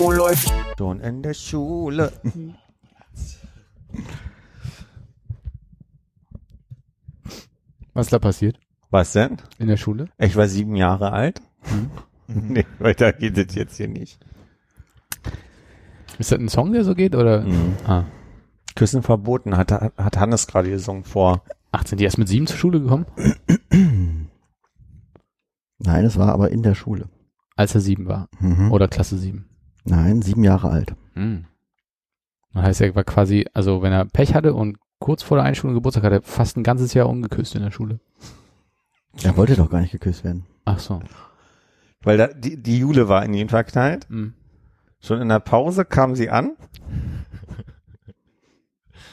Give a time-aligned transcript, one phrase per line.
[0.00, 2.12] Oh, läuft Schon in der Schule.
[7.92, 8.60] Was ist da passiert?
[8.90, 9.38] Was denn?
[9.58, 10.08] In der Schule?
[10.18, 11.42] Ich war sieben Jahre alt.
[12.28, 14.20] nee, weiter geht es jetzt hier nicht.
[16.18, 17.16] Ist das ein Song, der so geht?
[17.16, 17.40] Oder?
[17.40, 17.74] Mhm.
[17.84, 18.04] Ah.
[18.76, 21.42] Küssen verboten, hat, hat Hannes gerade gesungen vor.
[21.72, 23.06] Ach, sind die erst mit sieben zur Schule gekommen?
[25.78, 27.08] Nein, es war aber in der Schule.
[27.58, 28.28] Als er sieben war.
[28.38, 28.70] Mhm.
[28.70, 29.48] Oder Klasse sieben.
[29.82, 30.94] Nein, sieben Jahre alt.
[31.14, 31.46] Hm.
[32.52, 35.74] Das heißt, er war quasi, also wenn er Pech hatte und kurz vor der Einschulung
[35.74, 37.98] Geburtstag hatte, fast ein ganzes Jahr ungeküsst in der Schule.
[39.24, 40.46] Er wollte doch gar nicht geküsst werden.
[40.66, 41.02] Ach so.
[42.02, 44.08] Weil da, die, die Jule war in ihn verknallt.
[44.08, 44.34] Hm.
[45.00, 46.56] Schon in der Pause kam sie an.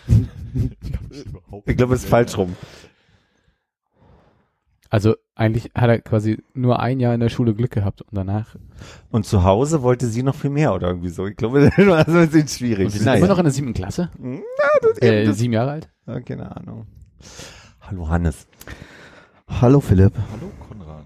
[1.65, 2.55] Ich glaube, es ist falsch rum.
[4.89, 8.55] Also eigentlich hat er quasi nur ein Jahr in der Schule Glück gehabt und danach.
[9.11, 11.27] Und zu Hause wollte sie noch viel mehr oder irgendwie so.
[11.27, 12.85] Ich glaube, das war so ein bisschen schwierig.
[12.85, 14.09] Und sie sind immer noch in der siebten Klasse?
[14.17, 14.39] Na,
[14.81, 15.89] das, Äh, das, sieben Jahre alt?
[16.07, 16.87] ja, keine Ahnung.
[17.81, 18.47] Hallo Hannes.
[19.47, 20.13] Hallo Philipp.
[20.31, 21.05] Hallo Konrad.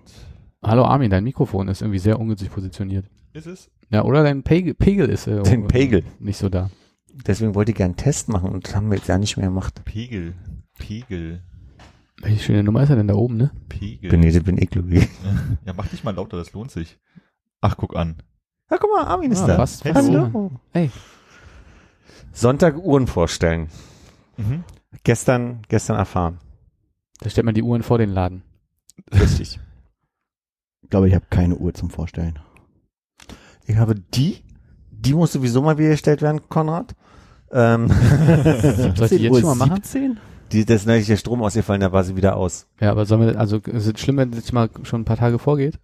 [0.64, 3.06] Hallo Armin, dein Mikrofon ist irgendwie sehr ungünstig positioniert.
[3.34, 3.70] Ist es?
[3.90, 6.04] Ja, oder dein Pegel, Pegel ist äh, Den Pegel.
[6.20, 6.70] nicht so da.
[7.26, 9.48] Deswegen wollte ich gerne einen Test machen und das haben wir jetzt ja nicht mehr
[9.48, 9.82] gemacht.
[9.86, 10.36] Pegel.
[10.78, 11.42] Pegel.
[12.22, 13.52] Welche schöne Nummer ist er denn da oben, ne?
[13.70, 14.10] Pegel.
[14.10, 15.08] Bin, das bin ich, Louis.
[15.66, 17.00] Ja, mach dich mal lauter, das lohnt sich.
[17.62, 18.22] Ach, guck an.
[18.70, 19.56] Ja, guck mal, Armin ist Ah, da.
[19.56, 20.52] fast hallo.
[20.72, 20.92] Hey.
[22.34, 23.70] Sonntag Uhren vorstellen.
[24.38, 24.64] Mhm.
[25.04, 26.40] Gestern, gestern erfahren.
[27.20, 28.44] Da stellt man die Uhren vor den Laden.
[29.14, 29.60] Richtig.
[30.82, 32.40] Ich glaube, ich habe keine Uhr zum Vorstellen.
[33.66, 34.44] Ich habe die,
[34.92, 36.96] die muss sowieso mal wieder gestellt werden, Konrad.
[37.52, 37.88] Ähm,
[38.96, 39.76] Soll ich die jetzt schon mal machen?
[39.84, 40.20] 17?
[40.52, 42.68] Die, das ist neulich der Strom ausgefallen, da war sie wieder aus.
[42.80, 45.18] Ja, aber sollen wir, also ist es schlimm, wenn es jetzt mal schon ein paar
[45.18, 45.80] Tage vorgeht?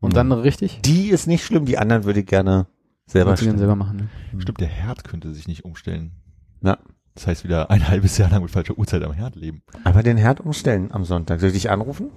[0.00, 0.80] Und dann richtig?
[0.82, 2.66] Die ist nicht schlimm, die anderen würde ich gerne
[3.06, 3.96] selber dann selber machen,
[4.32, 4.40] ne?
[4.40, 6.12] Stimmt, der Herd könnte sich nicht umstellen.
[6.62, 6.78] Ja.
[7.14, 9.62] Das heißt, wieder ein halbes Jahr lang mit falscher Uhrzeit am Herd leben.
[9.84, 11.40] Aber den Herd umstellen am Sonntag.
[11.40, 12.10] Soll ich dich anrufen?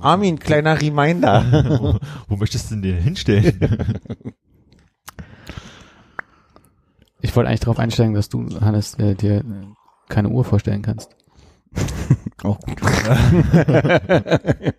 [0.00, 1.44] Armin, kleiner Reminder.
[1.80, 1.98] wo,
[2.28, 3.58] wo möchtest du denn den hinstellen?
[7.22, 9.42] Ich wollte eigentlich darauf einsteigen, dass du, Hannes, äh, dir
[10.08, 11.16] keine Uhr vorstellen kannst.
[12.42, 12.80] Auch gut.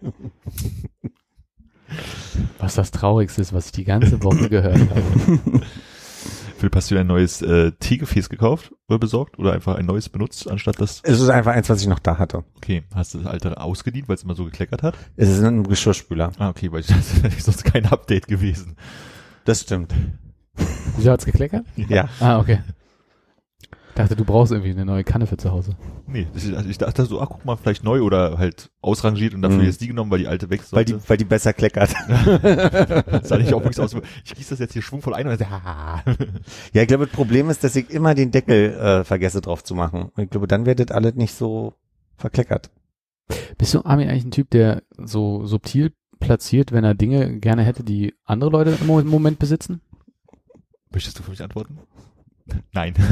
[2.60, 5.02] Was das Traurigste ist, was ich die ganze Woche gehört habe.
[6.58, 9.38] Philipp, hast du dir ein neues äh, Teegefäß gekauft oder besorgt?
[9.38, 11.02] Oder einfach ein neues benutzt, anstatt das?
[11.04, 12.44] es ist einfach eins, was ich noch da hatte.
[12.58, 14.96] Okay, hast du das alte ausgedient, weil es immer so gekleckert hat?
[15.16, 16.32] Es ist ein Geschirrspüler.
[16.40, 18.76] Ah, okay, weil ich das wäre sonst kein Update gewesen.
[19.46, 19.94] Das stimmt.
[20.96, 21.66] Wieso hat's gekleckert?
[21.76, 22.10] Ja.
[22.20, 22.60] Ah, okay.
[23.98, 25.76] Dachte, du brauchst irgendwie eine neue Kanne für zu Hause.
[26.06, 29.34] Nee, das ist, also ich dachte so, ach guck mal, vielleicht neu oder halt ausrangiert
[29.34, 29.64] und dafür Mhm.
[29.66, 30.94] jetzt die genommen, weil die alte weg Weil sollte.
[31.04, 31.94] die, weil die besser kleckert.
[33.08, 33.96] Das sah nicht auch wirklich aus.
[34.24, 35.48] Ich gieße das jetzt hier schwungvoll ein und dann.
[36.74, 39.74] Ja, ich glaube, das Problem ist, dass ich immer den Deckel äh, vergesse drauf zu
[39.76, 40.12] machen.
[40.16, 41.74] Und ich glaube, dann wird das alles nicht so
[42.18, 42.70] verkleckert.
[43.58, 47.84] Bist du, Armin, eigentlich ein Typ, der so subtil platziert, wenn er Dinge gerne hätte,
[47.84, 49.82] die andere Leute im Moment besitzen?
[50.92, 51.80] Möchtest du für mich antworten?
[52.74, 52.94] Nein.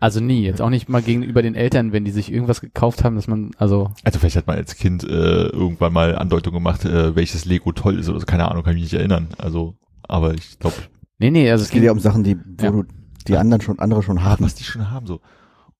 [0.00, 3.16] Also nie, jetzt auch nicht mal gegenüber den Eltern, wenn die sich irgendwas gekauft haben,
[3.16, 7.16] dass man, also, Also vielleicht hat man als Kind äh, irgendwann mal Andeutung gemacht, äh,
[7.16, 8.24] welches Lego toll ist oder so.
[8.26, 9.26] Keine Ahnung, kann ich mich nicht erinnern.
[9.38, 10.76] Also, aber ich glaube,
[11.18, 12.70] nee, nee, also es geht ja um Sachen, die, wo Ja.
[12.70, 12.84] du
[13.26, 14.44] die anderen schon, andere schon haben.
[14.44, 15.20] was die schon haben, so.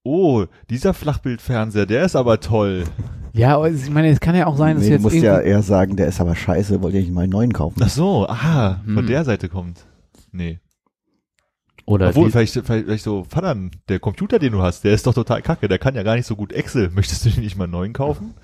[0.02, 2.86] Oh, dieser Flachbildfernseher, der ist aber toll.
[3.34, 5.26] ja, aber ich meine, es kann ja auch sein, dass nee, du jetzt musst irgendwie,
[5.28, 7.80] ja eher sagen, der ist aber scheiße, wollte ich mal einen neuen kaufen.
[7.84, 9.06] Ach so, ah, von Hm.
[9.06, 9.86] der Seite kommt.
[10.32, 10.58] Nee.
[11.88, 13.56] Oder Obwohl, vielleicht, vielleicht, vielleicht so, Vater,
[13.88, 16.26] der Computer, den du hast, der ist doch total kacke, der kann ja gar nicht
[16.26, 16.90] so gut Excel.
[16.94, 18.34] Möchtest du dir nicht mal einen neuen kaufen?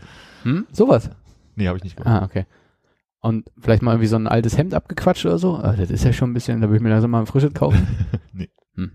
[0.45, 1.11] hm, sowas.
[1.55, 2.23] Nee, habe ich nicht gemacht.
[2.23, 2.47] Ah, okay.
[3.21, 5.57] Und vielleicht mal irgendwie so ein altes Hemd abgequatscht oder so.
[5.57, 7.53] Ah, das ist ja schon ein bisschen, da würde ich mir langsam mal ein frisches
[7.53, 7.87] kaufen.
[8.33, 8.49] Nee.
[8.77, 8.93] Hm.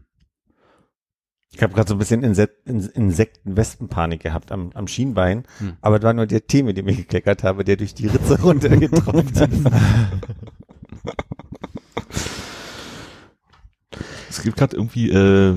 [1.51, 5.43] Ich habe gerade so ein bisschen Inse In Insekten-Wespenpanik gehabt am, am Schienbein.
[5.59, 5.73] Hm.
[5.81, 8.41] Aber das war nur der Tee, mit dem ich gekleckert habe, der durch die Ritze
[8.41, 9.69] runtergetropft ist.
[14.29, 15.55] Es gibt gerade irgendwie äh,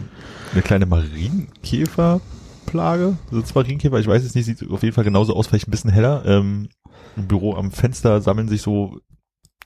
[0.53, 3.17] eine kleine Marienkäferplage.
[3.31, 5.91] Also Marienkäfer, ich weiß es nicht, sieht auf jeden Fall genauso aus, vielleicht ein bisschen
[5.91, 6.25] heller.
[6.27, 6.69] Ähm,
[7.17, 8.99] Im Büro am Fenster sammeln sich so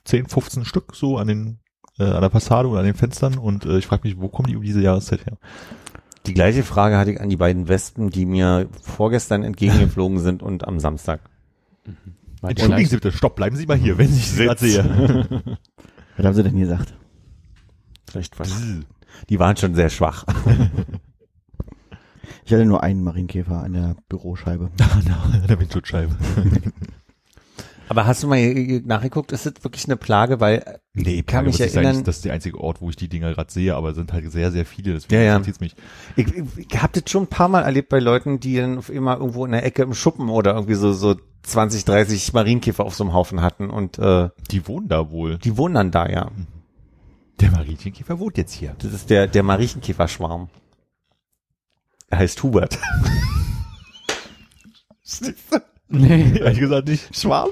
[0.05, 1.59] 10, 15 Stück so an den
[1.99, 4.49] äh, an der Fassade oder an den Fenstern und äh, ich frage mich, wo kommen
[4.49, 5.37] die um diese Jahreszeit her?
[6.25, 10.67] Die gleiche Frage hatte ich an die beiden Wespen, die mir vorgestern entgegengeflogen sind und
[10.67, 11.21] am Samstag.
[11.85, 14.83] Die Entschuldigen Sie bitte, stopp, bleiben Sie mal hier, wenn ich Sie gerade sehe.
[16.17, 16.93] Was haben sie denn gesagt?
[18.09, 18.49] Vielleicht was.
[19.29, 20.25] Die waren schon sehr schwach.
[22.45, 24.69] Ich hatte nur einen Marienkäfer an der Büroscheibe.
[24.79, 26.15] an der Windschutzscheibe.
[27.89, 28.53] Aber hast du mal
[28.85, 30.39] nachgeguckt, ist das wirklich eine Plage?
[30.41, 33.07] Weil Nee, kann mich nicht sein, erinnern, das ist der einzige Ort, wo ich die
[33.09, 35.33] Dinger gerade sehe, aber es sind halt sehr, sehr viele, deswegen Ja, ja.
[35.35, 35.75] irritiert's mich.
[36.17, 39.17] ich, ich, ich habe das schon ein paar Mal erlebt bei Leuten, die dann immer
[39.17, 43.03] irgendwo in der Ecke im Schuppen oder irgendwie so, so 20, 30 Marienkäfer auf so
[43.05, 45.37] einem Haufen hatten und äh, Die wohnen da wohl.
[45.37, 46.31] die wohnen dann da, ja.
[47.39, 48.75] Der Marienkäfer wohnt jetzt hier.
[48.79, 50.49] Das ist der, der Marienkäferschwarm.
[52.09, 52.77] Er heißt Hubert.
[55.89, 57.15] Nee, Ehrlich gesagt nicht.
[57.15, 57.49] Schwarm?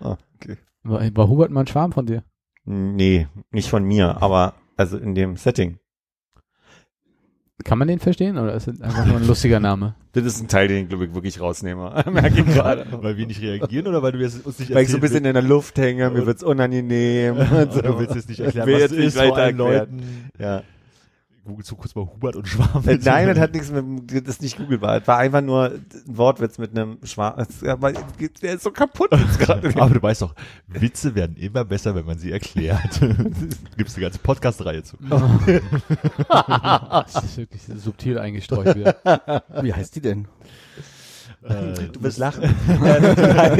[0.00, 0.56] Ah, okay.
[0.82, 2.24] war, war Hubert mal ein Schwarm von dir?
[2.64, 5.78] Nee, nicht von mir, aber also in dem Setting.
[7.64, 9.94] Kann man den verstehen oder ist das einfach nur ein lustiger Name?
[10.14, 12.04] Das ist ein Teil, den ich glaube ich wirklich rausnehme.
[12.12, 12.84] Merke ich gerade.
[13.00, 15.24] Weil wir nicht reagieren oder weil du jetzt uns nicht Weil ich so ein bisschen
[15.24, 17.36] in der Luft hänge, mir wird's unangenehm.
[17.36, 17.80] und so.
[17.80, 19.88] Du willst jetzt nicht Ich erklären, was es ist vor allen erklären.
[19.88, 20.30] Leuten.
[20.38, 20.62] Ja.
[21.44, 22.88] Google zu kurz mal Hubert und Schwarm.
[22.88, 25.00] Äh, Nein, das hat nichts mit, das ist nicht googelbar.
[25.00, 27.44] Es war einfach nur ein Wortwitz mit einem Schwarm.
[27.62, 29.68] Der ist so kaputt jetzt gerade.
[29.80, 30.34] Aber du weißt doch,
[30.68, 33.00] Witze werden immer besser, wenn man sie erklärt.
[33.76, 34.96] Gibt's eine ganze Podcast-Reihe zu.
[36.28, 39.42] Das ist wirklich subtil eingestreut wieder.
[39.62, 40.28] Wie heißt die denn?
[41.42, 42.54] Äh, Du wirst lachen.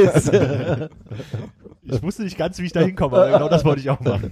[0.05, 0.31] Das
[1.85, 4.31] ich wusste nicht ganz, wie ich da hinkomme, aber genau das wollte ich auch machen.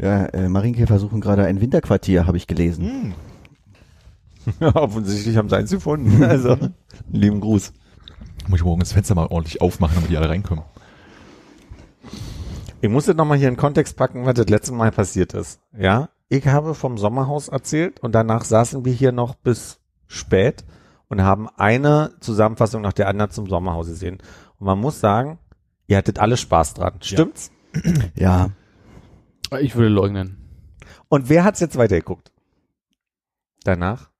[0.00, 3.14] Ja, äh, Marienkäfer suchen gerade ein Winterquartier, habe ich gelesen.
[4.44, 4.54] Hm.
[4.60, 6.22] ja, offensichtlich haben sie eins gefunden.
[6.28, 6.56] Also,
[7.10, 7.72] lieben Gruß.
[8.48, 10.64] Muss ich morgen das Fenster mal ordentlich aufmachen, damit die alle reinkommen.
[12.80, 15.60] Ich muss jetzt nochmal hier in Kontext packen, was das letzte Mal passiert ist.
[15.76, 20.64] Ja, ich habe vom Sommerhaus erzählt und danach saßen wir hier noch bis spät
[21.08, 24.18] und haben eine Zusammenfassung nach der anderen zum Sommerhaus gesehen.
[24.58, 25.38] Und man muss sagen,
[25.88, 26.94] ihr hattet alle Spaß dran.
[27.00, 27.50] Stimmt's?
[28.14, 28.50] Ja,
[29.60, 30.36] Ich würde leugnen.
[31.08, 32.32] Und wer hat's jetzt weitergeguckt?
[33.64, 34.10] Danach?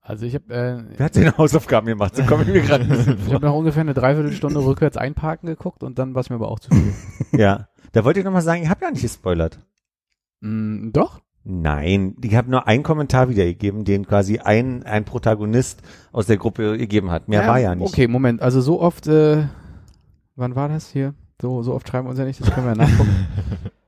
[0.00, 2.14] Also ich habe äh, Wer hat seine Hausaufgaben gemacht?
[2.14, 5.98] So komme ich mir gerade ich hab noch ungefähr eine Dreiviertelstunde rückwärts einparken geguckt und
[5.98, 6.92] dann war es mir aber auch zu viel.
[7.40, 7.68] Ja.
[7.92, 9.60] Da wollte ich nochmal sagen, ich habe ja nicht gespoilert.
[10.40, 11.20] Mm, doch?
[11.44, 16.76] Nein, ich habe nur einen Kommentar wiedergegeben, den quasi ein, ein Protagonist aus der Gruppe
[16.76, 17.28] gegeben hat.
[17.28, 17.86] Mehr war ja nicht.
[17.86, 18.42] Okay, Moment.
[18.42, 19.44] Also so oft, äh,
[20.36, 21.14] wann war das hier?
[21.40, 23.26] So, so oft schreiben wir uns ja nicht, das können wir ja nachgucken.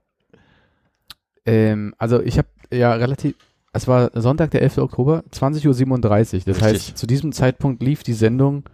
[1.46, 3.34] ähm, also ich habe ja relativ,
[3.72, 4.78] es war Sonntag, der 11.
[4.78, 5.74] Oktober, 20.37 Uhr.
[6.04, 6.62] Das Richtig.
[6.62, 8.64] heißt, zu diesem Zeitpunkt lief die Sendung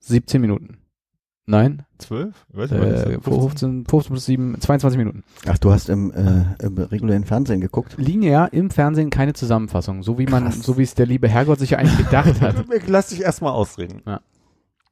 [0.00, 0.78] 17 Minuten.
[1.44, 2.46] Nein, Zwölf?
[2.50, 3.34] Ich weiß nicht, was äh, ist das?
[3.34, 5.24] 15, 15 plus 7, 22 Minuten.
[5.46, 7.94] ach, du hast im, äh, im regulären Fernsehen geguckt.
[7.98, 10.62] Linear im Fernsehen keine Zusammenfassung, so wie man, Krass.
[10.62, 12.64] so wie es der liebe Herrgott sich ja eigentlich gedacht hat.
[12.72, 14.02] Ich Lass dich erstmal ausreden.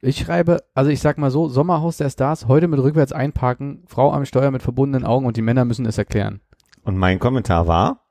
[0.03, 4.11] Ich schreibe, also ich sag mal so, Sommerhaus der Stars, heute mit rückwärts einparken, Frau
[4.11, 6.41] am Steuer mit verbundenen Augen und die Männer müssen es erklären.
[6.83, 8.01] Und mein Kommentar war,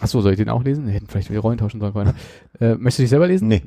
[0.00, 0.86] Ach so, soll ich den auch lesen?
[0.86, 1.92] Wir hätten vielleicht die Rollen tauschen sollen.
[1.92, 2.14] Freunde.
[2.60, 3.46] Äh, möchtest du dich selber lesen?
[3.46, 3.62] Nee.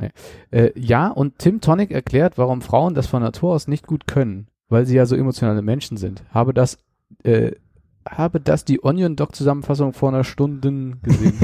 [0.52, 4.48] Äh, ja, und Tim Tonic erklärt, warum Frauen das von Natur aus nicht gut können,
[4.68, 6.24] weil sie ja so emotionale Menschen sind.
[6.30, 6.78] Habe das,
[7.24, 7.52] äh,
[8.10, 11.40] habe das die Onion Doc Zusammenfassung vor einer Stunde gesehen.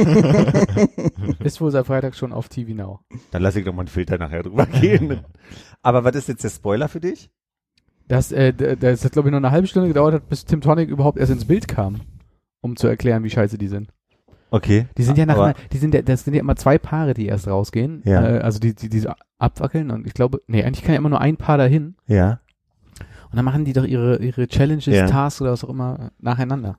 [1.39, 2.99] Ist wohl seit Freitag schon auf TV Now.
[3.31, 5.19] dann lass ich doch mal einen Filter nachher drüber gehen.
[5.81, 7.29] Aber was ist jetzt der Spoiler für dich?
[8.07, 10.89] Das, äh, das hat, glaube ich, noch eine halbe Stunde gedauert hat, bis Tim Tonic
[10.89, 12.01] überhaupt erst ins Bild kam,
[12.61, 13.89] um zu erklären, wie scheiße die sind.
[14.49, 14.87] Okay.
[14.97, 17.13] Die sind ja nach, Aber- einer, die sind ja, das sind ja immer zwei Paare,
[17.13, 18.01] die erst rausgehen.
[18.05, 18.25] Ja.
[18.25, 21.09] Äh, also die, die, die so abwackeln und ich glaube, nee, eigentlich kann ja immer
[21.09, 21.95] nur ein Paar dahin.
[22.07, 22.39] Ja.
[23.29, 25.07] Und dann machen die doch ihre, ihre Challenges, Ja.
[25.07, 26.77] Tasks oder was auch immer nacheinander.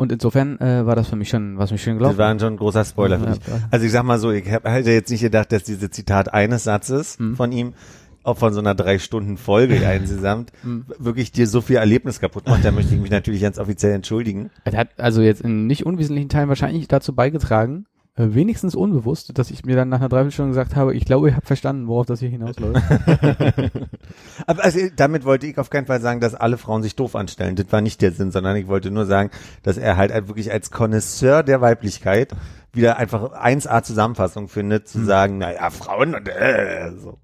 [0.00, 2.18] Und insofern äh, war das für mich schon, was mich schön Das gelaufen.
[2.18, 3.34] war schon ein großer Spoiler für ja.
[3.70, 6.64] Also ich sag mal so, ich hab, hätte jetzt nicht gedacht, dass diese Zitat eines
[6.64, 7.36] Satzes Mhm.
[7.36, 7.74] von ihm
[8.22, 10.86] auch von so einer drei Stunden Folge insgesamt Mhm.
[10.98, 12.64] wirklich dir so viel Erlebnis kaputt macht.
[12.64, 14.50] Da möchte ich mich natürlich ganz offiziell entschuldigen.
[14.64, 17.84] Er hat also jetzt in nicht unwesentlichen Teilen wahrscheinlich dazu beigetragen,
[18.16, 21.46] wenigstens unbewusst, dass ich mir dann nach einer Dreiviertelstunde gesagt habe, ich glaube, ihr habt
[21.46, 22.82] verstanden, worauf das hier hinausläuft.
[24.46, 27.56] Aber also, damit wollte ich auf keinen Fall sagen, dass alle Frauen sich doof anstellen.
[27.56, 29.30] Das war nicht der Sinn, sondern ich wollte nur sagen,
[29.62, 32.34] dass er halt wirklich als Connoisseur der Weiblichkeit
[32.72, 37.18] wieder einfach 1A Zusammenfassung findet, zu sagen, naja, Frauen und äh, so.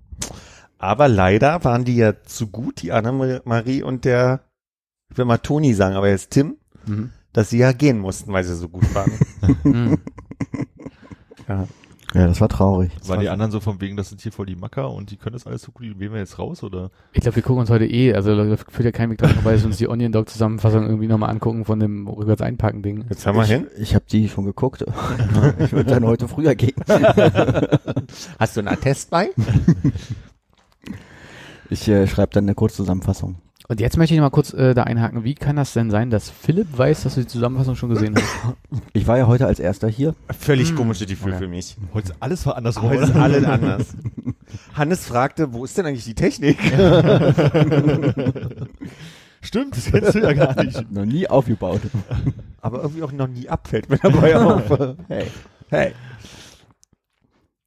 [0.79, 4.41] Aber leider waren die ja zu gut, die Anna-Marie und der,
[5.11, 7.11] ich will mal Toni sagen, aber jetzt Tim, mhm.
[7.33, 9.13] dass sie ja gehen mussten, weil sie so gut waren.
[11.49, 11.67] Ja.
[12.15, 12.93] Ja, das war traurig.
[13.07, 15.35] Waren die anderen so von wegen, das sind hier voll die Macker und die können
[15.35, 16.91] das alles so gut, die wählen wir jetzt raus oder?
[17.13, 19.53] Ich glaube, wir gucken uns heute eh, also da führt ja kein Weg dran vorbei,
[19.53, 23.05] dass wir uns die Onion Dog Zusammenfassung irgendwie nochmal angucken von dem rückwärts einpacken Ding.
[23.09, 23.67] Jetzt haben wir ich, hin.
[23.77, 24.85] Ich habe die schon geguckt.
[25.59, 26.77] ich würde dann heute früher gehen.
[28.39, 29.31] Hast du einen Attest bei?
[31.69, 33.37] Ich äh, schreibe dann eine Kurzzusammenfassung.
[33.69, 35.25] Und jetzt möchte ich mal kurz äh, da einhaken.
[35.25, 38.25] Wie kann das denn sein, dass Philipp weiß, dass du die Zusammenfassung schon gesehen hast?
[38.93, 40.15] Ich war ja heute als erster hier.
[40.39, 40.77] Völlig Hm.
[40.77, 41.43] komische Gefühl Okay.
[41.45, 41.77] für mich.
[41.93, 42.91] Heute alles war andersrum.
[42.91, 43.87] Heute ist alles anders.
[44.75, 46.59] Hannes fragte, wo ist denn eigentlich die Technik?
[49.43, 50.91] Stimmt, das kennst du ja gar nicht.
[50.91, 51.81] Noch nie aufgebaut.
[52.61, 54.97] Aber irgendwie auch noch nie abfällt mir dabei auf.
[55.09, 55.27] Hey.
[55.69, 55.93] Hey.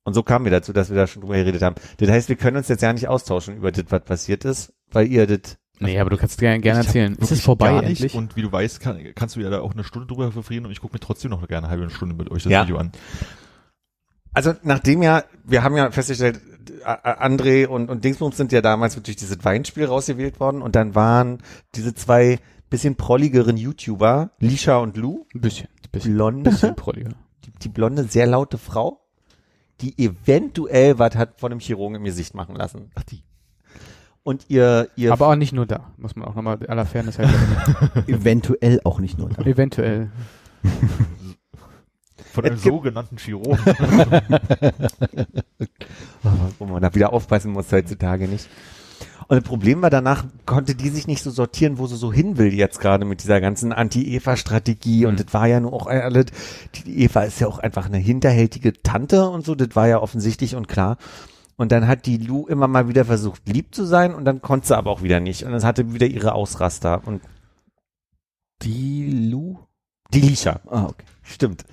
[0.03, 1.75] Und so kamen wir dazu, dass wir da schon drüber geredet haben.
[1.97, 5.07] Das heißt, wir können uns jetzt ja nicht austauschen über das, was passiert ist, weil
[5.07, 7.15] ihr das nee, aber du kannst gerne, hab erzählen.
[7.15, 7.89] Ist es vorbei gar nicht.
[7.91, 8.13] endlich?
[8.15, 10.71] Und wie du weißt, kann, kannst du ja da auch eine Stunde drüber verfrieren und
[10.71, 12.63] ich gucke mir trotzdem noch gerne eine halbe Stunde mit euch das Ja.
[12.63, 12.91] Video an.
[14.33, 16.39] Also nachdem ja, wir haben ja festgestellt,
[16.85, 21.39] André und, und Dingsbums sind ja damals durch dieses Weinspiel rausgewählt worden und dann waren
[21.75, 25.67] diese zwei bisschen prolligeren YouTuber, Lisha und Lou, Ein bisschen.
[25.67, 27.09] Ein bisschen, blonde, bisschen prolliger.
[27.45, 29.01] die, die blonde, sehr laute Frau,
[29.81, 32.91] die eventuell was hat von einem Chirurgen im Gesicht machen lassen.
[32.95, 33.23] Ach die.
[34.29, 35.91] Und ihr, ihr Aber auch nicht nur da.
[35.97, 37.33] Muss man auch nochmal aller Fairness halber.
[38.07, 39.41] Eventuell auch nicht nur da.
[39.41, 40.11] Eventuell.
[42.31, 43.57] Von einem sogenannten Chirurgen.
[46.59, 48.47] wo man da wieder aufpassen muss heutzutage nicht.
[49.29, 52.37] Und das Problem war danach, konnte die sich nicht so sortieren, wo sie so hin
[52.37, 55.07] will jetzt gerade mit dieser ganzen Anti-Eva-Strategie.
[55.07, 56.27] Und das war ja nur auch alles,
[56.75, 59.99] die, die Eva ist ja auch einfach eine hinterhältige Tante und so, das war ja
[59.99, 60.97] offensichtlich und klar.
[61.59, 64.67] Und dann hat die Lou immer mal wieder versucht, lieb zu sein und dann konnte
[64.67, 65.43] sie aber auch wieder nicht.
[65.43, 67.01] Und dann hatte wieder ihre Ausraster.
[67.05, 67.21] Und
[68.61, 69.57] Die Lu?
[70.11, 71.03] die Lisha, Ah, okay.
[71.21, 71.65] stimmt.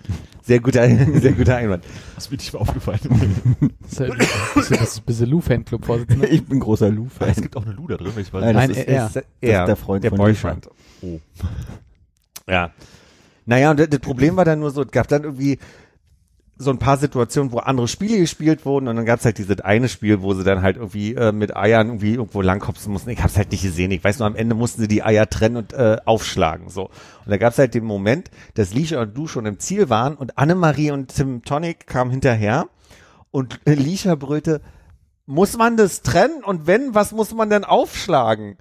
[0.42, 0.86] Sehr guter,
[1.20, 1.84] sehr guter Einwand.
[2.16, 3.00] Das mir nicht mal aufgefallen.
[3.80, 6.30] Das ist, ja- das ein bisschen Lou-Fanclub-Vorsitzender.
[6.30, 7.34] Ich bin großer es Lu-Fan.
[7.34, 8.42] gibt auch eine Lu da drin, wenn ich weiß.
[8.42, 9.06] Nein, Nein, das ist, er.
[9.06, 10.68] Ist, ist der Freund der von Boyfriend.
[11.02, 11.20] oh.
[12.48, 12.72] Ja.
[13.46, 15.58] Naja, und das Problem war dann nur so, es gab dann irgendwie
[16.58, 19.60] so ein paar Situationen, wo andere Spiele gespielt wurden und dann gab es halt dieses
[19.60, 23.10] eine Spiel, wo sie dann halt irgendwie äh, mit Eiern irgendwie irgendwo langkopsen mussten.
[23.10, 23.90] Ich hab's halt nicht gesehen.
[23.90, 26.70] Ich weiß nur, am Ende mussten sie die Eier trennen und äh, aufschlagen.
[26.70, 26.84] so.
[26.84, 30.14] Und da gab es halt den Moment, dass Lisha und du schon im Ziel waren
[30.14, 32.68] und Annemarie und Tim Tonic kamen hinterher
[33.30, 34.62] und äh, Lisha brüllte,
[35.26, 36.42] muss man das trennen?
[36.42, 38.56] Und wenn, was muss man denn aufschlagen?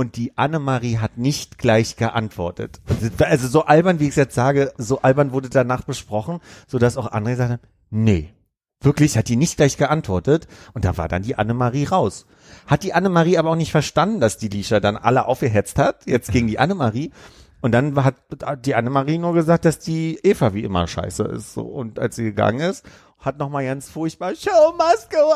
[0.00, 2.80] Und die Annemarie hat nicht gleich geantwortet.
[3.18, 6.96] Also so albern, wie ich es jetzt sage, so albern wurde danach besprochen, so dass
[6.96, 7.58] auch andere sagten,
[7.90, 8.32] nee,
[8.80, 10.48] wirklich hat die nicht gleich geantwortet.
[10.72, 12.24] Und da war dann die Annemarie raus.
[12.66, 16.32] Hat die Annemarie aber auch nicht verstanden, dass die Lisha dann alle aufgehetzt hat, jetzt
[16.32, 17.12] gegen die Annemarie.
[17.60, 18.16] Und dann hat
[18.64, 21.58] die Annemarie nur gesagt, dass die Eva wie immer scheiße ist.
[21.58, 22.86] Und als sie gegangen ist,
[23.18, 25.30] hat nochmal ganz furchtbar Show must go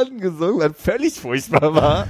[0.00, 2.06] on gesungen, was völlig furchtbar war.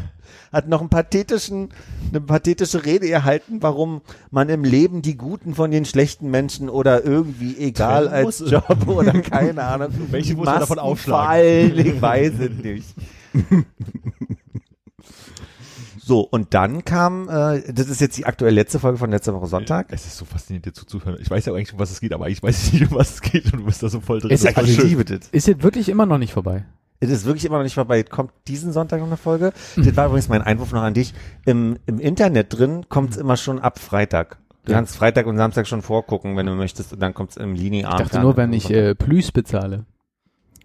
[0.56, 1.68] Hat noch einen pathetischen,
[2.08, 7.04] eine pathetische Rede erhalten, warum man im Leben die Guten von den schlechten Menschen oder
[7.04, 8.50] irgendwie egal Trennen als muss.
[8.50, 9.90] Job oder keine Ahnung.
[10.10, 11.78] Welche muss man davon aufschlagen?
[11.78, 12.94] Ich weiß es nicht.
[15.98, 19.48] So, und dann kam, äh, das ist jetzt die aktuell letzte Folge von letzter Woche
[19.48, 19.88] Sonntag.
[19.90, 21.18] Es ist so faszinierend, dir zuzuhören.
[21.20, 23.20] Ich weiß ja eigentlich, um was es geht, aber ich weiß nicht, um was es
[23.22, 24.30] geht und du bist da so voll drin.
[24.30, 25.28] Ist Das liebe das.
[25.32, 26.64] Ist jetzt wirklich immer noch nicht vorbei.
[27.00, 28.03] Es ist wirklich immer noch nicht vorbei.
[28.03, 29.53] Kommt diesen Sonntag noch eine Folge?
[29.76, 31.12] Das war übrigens mein Einwurf noch an dich.
[31.45, 34.38] Im, im Internet drin kommt es immer schon ab Freitag.
[34.65, 34.79] Du Ja.
[34.79, 38.00] kannst Freitag und Samstag schon vorgucken, wenn du möchtest, und dann kommt es im linearen.
[38.03, 39.85] Ich dachte nur, wenn ich äh, Plus bezahle.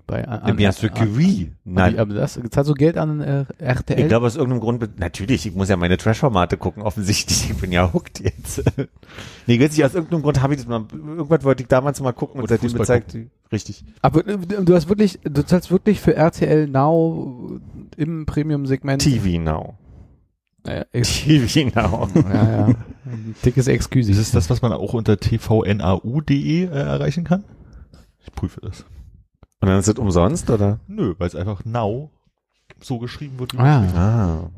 [0.07, 1.53] Bei, an, sûr que oui.
[1.63, 1.97] Nein.
[1.97, 3.99] Aber das zahlst du Geld an äh, RTL?
[3.99, 7.71] Ich glaube, aus irgendeinem Grund, natürlich, ich muss ja meine Trash-Formate gucken, offensichtlich, ich bin
[7.71, 8.61] ja hooked jetzt.
[9.47, 12.11] nee, weiß nicht, aus irgendeinem Grund habe ich das mal, irgendwas wollte ich damals mal
[12.11, 13.17] gucken und Und seitdem Fußball gezeigt,
[13.51, 13.83] richtig.
[14.01, 17.59] Aber äh, du hast wirklich, du zahlst wirklich für RTL Now
[17.97, 19.01] im Premium-Segment.
[19.01, 19.75] TV Now.
[20.91, 22.07] Ex- TV Now.
[22.15, 22.75] ja, ja.
[23.05, 24.11] Ein dickes Excuse.
[24.11, 27.43] Ist es das, was man auch unter tvnau.de äh, erreichen kann?
[28.23, 28.85] Ich prüfe das.
[29.59, 30.79] Und dann ist das umsonst, oder?
[30.87, 32.11] Nö, weil es einfach now
[32.79, 33.53] so geschrieben wird.
[33.53, 33.85] wie Ah.
[33.85, 34.49] es Ah.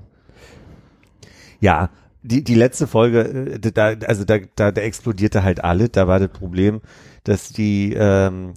[1.60, 1.90] Ja,
[2.22, 5.90] die, die letzte Folge, äh, da, also da, da, da explodierte halt alle.
[5.90, 6.82] Da war das Problem,
[7.24, 8.54] dass die, ähm,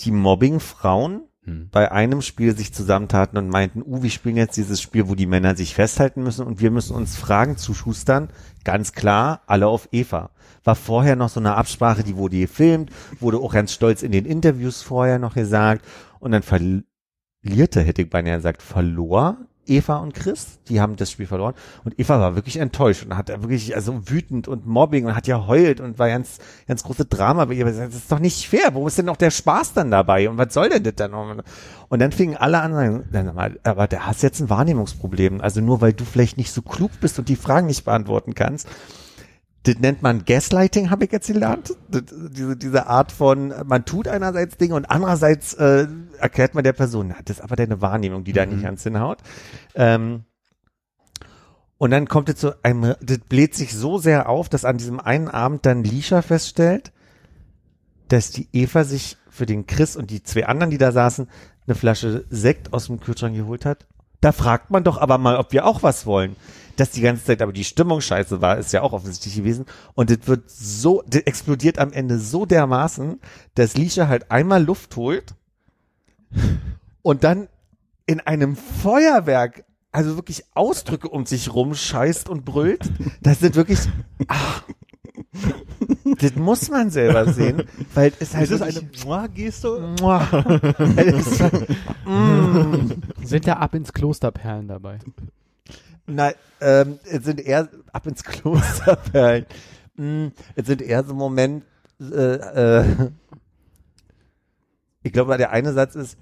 [0.00, 1.68] die Mobbing-Frauen Hm.
[1.70, 5.26] bei einem Spiel sich zusammentaten und meinten, uh, wir spielen jetzt dieses Spiel, wo die
[5.26, 8.30] Männer sich festhalten müssen und wir müssen uns Fragen zuschustern.
[8.64, 10.30] Ganz klar, alle auf Eva.
[10.64, 14.24] War vorher noch so eine Absprache, die wurde gefilmt, wurde auch ganz stolz in den
[14.24, 15.84] Interviews vorher noch gesagt
[16.18, 21.26] und dann verlierte, hätte ich beinahe gesagt, verlor Eva und Chris, die haben das Spiel
[21.26, 21.54] verloren
[21.84, 25.46] und Eva war wirklich enttäuscht und hat wirklich also wütend und Mobbing und hat ja
[25.46, 27.64] heult und war ganz ganz große Drama bei ihr.
[27.64, 28.74] Das ist doch nicht fair.
[28.74, 31.14] Wo ist denn noch der Spaß dann dabei und was soll denn das dann?
[31.14, 33.04] Und dann fingen alle an,
[33.62, 35.40] aber der hast jetzt ein Wahrnehmungsproblem.
[35.40, 38.68] Also nur weil du vielleicht nicht so klug bist und die Fragen nicht beantworten kannst.
[39.64, 41.74] Das nennt man Gaslighting, habe ich jetzt gelernt.
[41.88, 46.74] Das, diese, diese Art von, man tut einerseits Dinge und andererseits äh, erklärt man der
[46.74, 49.18] Person, na, das ist aber deine Wahrnehmung, die da nicht ans hinhaut.
[49.74, 50.24] Ähm,
[51.78, 55.00] und dann kommt es zu einem, das bläht sich so sehr auf, dass an diesem
[55.00, 56.92] einen Abend dann Lisha feststellt,
[58.08, 61.28] dass die Eva sich für den Chris und die zwei anderen, die da saßen,
[61.66, 63.86] eine Flasche Sekt aus dem Kühlschrank geholt hat.
[64.20, 66.36] Da fragt man doch aber mal, ob wir auch was wollen.
[66.76, 69.66] Dass die ganze Zeit aber die Stimmung scheiße war, ist ja auch offensichtlich gewesen.
[69.94, 73.20] Und das wird so, das explodiert am Ende so dermaßen,
[73.54, 75.34] dass Lisha halt einmal Luft holt
[77.02, 77.48] und dann
[78.06, 82.90] in einem Feuerwerk also wirklich Ausdrücke um sich rum scheißt und brüllt.
[83.22, 83.78] Das sind wirklich,
[84.26, 84.60] ah,
[86.20, 87.62] das muss man selber sehen,
[87.94, 89.94] weil es halt Ist das eine Mua-Geste?
[90.00, 90.24] Mua.
[90.96, 91.40] Ist,
[92.04, 92.90] mm.
[93.22, 94.98] Sind da ab ins Klosterperlen dabei?
[96.06, 98.98] Nein, ähm, es sind eher ab ins Kloster.
[99.96, 101.62] Mm, es sind eher so Moment,
[102.00, 103.10] äh, äh,
[105.04, 106.18] ich glaube, der eine Satz ist,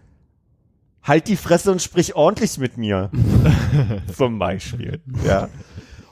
[1.02, 3.10] halt die Fresse und sprich ordentlich mit mir.
[4.14, 5.48] Zum Beispiel, ja.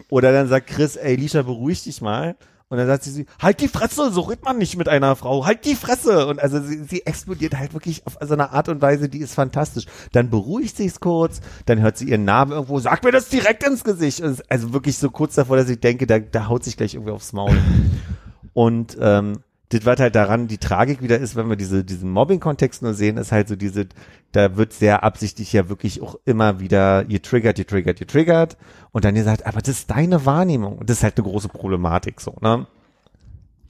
[0.09, 2.37] Oder dann sagt Chris, ey, Lisha, beruhig dich mal.
[2.71, 5.45] Und dann sagt sie, sie, halt die Fresse, so redet man nicht mit einer Frau,
[5.45, 6.29] halt die Fresse.
[6.29, 9.35] Und also sie, sie explodiert halt wirklich auf so eine Art und Weise, die ist
[9.35, 9.87] fantastisch.
[10.13, 13.65] Dann beruhigt sie es kurz, dann hört sie ihren Namen irgendwo, sagt mir das direkt
[13.67, 14.23] ins Gesicht.
[14.49, 17.33] Also wirklich so kurz davor, dass ich denke, da, da haut sich gleich irgendwie aufs
[17.33, 17.59] Maul.
[18.55, 22.83] Und ähm, das was halt daran die Tragik wieder ist, wenn wir diese, diesen Mobbing-Kontext
[22.83, 23.87] nur sehen, ist halt so diese,
[24.33, 28.57] da wird sehr absichtlich ja wirklich auch immer wieder getriggert, getriggert, getriggert
[28.91, 32.21] und dann gesagt, aber das ist deine Wahrnehmung und das ist halt eine große Problematik
[32.21, 32.67] so, ne?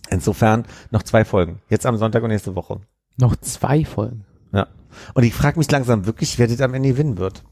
[0.09, 1.61] Insofern noch zwei Folgen.
[1.69, 2.81] Jetzt am Sonntag und nächste Woche.
[3.17, 4.25] Noch zwei Folgen.
[4.53, 4.67] Ja.
[5.15, 7.45] Und ich frage mich langsam wirklich, wer das am Ende gewinnen wird.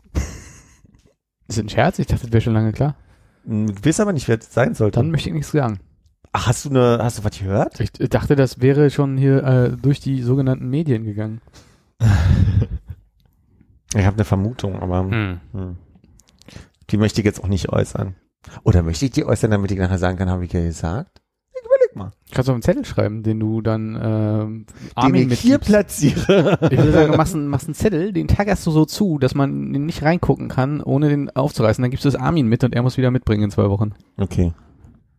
[1.46, 1.98] Ist das ein Scherz?
[1.98, 2.96] Ich dachte, das wäre schon lange klar.
[3.44, 4.98] Hm, Ich weiß aber nicht, wer das sein sollte.
[4.98, 5.78] Dann möchte ich nichts sagen.
[6.32, 7.80] Ach, hast du eine, hast du was gehört?
[7.80, 11.40] Ich dachte, das wäre schon hier äh, durch die sogenannten Medien gegangen.
[13.94, 15.76] Ich habe eine Vermutung, aber hm.
[16.90, 18.16] die möchte ich jetzt auch nicht äußern.
[18.62, 21.22] Oder möchte ich die äußern, damit ich nachher sagen kann, habe ich ja gesagt?
[21.54, 22.10] Ich überleg mal.
[22.30, 26.58] Kannst du auf einen Zettel schreiben, den du dann ähm, Den Armin ich hier platziere.
[26.70, 29.34] Ich würde sagen, du machst einen, machst einen Zettel, den taggerst du so zu, dass
[29.34, 31.80] man den nicht reingucken kann, ohne den aufzureißen.
[31.80, 33.94] Dann gibst du es Armin mit und er muss wieder mitbringen in zwei Wochen.
[34.18, 34.52] Okay.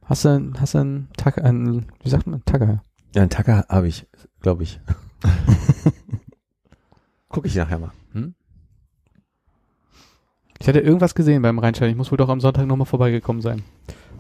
[0.10, 2.82] Hast du, hast du einen Tag, einen, wie sagt man, Tagger?
[3.14, 4.08] Ja, einen Tacker habe ich,
[4.42, 4.80] glaube ich.
[7.30, 7.92] Guck ich nachher mal.
[10.62, 11.92] Ich hatte irgendwas gesehen beim Reinschalten.
[11.92, 13.64] Ich muss wohl doch am Sonntag nochmal vorbeigekommen sein.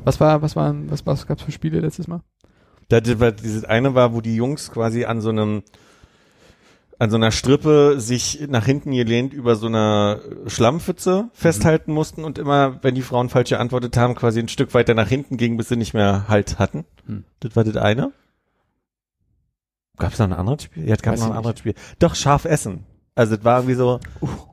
[0.06, 2.21] Was war, was waren, was, was gab's für Spiele letztes Mal?
[2.88, 5.63] Da, das war, dieses eine war, wo die Jungs quasi an so einem
[7.00, 12.38] an so einer Strippe sich nach hinten gelehnt über so einer Schlammpfütze festhalten mussten und
[12.38, 15.70] immer, wenn die Frauen falsch geantwortet haben, quasi ein Stück weiter nach hinten gingen, bis
[15.70, 16.86] sie nicht mehr Halt hatten.
[17.06, 17.24] Hm.
[17.40, 18.12] Das war das eine.
[19.98, 20.88] Gab es noch ein anderes Spiel?
[20.88, 21.74] Ja, es gab Weiß noch ein anderes Spiel.
[22.00, 22.86] Doch, scharf essen.
[23.16, 24.00] Also es war irgendwie so,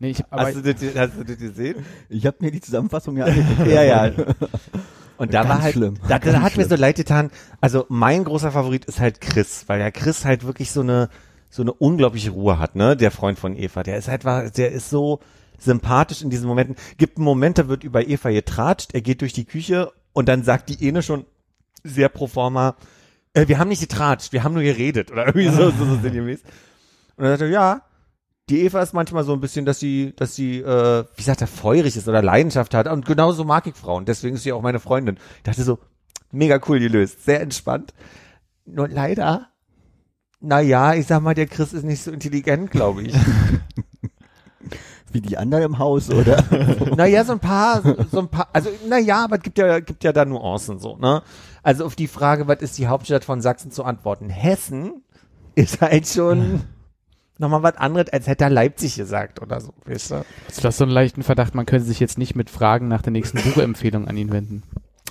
[0.00, 1.84] Nee, ich, aber hast, du das, hast du das gesehen?
[2.08, 3.66] Ich habe mir die Zusammenfassung ja angeguckt.
[3.68, 4.10] Ja, ja.
[5.16, 5.98] Und da Ganz war halt, schlimm.
[6.06, 6.80] da, da hat mir so schlimm.
[6.80, 7.30] leid getan.
[7.60, 11.08] Also mein großer Favorit ist halt Chris, weil ja Chris halt wirklich so eine,
[11.50, 12.96] so eine unglaubliche Ruhe hat, ne?
[12.96, 13.82] Der Freund von Eva.
[13.82, 15.20] Der ist halt, wa- der ist so
[15.58, 16.76] sympathisch in diesen Momenten.
[16.98, 20.42] Gibt einen Moment, da wird über Eva getratscht, er geht durch die Küche und dann
[20.44, 21.24] sagt die Ene schon
[21.84, 22.76] sehr pro forma,
[23.34, 26.40] äh, wir haben nicht getratscht, wir haben nur geredet oder irgendwie so, so, so sinngemäß.
[27.16, 27.82] Und dann sagt er, ja,
[28.50, 31.46] die Eva ist manchmal so ein bisschen, dass sie, dass sie, äh, wie sagt er,
[31.46, 32.86] feurig ist oder Leidenschaft hat.
[32.88, 34.04] Und genauso mag ich Frauen.
[34.06, 35.18] Deswegen ist sie auch meine Freundin.
[35.38, 35.78] Ich dachte so,
[36.30, 37.92] mega cool gelöst, sehr entspannt.
[38.64, 39.48] Nur leider,
[40.40, 43.14] na ja, ich sag mal, der Chris ist nicht so intelligent, glaube ich.
[45.12, 46.44] Wie die anderen im Haus, oder?
[46.96, 50.12] naja, so ein paar, so ein paar, also naja, aber es gibt ja, gibt ja
[50.12, 51.22] da Nuancen so, ne?
[51.62, 54.28] Also auf die Frage, was ist die Hauptstadt von Sachsen zu antworten?
[54.28, 55.02] Hessen
[55.54, 56.60] ist halt schon
[57.38, 60.14] nochmal was anderes, als hätte er Leipzig gesagt oder so, weißt du?
[60.16, 63.02] also du hast so einen leichten Verdacht, man könnte sich jetzt nicht mit Fragen nach
[63.02, 64.62] der nächsten Buchempfehlung an ihn wenden.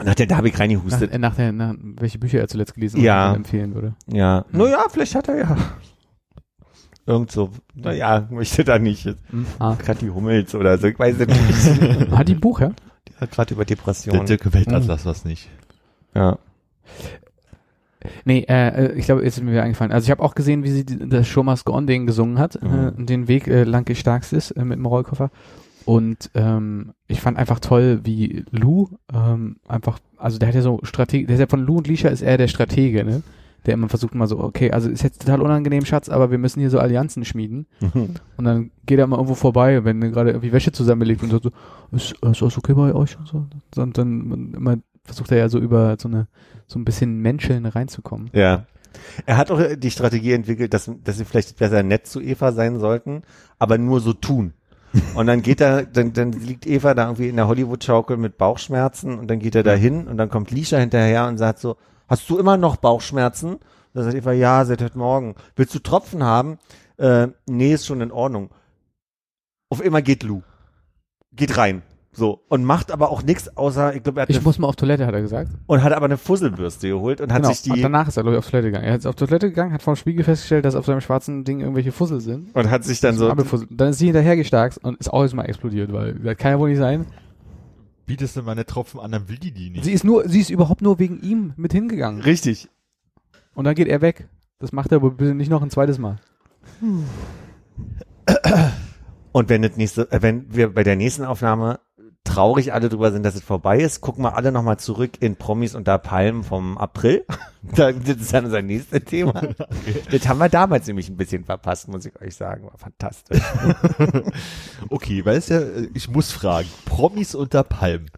[0.04, 1.12] Nach der, da habe ich Nach, reingehustet.
[1.12, 3.30] äh, nach der, nach, welche Bücher er zuletzt gelesen Ja.
[3.32, 3.96] und empfehlen würde.
[4.12, 4.46] Ja.
[4.52, 5.58] Naja, vielleicht hat er ja.
[7.06, 9.06] Irgend so, naja, möchte da nicht.
[9.06, 9.46] Hm?
[9.60, 9.76] Ah.
[9.76, 12.12] Gerade die Hummels oder so, ich weiß es nicht.
[12.12, 12.72] Hat die ein Buch, ja?
[13.10, 14.26] Der hat gerade über Der Depressionen.
[14.26, 15.50] Dirke Weltatlas was nicht.
[16.14, 16.38] Ja.
[18.26, 19.92] Nee, äh, ich glaube, jetzt ist mir wieder eingefallen.
[19.92, 22.40] Also ich habe auch gesehen, wie sie die, das Show Must Go On Ding gesungen
[22.40, 22.94] hat, Mhm.
[23.00, 25.32] äh, den Weg äh, lang gestarkst ist äh, mit dem Rollkoffer.
[25.88, 30.82] Und ähm, ich fand einfach toll, wie Lou ähm, einfach, also der hat ja so
[30.84, 33.24] Strategie, der ist ja von Lou und Lisha ist er der Stratege, ne?
[33.66, 36.60] Der immer versucht mal so, okay, also ist jetzt total unangenehm, Schatz, aber wir müssen
[36.60, 37.68] hier so Allianzen schmieden.
[38.38, 41.44] Und dann geht er mal irgendwo vorbei, wenn er gerade irgendwie Wäsche zusammenlegt und sagt
[41.44, 41.52] so,
[41.94, 43.46] ist, ist das okay bei euch und so.
[43.82, 46.28] Und dann man, immer versucht er ja so über so eine,
[46.68, 48.30] so ein bisschen Menscheln reinzukommen.
[48.34, 48.66] Ja.
[49.26, 52.78] Er hat auch die Strategie entwickelt, dass, dass sie vielleicht besser nett zu Eva sein
[52.78, 53.22] sollten,
[53.58, 54.54] aber nur so tun.
[55.16, 59.20] Und dann geht er, dann, dann liegt Eva da irgendwie in der Hollywood-Schaukel mit Bauchschmerzen
[59.20, 62.30] und dann geht er da hin und dann kommt Lisha hinterher und sagt so, hast
[62.30, 63.54] du immer noch Bauchschmerzen?
[63.54, 63.62] Und
[63.94, 65.36] dann sagt Eva, ja, seit heute Morgen.
[65.56, 66.58] Willst du Tropfen haben?
[66.98, 68.50] Äh, nee, ist schon in Ordnung.
[69.70, 70.42] Auf immer geht Lou.
[71.34, 71.84] Geht rein.
[72.18, 72.42] So.
[72.50, 74.76] Und macht aber auch nichts außer, ich glaube, er hat Ich eine, muss mal auf
[74.76, 75.52] Toilette, hat er gesagt.
[75.68, 77.54] und hat aber eine Fusselbürste geholt und hat genau.
[77.54, 78.86] sich und die, danach ist er, glaube ich, auf Toilette gegangen.
[78.86, 81.60] Er ist auf Toilette gegangen, hat vor dem Spiegel festgestellt, dass auf seinem schwarzen Ding
[81.60, 82.56] irgendwelche Fussel sind.
[82.56, 83.32] und hat sich dann so.
[83.70, 86.80] Dann ist sie hinterhergestarkt und ist auch erstmal explodiert, weil das kann ja wohl nicht
[86.80, 87.06] sein.
[88.08, 89.84] Bietest du meine Tropfen an, dann will die die nicht.
[89.84, 92.22] Sie ist nur, sie ist überhaupt nur wegen ihm mit hingegangen.
[92.22, 92.68] richtig.
[93.54, 94.28] Und dann geht er weg.
[94.60, 96.16] Das macht er wohl bitte nicht noch ein zweites Mal.
[99.32, 101.80] Und wenn das nächste, äh, wenn wir bei der nächsten Aufnahme
[102.28, 105.74] traurig alle drüber sind, dass es vorbei ist, gucken wir alle nochmal zurück in Promis
[105.76, 107.26] unter Palmen vom April.
[107.76, 109.42] Da- das ist dann unser nächstes Thema.
[110.12, 112.64] Das haben wir damals nämlich ein bisschen verpasst, muss ich euch sagen.
[112.66, 113.42] War fantastisch.
[114.90, 118.10] Okay, weil es ja, äh, ich muss fragen, Promis unter Palmen.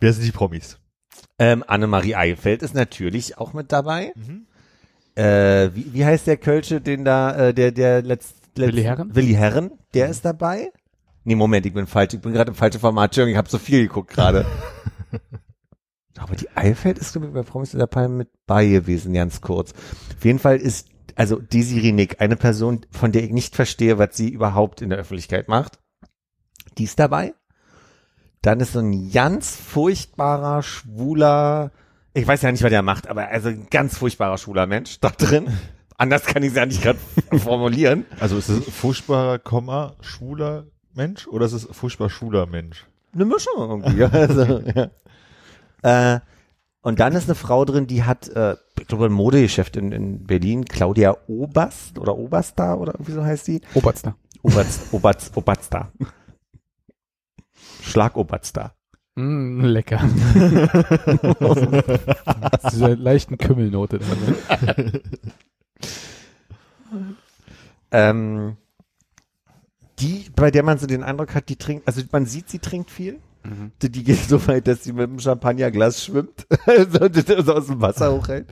[0.00, 0.78] Wer sind die Promis?
[1.38, 4.12] ähm, Annemarie Eifeld ist natürlich auch mit dabei.
[5.14, 9.14] Äh, wie, wie heißt der Kölsche, den da, äh, der, der letzt, letzt Willi Herren?
[9.14, 10.70] Willi Herren, der ist dabei.
[11.30, 12.14] Nee, Moment, ich bin falsch.
[12.14, 13.10] Ich bin gerade im falschen Format.
[13.10, 14.44] Entschuldigung, ich habe so viel geguckt gerade.
[16.18, 19.72] Aber die Eifeld ist, glaube ich, bei Promis unter Palmen mit bei gewesen, ganz kurz.
[20.16, 24.16] Auf jeden Fall ist, also Desiree Nick, eine Person, von der ich nicht verstehe, was
[24.16, 25.78] sie überhaupt in der Öffentlichkeit macht.
[26.78, 27.32] Die ist dabei.
[28.42, 31.70] Dann ist so ein ganz furchtbarer, schwuler,
[32.12, 35.10] ich weiß ja nicht, was der macht, aber also ein ganz furchtbarer, schwuler Mensch da
[35.10, 35.46] drin.
[35.96, 36.98] Anders kann ich es ja nicht gerade
[37.38, 38.04] formulieren.
[38.18, 42.86] Also ist es furchtbarer, Komma, schwuler Mensch oder ist es furchtbar schwuler Mensch?
[43.12, 44.04] Eine Mischung irgendwie.
[44.04, 44.90] Also, ja.
[46.16, 46.20] äh,
[46.82, 50.24] und dann ist eine Frau drin, die hat, äh, ich glaube, ein Modegeschäft in, in
[50.24, 53.60] Berlin, Claudia Oberst oder Obersta oder irgendwie so heißt die.
[53.74, 54.16] Oberster.
[54.42, 55.92] Oberst, Oberst, Obersta.
[57.82, 58.74] Schlag Obersta.
[59.16, 60.00] Mm, lecker.
[62.72, 64.36] Diese leichten Kümmelnote drin.
[64.70, 65.02] ne?
[67.92, 68.56] Ähm,
[70.00, 72.90] die, bei der man so den Eindruck hat, die trinkt, also man sieht, sie trinkt
[72.90, 73.18] viel.
[73.80, 77.80] Die, die geht so weit, dass sie mit dem Champagnerglas schwimmt, so, so aus dem
[77.80, 78.46] Wasser hochhält.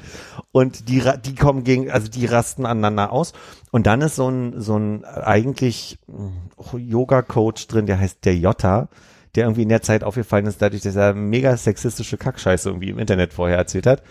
[0.51, 3.35] Und die, die kommen gegen, also die rasten aneinander aus.
[3.71, 8.89] Und dann ist so ein, so ein eigentlich mh, Yoga-Coach drin, der heißt der Jota,
[9.35, 12.99] der irgendwie in der Zeit aufgefallen ist, dadurch, dass er mega sexistische Kackscheiße irgendwie im
[12.99, 14.03] Internet vorher erzählt hat.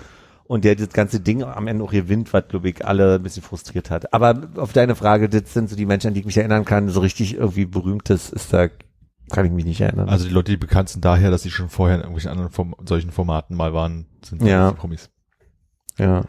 [0.48, 3.44] Und der das ganze Ding am Ende auch gewinnt, was, glaube ich, alle ein bisschen
[3.44, 4.14] frustriert hat.
[4.14, 6.88] Aber auf deine Frage, das sind so die Menschen, an die ich mich erinnern kann,
[6.88, 8.70] so richtig irgendwie berühmtes ist da,
[9.30, 10.08] kann ich mich nicht erinnern.
[10.08, 12.76] Also die Leute, die bekannt sind daher, dass sie schon vorher in irgendwelchen anderen Form
[12.88, 14.72] solchen Formaten mal waren, sind Ja.
[14.72, 15.10] Promis.
[15.98, 16.24] ja.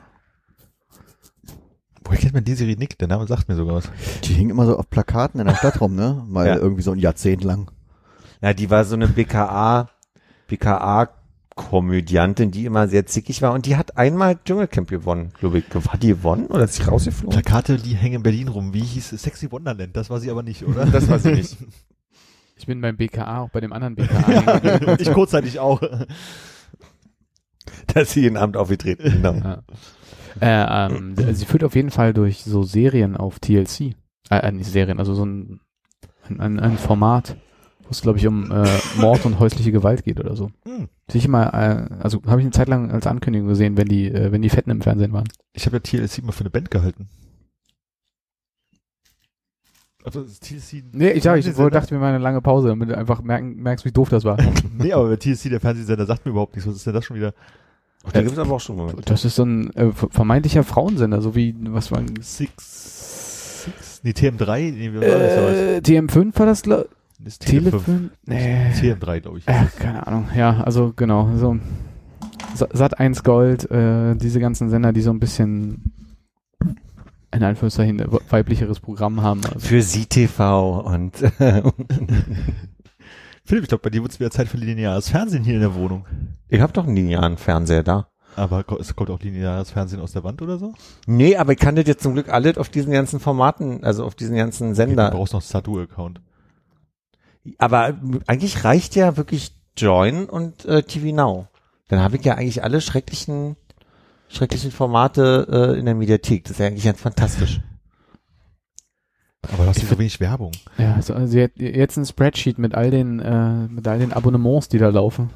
[2.04, 2.98] Woher kennt man Desiree Nick?
[2.98, 3.90] Der Name sagt mir sogar was.
[4.24, 6.24] Die hingen immer so auf Plakaten in der Stadt rum, ne?
[6.26, 6.56] Mal Ja.
[6.56, 7.70] irgendwie so ein Jahrzehnt lang.
[8.40, 9.90] Ja, die war so eine BKA,
[11.58, 15.64] BKA-Komödiantin, die immer sehr zickig war und die hat einmal Dschungelcamp gewonnen, glaube ich.
[15.74, 17.40] War die gewonnen oder ist sie rausgeflogen?
[17.40, 18.74] Plakate, die hängen in Berlin rum.
[18.74, 19.22] Wie hieß es?
[19.22, 19.96] Sexy Wonderland?
[19.96, 20.86] Das war sie aber nicht, oder?
[20.86, 21.56] Das weiß ich nicht.
[22.56, 24.96] Ich bin beim BKA, auch bei dem anderen BKA.
[24.98, 25.80] ich kurzzeitig auch.
[27.94, 29.34] Dass sie jeden Abend aufgetreten, genau.
[29.34, 29.62] Ja.
[30.40, 33.94] Äh, ähm, sie führt auf jeden Fall durch so Serien auf TLC.
[34.30, 35.60] Äh, äh, nicht Serien, also so ein,
[36.38, 37.36] ein, ein Format,
[37.88, 38.66] wo es, glaube ich, um äh,
[39.00, 40.50] Mord und häusliche Gewalt geht oder so.
[40.66, 40.88] Hm.
[41.10, 44.30] Sich mal, äh, also habe ich eine Zeit lang als Ankündigung gesehen, wenn die, äh,
[44.30, 45.28] wenn die Fetten im Fernsehen waren.
[45.54, 47.08] Ich habe ja TLC mal für eine Band gehalten.
[50.04, 50.84] Also TLC.
[50.92, 53.56] Nee, ich sag, ich Fernsehsender- dachte mir mal eine lange Pause, damit du einfach merken,
[53.56, 54.38] merkst, wie doof das war.
[54.78, 56.68] Nee, aber bei TLC, der Fernsehsender, sagt mir überhaupt nichts.
[56.68, 57.34] Was ist denn das schon wieder?
[58.12, 59.02] Da gibt es aber auch schon Momente.
[59.06, 64.70] Das ist so ein äh, vermeintlicher Frauensender, so wie, was war Six, Six, nee, TM3,
[64.72, 67.70] nee, wie war das äh, TM5 war das, glaub- Das ist Tele5.
[67.70, 68.10] Telefilm?
[68.26, 68.70] Nee.
[68.72, 69.48] TM3, glaube ich.
[69.48, 70.28] Äh, keine Ahnung.
[70.36, 71.28] Ja, also genau.
[71.36, 71.58] So
[72.54, 75.92] Sa- Sat 1 Gold, äh, diese ganzen Sender, die so ein bisschen
[77.34, 79.40] in Anführungszeichen äh, weiblicheres Programm haben.
[79.44, 79.58] Also.
[79.60, 81.16] Für Sie TV und
[83.44, 85.74] Philipp, ich glaube, bei dir wird es wieder Zeit für lineares Fernsehen hier in der
[85.74, 86.04] Wohnung.
[86.48, 88.08] ich habe doch einen linearen Fernseher da.
[88.36, 90.74] Aber es kommt auch lineares Fernsehen aus der Wand oder so?
[91.06, 94.14] Nee, aber ich kann das jetzt zum Glück alles auf diesen ganzen Formaten, also auf
[94.14, 95.10] diesen ganzen Okay, Sender.
[95.10, 96.20] du brauchst noch einen Satu-Account.
[97.58, 101.46] Aber eigentlich reicht ja wirklich Join und äh, TV Now.
[101.88, 103.56] Dann habe ich ja eigentlich alle schrecklichen,
[104.28, 106.44] schrecklichen Formate äh, in der Mediathek.
[106.44, 107.60] Das ist ja eigentlich ganz fantastisch.
[109.42, 110.52] Aber du hast so wenig Werbung.
[110.76, 114.12] Ja, also, also sie hat jetzt ein Spreadsheet mit all den, äh, mit all den
[114.12, 115.30] Abonnements, die da laufen.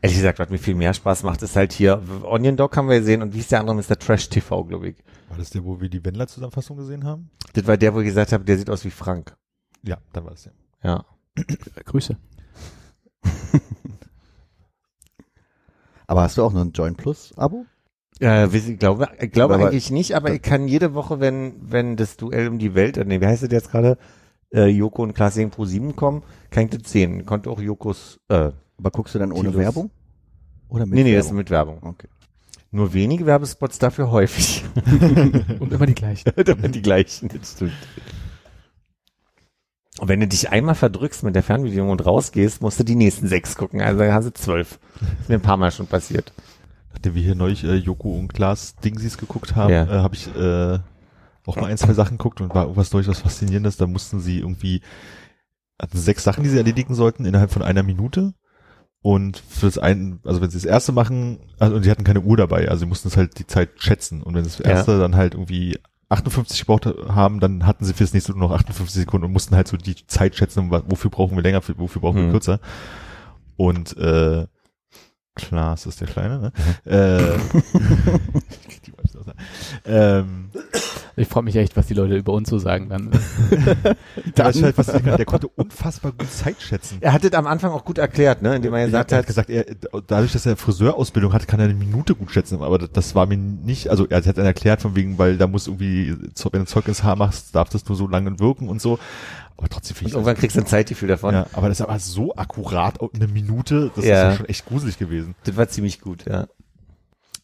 [0.00, 2.98] Ehrlich gesagt, was mir viel mehr Spaß macht, ist halt hier Onion Dog haben wir
[2.98, 4.96] gesehen und wie ist der andere, ist der Trash TV, glaube ich.
[5.28, 7.30] War das der, wo wir die Wendler-Zusammenfassung gesehen haben?
[7.54, 9.34] Das war der, wo ich gesagt habe, der sieht aus wie Frank.
[9.82, 10.52] Ja, dann war das der.
[10.52, 10.63] Ja.
[11.84, 12.16] Grüße.
[16.06, 17.64] Aber hast du auch noch ein Join Plus Abo?
[18.20, 21.96] Äh, ich glaube, ich glaube Aber- eigentlich nicht, aber ich kann jede Woche, wenn, wenn
[21.96, 23.98] das Duell um die Welt, äh, nee, wie heißt das jetzt gerade,
[24.52, 27.26] äh, Joko und Klaas gegen Pro 7 kommen, kann ich das sehen.
[27.26, 29.56] Konnte auch Jokos, äh, Aber guckst du dann ohne Tilos.
[29.56, 29.90] Werbung?
[30.68, 31.38] Oder mit nee, nee, das ist Werbung?
[31.38, 31.82] mit Werbung.
[31.82, 32.08] Okay.
[32.70, 34.64] Nur wenige Werbespots dafür häufig.
[35.60, 36.28] Und immer die gleichen.
[36.36, 37.72] Immer die gleichen, das stimmt.
[39.98, 43.28] Und wenn du dich einmal verdrückst mit der Fernbedienung und rausgehst, musst du die nächsten
[43.28, 43.80] sechs gucken.
[43.80, 44.78] Also dann hast du zwölf.
[45.20, 46.32] Ist mir ein paar Mal schon passiert.
[46.92, 49.84] Nachdem wir hier neulich äh, Joko und Klaas Dingsies geguckt haben, Ja.
[49.84, 50.78] äh, habe ich äh,
[51.46, 53.76] auch mal ein, zwei Sachen geguckt und war irgendwas durchaus Faszinierendes.
[53.76, 54.80] Da mussten sie irgendwie,
[55.80, 58.34] hatten sechs Sachen, die sie erledigen sollten innerhalb von einer Minute.
[59.00, 62.22] Und für das einen, also wenn sie das erste machen, also und sie hatten keine
[62.22, 64.22] Uhr dabei, also sie mussten es halt die Zeit schätzen.
[64.22, 68.32] Und wenn das erste dann halt irgendwie 58 gebraucht haben, dann hatten sie fürs nächste
[68.32, 71.62] nur noch 58 Sekunden und mussten halt so die Zeit schätzen, wofür brauchen wir länger,
[71.62, 72.30] für- wofür brauchen wir Hm.
[72.32, 72.60] kürzer.
[73.56, 74.46] Und äh,
[75.36, 76.52] Klaas ist der Kleine, ne?
[76.86, 79.34] Äh, ich krieg die Vibes aus, ne?
[79.84, 80.50] ähm,
[81.16, 83.10] Ich frage mich echt, was die Leute über uns so sagen dann.
[84.34, 86.98] da ist halt faszinierend, der konnte unfassbar gut Zeit schätzen.
[87.00, 89.26] Er hat das am Anfang auch gut erklärt, ne, indem er gesagt er hat, hat
[89.26, 89.64] gesagt, er,
[90.06, 93.26] dadurch, dass er Friseurausbildung hat, kann er eine Minute gut schätzen, aber das, das war
[93.26, 96.14] mir nicht, also er hat dann erklärt von wegen, weil da muss irgendwie,
[96.52, 98.98] wenn du Zeug ins Haar machst, darf das nur so lange wirken und so,
[99.56, 101.34] aber trotzdem finde ich irgendwann kriegst du ein Zeitgefühl davon.
[101.34, 104.10] ja, aber das ist aber so akkurat, eine Minute, das Ja.
[104.28, 105.34] ist ja schon echt gruselig gewesen.
[105.44, 106.46] Das war ziemlich gut, ja.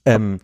[0.04, 0.40] Ähm,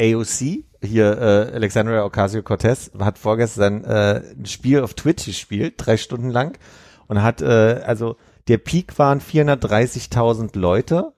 [0.00, 6.30] AOC, hier äh, Alexandria Ocasio-Cortez, hat vorgestern äh, ein Spiel auf Twitch gespielt, drei Stunden
[6.30, 6.58] lang
[7.06, 8.16] und hat, äh, also
[8.48, 11.12] der Peak waren 430.000 Leute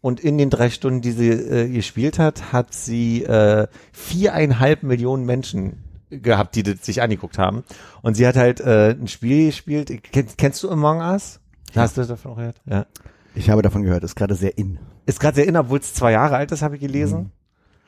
[0.00, 5.26] und in den drei Stunden, die sie äh, gespielt hat, hat sie äh, viereinhalb Millionen
[5.26, 7.64] Menschen gehabt, die das sich angeguckt haben.
[8.02, 9.90] Und sie hat halt äh, ein Spiel gespielt.
[10.12, 11.40] Kennst, kennst du Among Us?
[11.74, 12.60] Hast du das davon gehört?
[12.66, 12.86] Ja.
[13.34, 14.78] Ich habe davon gehört, ist gerade sehr in.
[15.06, 17.18] Ist gerade sehr in, obwohl es zwei Jahre alt ist, habe ich gelesen.
[17.18, 17.30] Mhm.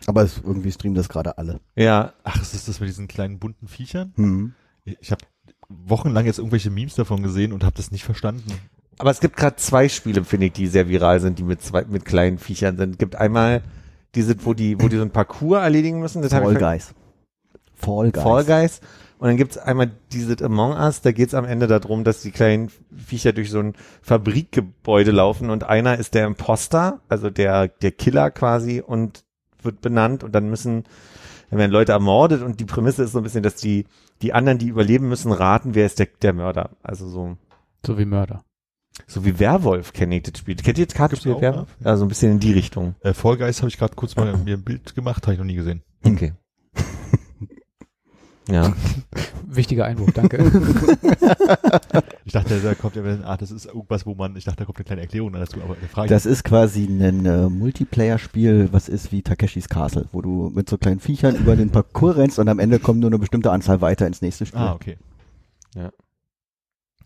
[0.06, 1.60] Aber es, irgendwie streamen das gerade alle.
[1.76, 4.12] Ja, Ach, ist das das mit diesen kleinen bunten Viechern?
[4.16, 4.54] Hm.
[4.84, 5.22] Ich habe
[5.68, 8.52] wochenlang jetzt irgendwelche Memes davon gesehen und habe das nicht verstanden.
[8.98, 11.84] aber es gibt gerade zwei Spiele, finde ich, die sehr viral sind, die mit zwei,
[11.84, 12.92] mit kleinen Viechern sind.
[12.92, 13.62] Es gibt einmal
[14.14, 16.20] diese, wo die, wo die so ein Parcours erledigen müssen.
[16.20, 16.94] Das Fall Guys.
[17.82, 18.22] Fall Guys.
[18.22, 18.80] Fall Guys.
[19.18, 22.70] Und dann gibt's einmal dieses Among Us, da geht's am Ende darum, dass die kleinen
[22.96, 28.30] Viecher durch so ein Fabrikgebäude laufen und einer ist der Imposter, also der, der Killer
[28.32, 29.24] quasi und
[29.62, 30.84] wird benannt und dann müssen,
[31.50, 33.86] dann werden Leute ermordet und die Prämisse ist so ein bisschen, dass die,
[34.22, 36.70] die anderen, die überleben müssen, raten, wer ist der, der Mörder.
[36.82, 37.36] Also so,
[37.86, 38.42] So wie Mörder.
[39.06, 40.56] so wie Werwolf kenne ich das Spiel.
[40.56, 41.68] Kennt ihr das Kartenspiel Werwolf?
[41.84, 42.96] Ja, so ein bisschen in die Richtung.
[43.02, 45.46] Äh, Fall Guys habe ich gerade kurz mal mir ein Bild gemacht, habe ich noch
[45.46, 45.82] nie gesehen.
[46.04, 46.32] Okay.
[48.48, 48.72] Ja.
[49.46, 50.38] Wichtiger Einwurf, danke.
[52.24, 54.78] Ich dachte, da kommt ja, ah, das ist irgendwas, wo man, ich dachte, da kommt
[54.78, 56.08] eine kleine Erklärung dazu, aber eine Frage.
[56.08, 60.78] Das ist quasi ein äh, Multiplayer-Spiel, was ist wie Takeshis Castle, wo du mit so
[60.78, 64.06] kleinen Viechern über den Parcours rennst und am Ende kommt nur eine bestimmte Anzahl weiter
[64.06, 64.60] ins nächste Spiel.
[64.60, 64.96] ah, okay.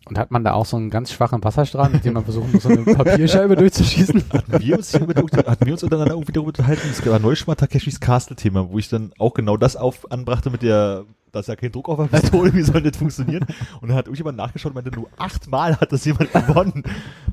[0.08, 2.62] Und hat man da auch so einen ganz schwachen Wasserstrahl, mit dem man versuchen muss,
[2.62, 4.22] so eine Papierscheibe durchzuschießen?
[4.32, 7.40] Hatten wir uns, hier über, hatten wir uns untereinander irgendwie darüber unterhalten, es war neulich
[7.40, 11.04] schon mal Takeshis Castle-Thema, wo ich dann auch genau das auf, anbrachte mit der,
[11.36, 13.44] da ist ja kein Druck auf der Pistole, wie soll das funktionieren?
[13.80, 16.82] Und dann hat irgendjemand nachgeschaut und meinte, nur achtmal hat das jemand gewonnen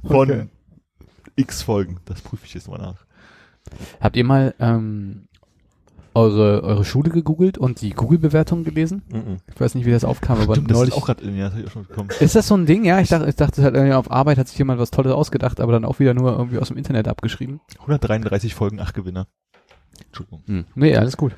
[0.06, 0.48] von Okay.
[1.38, 2.00] x Folgen.
[2.06, 3.06] Das prüfe ich jetzt mal nach.
[4.02, 5.30] Habt ihr mal ähm,
[6.14, 9.04] eure, eure Schule gegoogelt und die Google-Bewertung gelesen?
[9.10, 9.38] Mhm.
[9.54, 10.94] Ich weiß nicht, wie das aufkam, aber Stimmt, das neulich.
[10.94, 12.10] ist auch gerade, ja, das ich auch schon bekommen.
[12.20, 12.84] Ist das so ein Ding?
[12.84, 15.72] Ja, ich dachte, ich dachte halt auf Arbeit hat sich jemand was Tolles ausgedacht, aber
[15.72, 17.62] dann auch wieder nur irgendwie aus dem Internet abgeschrieben.
[17.80, 19.28] 133 Folgen, acht Gewinner.
[20.08, 20.44] Entschuldigung.
[20.48, 20.66] Hm.
[20.76, 21.34] Nee, alles gut.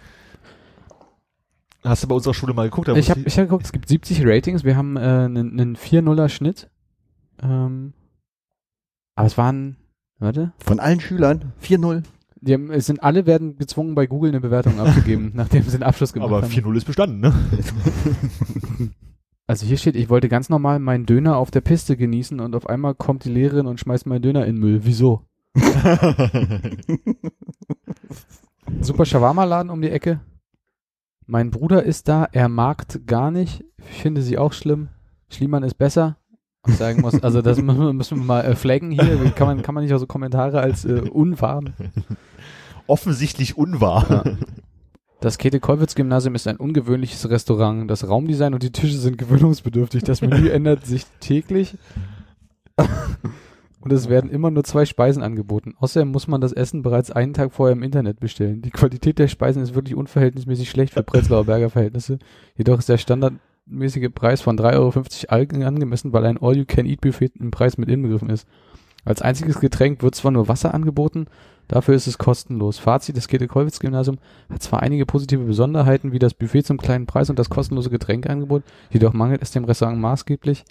[1.86, 2.88] Hast du bei unserer Schule mal geguckt?
[2.90, 6.30] Ich habe ich hab geguckt, es gibt 70 Ratings, wir haben äh, einen, einen 4-0er
[6.30, 6.70] Schnitt.
[7.42, 7.94] Ähm,
[9.16, 9.78] aber es waren,
[10.18, 12.04] warte, Von allen Schülern 4-0.
[12.42, 15.84] die haben, es sind alle werden gezwungen, bei Google eine Bewertung abzugeben, nachdem sie den
[15.84, 16.52] Abschluss gemacht aber haben.
[16.52, 17.34] 4-0 ist bestanden, ne?
[19.48, 22.68] Also hier steht, ich wollte ganz normal meinen Döner auf der Piste genießen und auf
[22.68, 24.80] einmal kommt die Lehrerin und schmeißt meinen Döner in den Müll.
[24.86, 25.22] Wieso?
[28.82, 30.20] Super Shawarma-Laden um die Ecke.
[31.28, 33.64] Mein Bruder ist da, er mag gar nicht.
[33.90, 34.90] Ich finde sie auch schlimm.
[35.30, 36.18] Schliemann ist besser.
[36.68, 37.22] ich sagen muss.
[37.24, 39.32] Also das müssen wir, müssen wir mal äh, flaggen hier.
[39.36, 41.64] Kann man, kann man nicht auch so Kommentare als äh, unwahr
[42.88, 44.06] Offensichtlich unwahr.
[44.10, 44.24] Ja.
[45.20, 47.90] Das Käthe-Kollwitz-Gymnasium ist ein ungewöhnliches Restaurant.
[47.90, 50.04] Das Raumdesign und die Tische sind gewöhnungsbedürftig.
[50.04, 51.76] Das Menü ändert sich täglich.
[53.86, 55.76] Und es werden immer nur zwei Speisen angeboten.
[55.78, 58.64] Außerdem muss man das Essen bereits einen Tag vorher im Internet bestellen.
[58.64, 62.18] Die Qualität der Speisen ist wirklich unverhältnismäßig schlecht für Prenzlauer Berger Verhältnisse.
[62.58, 67.88] Jedoch ist der standardmäßige Preis von 3,50 Euro angemessen, weil ein All-You-Can-Eat-Buffet im Preis mit
[67.88, 68.48] inbegriffen ist.
[69.04, 71.28] Als einziges Getränk wird zwar nur Wasser angeboten,
[71.68, 72.80] dafür ist es kostenlos.
[72.80, 74.18] Fazit, das Käthe-Kollwitz-Gymnasium
[74.50, 78.64] hat zwar einige positive Besonderheiten, wie das Buffet zum kleinen Preis und das kostenlose Getränkeangebot,
[78.90, 80.66] jedoch mangelt es dem Restaurant maßgeblich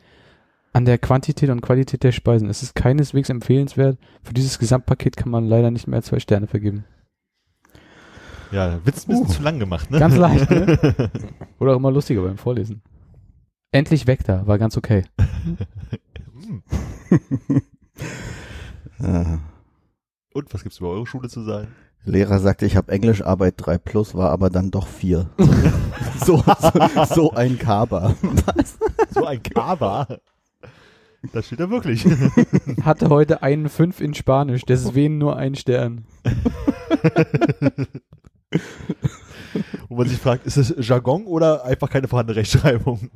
[0.75, 2.51] an der Quantität und Qualität der Speisen.
[2.51, 3.97] Es ist keineswegs empfehlenswert.
[4.23, 6.85] Für dieses Gesamtpaket kann man leider nicht mehr zwei Sterne vergeben.
[8.51, 9.99] Ja, Witz ein bisschen zu lang gemacht, ne?
[9.99, 11.11] Ganz leicht, ne?
[11.59, 12.83] Oder auch immer lustiger beim Vorlesen.
[13.71, 15.05] Endlich weg da, war ganz okay.
[19.01, 19.25] Äh,
[20.35, 21.69] Und was gibt's über eure Schule zu sagen?
[22.05, 25.31] Lehrer sagte, ich habe Englischarbeit 3 plus, war aber dann doch 4.
[26.25, 28.15] so, so, so ein Kaber.
[29.11, 30.19] So ein Kaba.
[31.33, 32.05] Das steht da wirklich.
[32.83, 36.07] Hatte heute einen 5 in Spanisch, deswegen nur ein Stern.
[39.89, 43.11] Wo man sich fragt, ist es Jargon oder einfach keine vorhandene Rechtschreibung?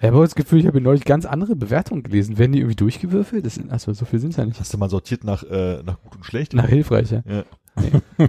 [0.00, 2.38] Ich habe das Gefühl, ich habe neulich ganz andere Bewertungen gelesen.
[2.38, 3.44] Werden die irgendwie durchgewürfelt?
[3.44, 4.60] Das sind, also so viel sind es ja nicht.
[4.60, 6.54] Hast du mal sortiert nach, äh, nach gut und schlecht?
[6.54, 7.22] Nach hilfreicher.
[7.26, 7.44] Ja.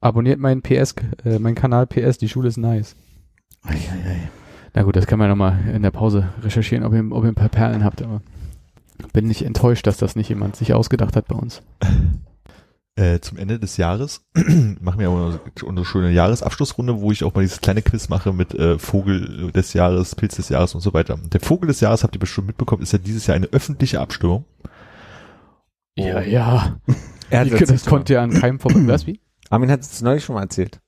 [0.00, 2.96] Abonniert meinen PS, äh, meinen Kanal PS, die Schule ist nice.
[3.62, 4.28] Eieiei.
[4.76, 7.34] Na gut, das kann man nochmal in der Pause recherchieren, ob ihr, ob ihr ein
[7.34, 8.20] paar Perlen habt, aber
[9.14, 11.62] bin nicht enttäuscht, dass das nicht jemand sich ausgedacht hat bei uns.
[12.98, 14.24] Äh, zum Ende des Jahres
[14.80, 18.54] machen wir aber unsere schöne Jahresabschlussrunde, wo ich auch mal dieses kleine Quiz mache mit
[18.54, 21.18] äh, Vogel des Jahres, Pilz des Jahres und so weiter.
[21.30, 24.46] Der Vogel des Jahres, habt ihr bestimmt mitbekommen, ist ja dieses Jahr eine öffentliche Abstimmung.
[25.94, 26.80] Ja, ja.
[27.28, 28.80] Er hat das, das, das konnte ja an keinem vorbei.
[28.86, 29.20] Was, wie?
[29.50, 30.80] Armin hat es neulich schon mal erzählt.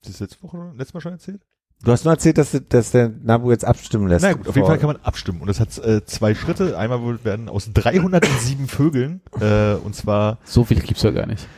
[0.00, 1.42] Das ist letzte Woche, letztes Mal schon erzählt?
[1.82, 4.22] Du hast nur erzählt, dass, dass der Nabu jetzt abstimmen lässt.
[4.22, 5.40] Na gut, auf jeden Fall kann man abstimmen.
[5.40, 6.76] Und das hat äh, zwei Schritte.
[6.76, 11.48] Einmal werden aus 307 Vögeln, äh, und zwar So viel gibt's ja gar nicht.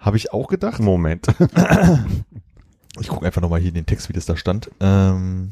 [0.00, 1.26] habe ich auch gedacht, Moment.
[3.00, 4.70] ich gucke einfach nochmal hier in den Text, wie das da stand.
[4.80, 5.50] Ähm,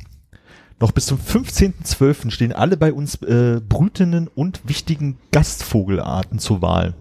[0.80, 2.30] noch bis zum 15.12.
[2.32, 6.94] stehen alle bei uns äh, brütenden und wichtigen Gastvogelarten zur Wahl.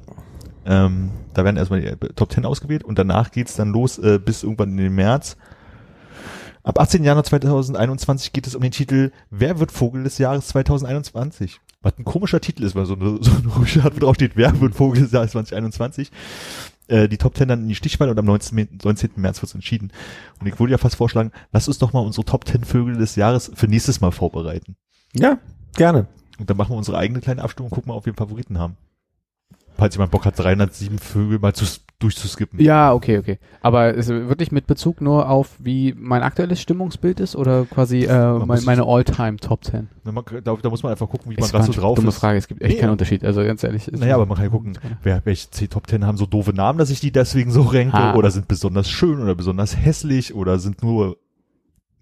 [0.65, 4.43] Ähm, da werden erstmal die Top 10 ausgewählt und danach geht's dann los äh, bis
[4.43, 5.37] irgendwann in den März.
[6.67, 7.01] Ab 18.
[7.01, 11.61] Januar 2021 geht es um den Titel Wer wird Vogel des Jahres 2021?
[11.81, 14.59] Was ein komischer Titel ist, weil so eine, so eine Ruhigkeit, wo drauf steht, wer
[14.59, 16.11] wird Vogel des Jahres 2021?
[16.89, 18.79] Äh, die Top 10 dann in die Stichwahl und am 19.
[18.83, 19.11] 19.
[19.15, 19.93] März wird entschieden.
[20.41, 23.15] Und ich würde ja fast vorschlagen, lass uns doch mal unsere Top 10 Vögel des
[23.15, 24.75] Jahres für nächstes Mal vorbereiten.
[25.13, 25.37] Ja,
[25.77, 26.07] gerne.
[26.37, 28.59] Und dann machen wir unsere eigene kleine Abstimmung und gucken mal, ob wir einen Favoriten
[28.59, 28.75] haben.
[29.77, 31.65] Falls jemand Bock hat, 307 Vögel mal zu,
[31.99, 32.59] durchzuskippen.
[32.59, 33.39] Ja, okay, okay.
[33.61, 38.33] Aber ist wirklich mit Bezug nur auf, wie mein aktuelles Stimmungsbild ist oder quasi äh,
[38.45, 39.89] mein, meine All-Time Top 10?
[40.03, 42.09] Na, man, da, da muss man einfach gucken, wie man gerade so eine drauf dumme
[42.09, 42.19] ist.
[42.19, 42.91] Frage, es gibt echt Nee, keinen.
[42.91, 43.23] Unterschied.
[43.25, 43.91] Also ganz ehrlich.
[43.91, 46.77] Naja, aber man kann ja gucken, wer, welche C Top 10 haben so doofe Namen,
[46.77, 48.13] dass ich die deswegen so renke Ah.
[48.15, 51.17] oder sind besonders schön oder besonders hässlich oder sind nur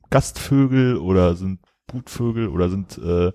[0.09, 3.31] Gastvögel oder sind Brutvögel oder sind äh,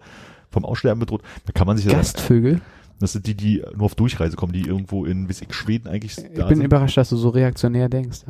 [0.51, 1.23] vom Aussterben bedroht.
[1.47, 2.61] Da kann man sich Gastvögel?
[3.01, 6.17] Das sind die, die nur auf Durchreise kommen, die irgendwo in, wie ich, Schweden eigentlich
[6.19, 6.65] Ich da bin sind.
[6.67, 8.21] überrascht, dass du so reaktionär denkst.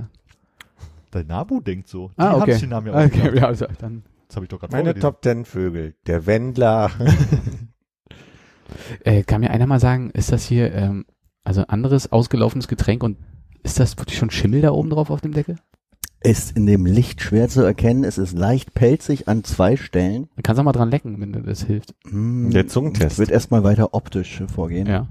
[1.10, 2.08] Dein Nabu denkt so.
[2.08, 2.66] Die Ah, haben okay.
[2.66, 3.34] Namen ja okay, ausgedacht.
[3.36, 4.04] ja, also dann.
[4.28, 4.94] Das habe ich doch gerade Meine.
[4.98, 5.94] Top 10 Vögel.
[6.06, 6.90] Der Wendler.
[9.04, 11.04] Äh, kann mir einer mal sagen, ist das hier ähm,
[11.42, 13.18] also ein anderes ausgelaufenes Getränk und
[13.64, 15.56] ist das wirklich schon Schimmel da oben drauf auf dem Deckel?
[16.22, 18.04] Ist in dem Licht schwer zu erkennen.
[18.04, 20.28] Es ist leicht pelzig an zwei Stellen.
[20.36, 21.94] Dann kannst du auch mal dran lecken, wenn dir das hilft.
[22.08, 23.18] Hm, Der Zungentest.
[23.18, 24.86] Wird erstmal weiter optisch vorgehen.
[24.86, 25.06] Ja.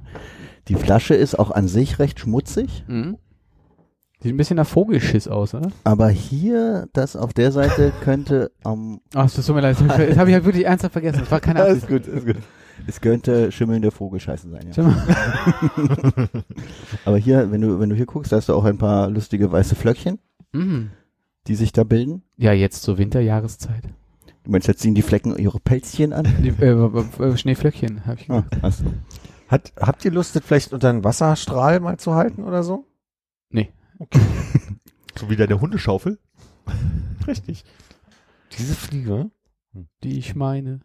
[0.68, 3.18] Die Flasche ist auch an sich recht schmutzig, Mhm.
[4.22, 5.72] Sieht ein bisschen nach Vogelschiss aus, oder?
[5.86, 9.78] aber hier, das auf der Seite könnte am, Ach, das tut mir leid.
[9.80, 11.20] Das habe ich halt wirklich ernsthaft vergessen.
[11.22, 12.06] Das war keine Alles Absicht.
[12.06, 12.36] gut, ist gut.
[12.86, 14.84] es könnte schimmelnde Vogelscheiße sein, ja.
[17.06, 19.52] Aber hier, wenn du, wenn du hier guckst, da hast du auch ein paar lustige
[19.52, 20.20] weiße Flöckchen,
[20.52, 20.90] Mhm.
[21.48, 22.24] Die sich da bilden.
[22.38, 23.84] Ja, jetzt zur Winterjahreszeit.
[24.44, 26.26] Du meinst, jetzt ziehen die Flecken ihre Pelzchen an?
[26.44, 28.64] Die, äh, Schneeflöckchen, habe ich Ah, gesagt.
[28.64, 28.94] hast du.
[29.48, 32.86] Hat, habt ihr Lust, das vielleicht unter einen Wasserstrahl mal zu halten oder so?
[35.20, 36.18] So wie deine Hundeschaufel.
[37.28, 37.66] Richtig.
[38.58, 39.30] Diese Fliege?
[40.02, 40.80] Die ich meine.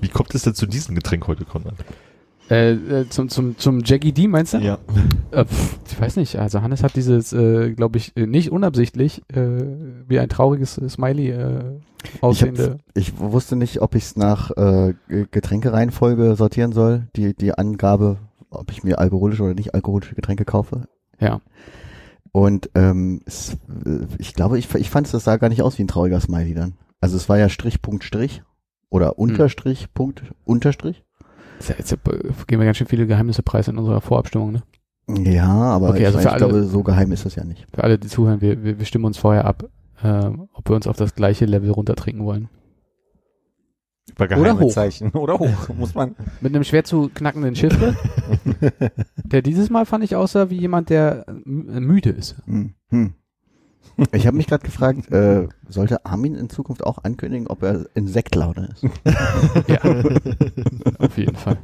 [0.00, 1.76] Wie kommt es denn zu diesem Getränk heute, Konrad?
[2.50, 4.58] Äh, äh, zum, zum, zum Jackie D, meinst du?
[4.58, 4.78] Ja.
[5.30, 9.22] Äh, pff, Ich weiß nicht, also Hannes hat dieses, äh, glaube ich, äh, nicht unabsichtlich,
[9.32, 9.62] äh,
[10.08, 11.34] wie ein trauriges Smiley
[12.20, 12.78] aussehende.
[12.94, 18.16] Ich wusste nicht, ob ich es nach Ge- Getränkereihenfolge sortieren soll, die, die Angabe,
[18.50, 20.88] ob ich mir alkoholische oder nicht alkoholische Getränke kaufe.
[21.20, 21.40] Ja.
[22.32, 23.56] Und ähm, es,
[24.18, 26.54] ich glaube, ich, ich fand es, das sah gar nicht aus wie ein trauriger Smiley
[26.54, 26.74] dann.
[27.00, 28.42] Also es war ja Strich, Punkt, Strich
[28.88, 31.04] oder Unterstrich, Punkt, Unterstrich.
[31.68, 31.98] Jetzt, jetzt
[32.46, 34.62] gehen wir ganz schön viele Geheimnisse preis in unserer Vorabstimmung, ne?
[35.08, 37.44] Ja, aber Okay, ich, also meine, für ich alle- glaube, so geheim ist das ja
[37.44, 37.66] nicht.
[37.74, 39.64] Für alle, die zuhören, wir, wir, wir stimmen uns vorher ab,
[40.02, 42.48] äh, ob wir uns auf das gleiche Level runtertrinken wollen.
[44.10, 44.72] Über Oder geheime hoch.
[44.72, 45.10] Zeichen.
[45.14, 45.68] Oder hoch.
[45.76, 46.14] Muss man.
[46.40, 47.96] Mit einem schwer zu knackenden Chiffre,
[49.24, 52.36] der dieses Mal fand ich aussah wie jemand, der müde ist.
[52.46, 52.74] Hm.
[52.90, 53.14] Hm.
[54.12, 58.70] Ich habe mich gerade gefragt, äh, sollte Armin in Zukunft auch ankündigen, ob er Insektlaune
[58.72, 58.84] ist?
[59.68, 59.80] Ja,
[60.98, 61.58] auf jeden Fall.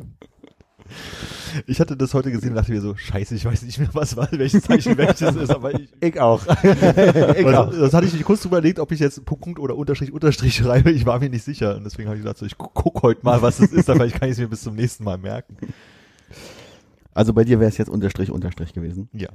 [1.66, 4.16] Ich hatte das heute gesehen und dachte mir so, scheiße, ich weiß nicht mehr, was
[4.16, 6.46] war, welches Zeichen welches ist, aber ich, Ich auch.
[6.62, 10.54] Weil das, das hatte ich mich kurz überlegt, ob ich jetzt Punkt, oder Unterstrich, Unterstrich
[10.56, 10.90] schreibe.
[10.90, 11.76] Ich war mir nicht sicher.
[11.76, 14.06] Und deswegen habe ich gedacht, so, ich gu guck heute mal, was es ist, aber
[14.06, 15.56] ich kann es mir bis zum nächsten Mal merken.
[17.14, 19.08] Also bei dir wäre es jetzt Unterstrich, Unterstrich gewesen.
[19.12, 19.30] Ja.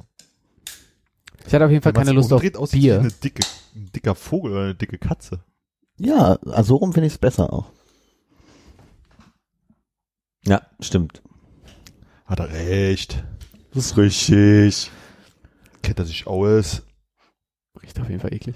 [1.45, 2.99] Ich hatte auf jeden Fall keine Lust auf wie Bier.
[2.99, 3.43] eine dicke,
[3.75, 5.43] ein dicker Vogel oder eine dicke Katze.
[5.97, 7.71] Ja, also so rum finde ich es besser auch.
[10.45, 11.21] Ja, stimmt.
[12.25, 13.23] Hat er recht.
[13.73, 14.91] Das ist richtig.
[15.83, 16.83] Kennt er sich aus.
[17.81, 18.55] Riecht auf jeden Fall eklig.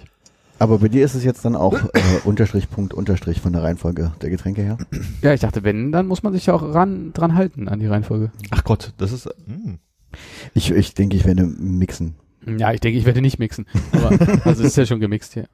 [0.58, 4.14] Aber bei dir ist es jetzt dann auch äh, Unterstrich, Punkt, Unterstrich von der Reihenfolge
[4.22, 4.78] der Getränke her.
[5.22, 7.88] Ja, ich dachte, wenn, dann muss man sich ja auch ran, dran halten an die
[7.88, 8.32] Reihenfolge.
[8.52, 9.80] Ach Gott, das ist, hm.
[10.54, 12.16] Ich, ich denke, ich werde mixen.
[12.46, 13.66] Ja, ich denke, ich werde nicht mixen.
[13.92, 14.12] Aber,
[14.46, 15.48] also es ist ja schon gemixt hier.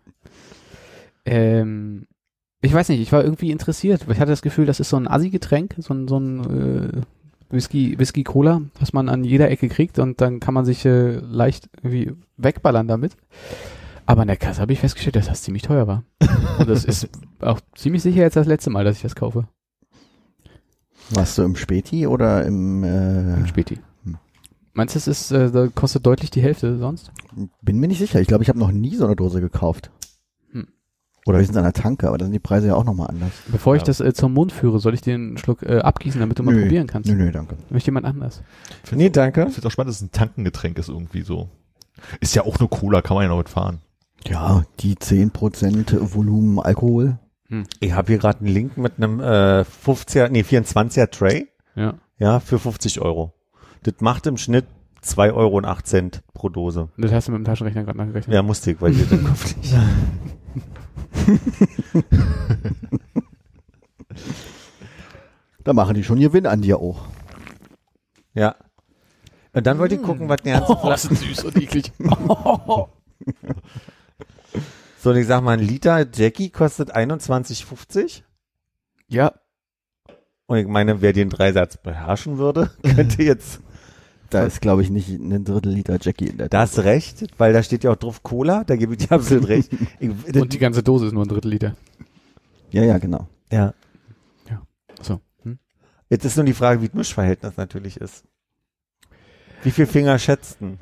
[1.25, 2.07] Ähm,
[2.61, 4.05] ich weiß nicht, ich war irgendwie interessiert.
[4.09, 6.39] Ich hatte das Gefühl, das ist so ein Assi-Getränk, so ein, so ein
[6.93, 7.01] äh,
[7.49, 11.15] Whisky, Whisky Cola, was man an jeder Ecke kriegt und dann kann man sich äh,
[11.15, 13.15] leicht irgendwie wegballern damit.
[14.05, 16.03] Aber in der Kasse habe ich festgestellt, dass das ziemlich teuer war.
[16.59, 19.47] Und das ist auch ziemlich sicher jetzt das letzte Mal, dass ich das kaufe.
[21.11, 23.79] Warst du im Späti oder im, äh, Im Späti.
[24.74, 24.78] Hm.
[24.78, 27.11] Meinst du, es ist, äh, kostet deutlich die Hälfte sonst?
[27.61, 28.19] bin mir nicht sicher.
[28.22, 29.91] Ich glaube, ich habe noch nie so eine Dose gekauft.
[30.51, 30.67] Hm.
[31.26, 33.32] Oder wir sind an der Tanke, aber da sind die Preise ja auch nochmal anders.
[33.47, 33.86] Bevor ich Ja.
[33.88, 36.61] das äh, zum Mund führe, soll ich den Schluck äh, abgießen, damit du mal Nö.
[36.63, 37.09] probieren kannst?
[37.09, 37.57] Nö, nö, danke.
[37.69, 38.41] Möchte jemand anders?
[38.91, 39.45] Nee, danke.
[39.47, 41.49] Ich finde auch spannend, dass es ein Tankengetränk ist irgendwie so.
[42.19, 43.80] Ist ja auch nur Cola, kann man ja noch mitfahren.
[44.28, 47.17] Ja, die 10% Volumen Alkohol.
[47.82, 51.49] Ich habe hier gerade einen Link mit einem äh, 50er, nee, 24er Tray.
[51.76, 51.95] Ja.
[52.17, 53.34] Ja, für 50 Euro.
[53.84, 54.65] Das macht im Schnitt
[55.03, 56.89] 2,08 Euro und acht Cent pro Dose.
[56.97, 58.34] Das hast du mit dem Taschenrechner gerade nachgerechnet.
[58.34, 59.73] Ja, musste ich, weil ich den Kopf nicht.
[65.63, 67.05] Da machen die schon Gewinn an dir auch.
[68.34, 68.55] Ja.
[69.53, 71.13] Und dann wollte ich gucken, was eine ganze Flasche.
[71.15, 71.91] süß und eklig.
[75.03, 78.21] So, und ich sag mal, ein Liter Jackie kostet 21,50.
[79.07, 79.34] ja,
[80.45, 83.61] Und ich meine, wer den Dreisatz beherrschen würde, könnte jetzt,
[84.32, 87.53] Da ist, glaube ich, nicht ein Drittel Liter Jackie in der da hast recht, weil
[87.53, 89.71] da steht ja auch drauf Cola, da gebe ich dir absolut recht.
[89.99, 91.75] Ich, und die ganze Dose ist nur ein Drittel Liter.
[92.71, 93.27] Ja, ja, genau.
[93.51, 93.73] ja.
[95.01, 95.19] So.
[95.43, 95.59] Hm?
[96.09, 98.23] Jetzt ist nur die Frage, wie das Mischverhältnis natürlich ist.
[99.63, 100.79] Wie viel Finger schätzten?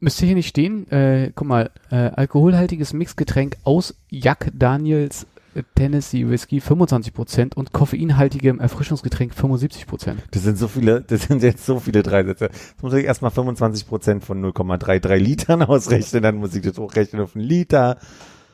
[0.00, 5.26] Müsste hier nicht stehen, äh, guck mal, äh, alkoholhaltiges Mixgetränk aus Jack Daniels
[5.74, 10.14] Tennessee Whisky 25% und koffeinhaltigem Erfrischungsgetränk 75%.
[10.30, 12.46] Das sind so viele, das sind jetzt so viele Dreisätze.
[12.46, 17.22] Jetzt muss ich erstmal 25 Prozent von 0,33 Litern ausrechnen, dann muss ich das hochrechnen
[17.22, 17.98] auf einen Liter.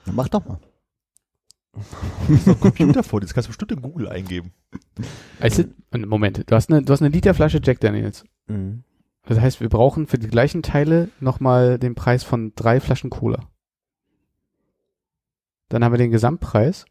[0.05, 0.59] Dann mach doch mal.
[2.61, 4.53] Computer vor dir, das kannst du bestimmt in Google eingeben.
[5.38, 8.24] Also, Moment, du hast eine, du hast eine Literflasche Jack Daniels.
[8.48, 8.84] Mhm.
[9.26, 13.48] Das heißt, wir brauchen für die gleichen Teile nochmal den Preis von drei Flaschen Cola.
[15.68, 16.86] Dann haben wir den Gesamtpreis.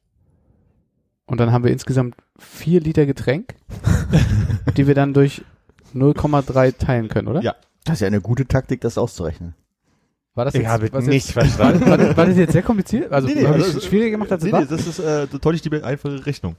[1.29, 3.55] Und dann haben wir insgesamt vier Liter Getränk,
[4.77, 5.43] die wir dann durch
[5.95, 7.41] 0,3 teilen können, oder?
[7.41, 7.55] Ja.
[7.85, 9.55] Das ist ja eine gute Taktik, das auszurechnen.
[10.35, 11.85] War das Ich habe was nicht Jetzt, verstanden.
[11.89, 13.11] war, das, war das jetzt sehr kompliziert?
[13.11, 14.61] Also, Nee, nee, habe ich also- es schwieriger gemacht, als es nee, war?
[14.61, 16.55] nee, das ist äh, deutlich die einfache Rechnung.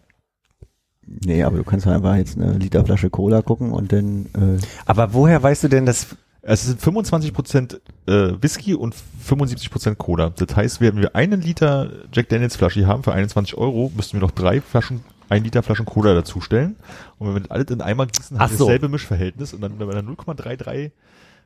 [1.07, 5.43] Nee, aber du kannst einfach jetzt eine Literflasche Cola gucken und dann, äh, Aber woher
[5.43, 8.95] weißt du denn, dass Es sind 25% äh, Whisky und
[9.28, 10.30] 75% Cola.
[10.30, 14.20] Das heißt, wenn wir einen Liter Jack Daniels Flasche haben für 21 Euro, müssten wir
[14.20, 16.76] noch drei Flaschen, ein Liter Flaschen Cola dazustellen.
[17.18, 18.64] Und wenn wir das alles in Eimer gießen, haben wir so.
[18.64, 19.53] dasselbe Mischverhältnis.
[19.53, 20.93] Und dann, wenn wir dann 0,33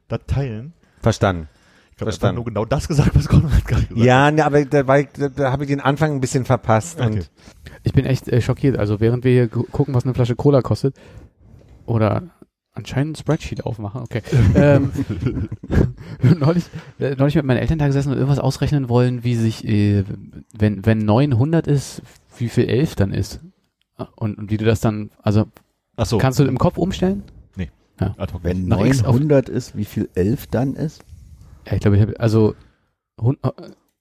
[0.09, 0.73] da teilen,
[1.03, 1.49] verstanden?
[1.97, 2.35] ich habe einfach Verstanden.
[2.37, 4.07] nur genau das gesagt, was Konrad gerade gesagt hat.
[4.07, 7.01] Ja, ne, aber da, war ich- da, da habe ich den Anfang ein bisschen verpasst.
[7.01, 7.07] Okay.
[7.19, 7.31] Und
[7.83, 8.79] Ich bin echt äh, schockiert.
[8.79, 10.95] Also während wir hier gu- gucken, was eine Flasche Cola kostet,
[11.87, 12.23] oder
[12.75, 14.23] anscheinend ein Spreadsheet aufmachen, okay.
[14.55, 14.91] ähm,
[16.39, 16.65] neulich,
[16.99, 20.05] äh, neulich mit meinen Eltern da gesessen und irgendwas ausrechnen wollen, wie sich, äh,
[20.57, 22.03] wenn, wenn 900 ist,
[22.39, 23.41] wie viel 11 dann ist.
[24.17, 25.47] Und, und wie du das dann, also
[25.97, 26.19] Ach so.
[26.19, 27.23] kannst du im Kopf umstellen?
[27.97, 28.43] Ad hoc.
[28.43, 31.05] Wenn Nach X auf- 900 ist, wie viel 11 dann ist?
[31.65, 32.57] Ja, ich glaube, ich habe, also
[33.21, 33.51] hun, äh,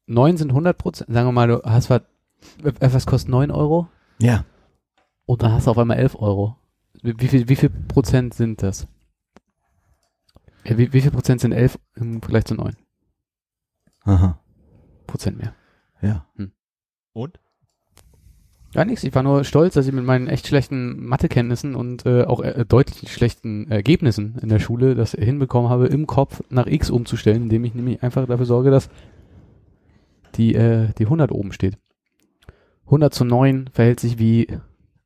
[0.08, 1.14] 9 sind 100 Prozent.
[1.14, 2.02] Sagen wir mal, du hast was,
[2.64, 4.46] etwas kostet 9 Euro Ja.
[5.28, 6.56] und dann hast du auf einmal 11 Euro.
[7.04, 8.88] Wie viel, wie viel Prozent sind das?
[10.64, 12.76] Wie, wie viel Prozent sind 11 im Vergleich zu 9?
[14.06, 14.40] Aha.
[15.06, 15.54] Prozent mehr.
[16.02, 16.26] Ja.
[17.12, 17.40] Und?
[18.74, 19.04] Ja, nix.
[19.04, 22.66] Ich war nur stolz, dass ich mit meinen echt schlechten Mathekenntnissen und äh, auch äh,
[22.66, 27.66] deutlich schlechten Ergebnissen in der Schule das hinbekommen habe, im Kopf nach X umzustellen, indem
[27.66, 28.90] ich nämlich einfach dafür sorge, dass
[30.36, 31.78] die, äh, die 100 oben steht.
[32.86, 34.48] 100 zu 9 verhält sich wie,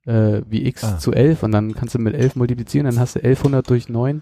[0.07, 0.97] äh, wie X Ah.
[0.97, 4.21] zu 11 und dann kannst du mit 11 multiplizieren, dann hast du 1100 durch 9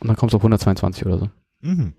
[0.00, 1.28] und dann kommst du auf 122 oder so.
[1.62, 1.94] Mhm.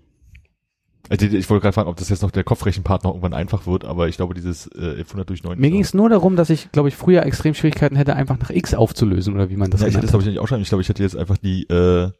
[1.08, 3.84] Also, Ich wollte gerade fragen, ob das jetzt noch der Kopfrechenpart noch irgendwann einfach wird,
[3.84, 5.58] aber ich glaube, dieses äh, 1100 durch 9.
[5.58, 8.50] Mir ging es nur darum, dass ich, glaube ich, früher extrem Schwierigkeiten hätte, einfach nach
[8.50, 10.60] X aufzulösen oder wie man das ja, ich hätte das glaube ich nicht auch schon.
[10.60, 12.10] Ich glaube, ich hätte jetzt einfach die äh,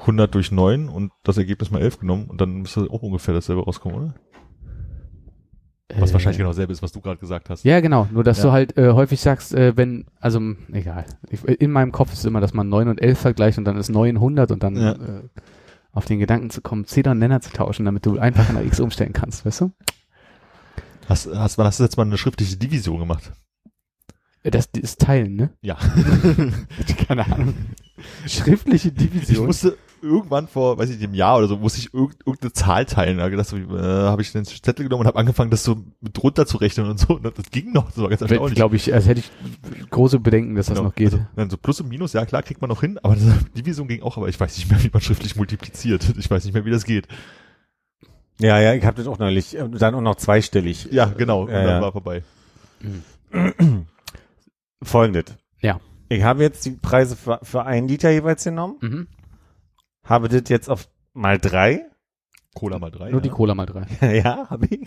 [0.00, 3.62] 100 durch 9 und das Ergebnis mal 11 genommen und dann müsste auch ungefähr dasselbe
[3.64, 4.14] rauskommen, oder?
[5.98, 7.64] Was Äh, wahrscheinlich genau dasselbe ist, was du gerade gesagt hast.
[7.64, 8.08] Ja, genau.
[8.12, 8.44] Nur, dass Ja.
[8.44, 10.40] du halt äh, häufig sagst, äh, wenn, also,
[10.72, 11.04] egal.
[11.30, 13.88] Ich, in meinem Kopf ist immer, dass man 9 und 11 vergleicht und dann ist
[13.90, 14.92] 900 und dann Ja.
[14.92, 15.22] äh,
[15.92, 18.80] auf den Gedanken zu kommen, Zähler und Nenner zu tauschen, damit du einfach nach X
[18.80, 19.72] umstellen kannst, weißt du?
[21.08, 23.32] Hast, hast, wann hast du jetzt mal eine schriftliche Division gemacht?
[24.42, 25.50] Äh, Das ist Teilen, ne?
[25.60, 25.76] Ja.
[27.08, 27.54] Keine Ahnung.
[28.26, 29.46] Schriftliche Ich Division.
[29.46, 32.84] musste irgendwann vor, weiß ich nicht, einem Jahr oder so, musste ich irg irgendeine Zahl
[32.86, 33.18] teilen.
[33.18, 36.46] Da gedacht, äh, habe ich den Zettel genommen und habe angefangen, das so mit runter
[36.46, 37.14] zu rechnen und so.
[37.14, 37.86] Und das ging noch.
[37.86, 38.54] Das war ganz erstaunlich.
[38.54, 39.30] Glaube ich, als hätte ich
[39.90, 40.88] große Bedenken, dass das Genau.
[40.90, 41.12] noch geht.
[41.12, 43.24] Also, dann so Plus und Minus, ja klar, kriegt man noch hin, aber das,
[43.56, 46.14] Division ging auch, aber ich weiß nicht mehr, wie man schriftlich multipliziert.
[46.18, 47.08] Ich weiß nicht mehr, wie das geht.
[48.38, 49.56] Ja, ja, ich habe das auch neulich.
[49.56, 50.88] äh, Dann auch noch zweistellig.
[50.90, 51.40] Ja, genau.
[51.48, 51.80] Ja, und dann ja.
[51.80, 52.22] war vorbei.
[54.82, 55.24] Folgendes.
[55.60, 55.80] Ja.
[56.08, 59.06] Ich habe jetzt die Preise für, für einen Liter jeweils genommen, Mhm.
[60.04, 61.82] Habe das jetzt auf mal drei.
[62.54, 63.10] Cola mal drei.
[63.10, 63.34] Nur die ja.
[63.34, 63.84] Cola mal drei.
[64.16, 64.80] ja, habe ich.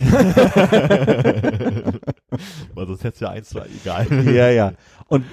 [2.74, 4.06] Weil sonst hättest du ja eins, zwei, egal.
[4.34, 4.72] ja, ja.
[5.06, 5.24] Und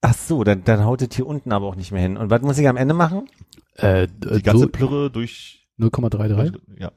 [0.00, 2.16] ach so, dann, dann haut es hier unten aber auch nicht mehr hin.
[2.16, 3.28] Und was muss ich am Ende machen?
[3.74, 6.58] Äh, Die ganze Plürre durch, 0,33?
[6.78, 6.90] ja.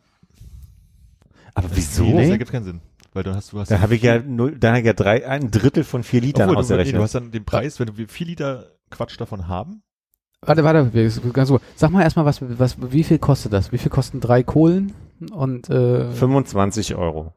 [1.54, 2.06] Aber Nee, wieso?
[2.18, 2.82] das ergibt keinen Sinn.
[3.12, 5.28] Weil du hast, du hast Da habe ich ja null, da habe ich ja drei,
[5.28, 6.96] ein Drittel von vier Litern Obwohl, du, nee, ausgerechnet.
[6.96, 9.82] du hast dann den Preis, wenn wir vier Liter Quatsch davon haben.
[10.42, 11.62] Warte, warte, ganz gut.
[11.76, 13.72] Sag mal erstmal, was, was, wie viel kostet das?
[13.72, 14.94] Wie viel kosten drei Kohlen
[15.32, 17.34] und äh, 25 Euro.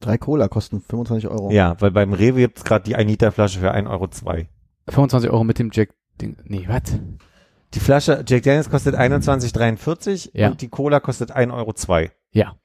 [0.00, 1.50] Drei Cola kosten 25 Euro.
[1.50, 3.86] Ja, weil beim Rewe gibt's gerade die 1 Liter Flasche für 1,02
[4.26, 4.46] Euro.
[4.88, 5.90] 25 Euro mit dem Jack
[6.20, 6.36] Ding.
[6.44, 6.82] Nee, was?
[7.74, 10.48] Die Flasche Jack Daniels kostet 21,43 Ja.
[10.50, 12.08] und die Cola kostet 1,02 Euro.
[12.32, 12.56] Ja.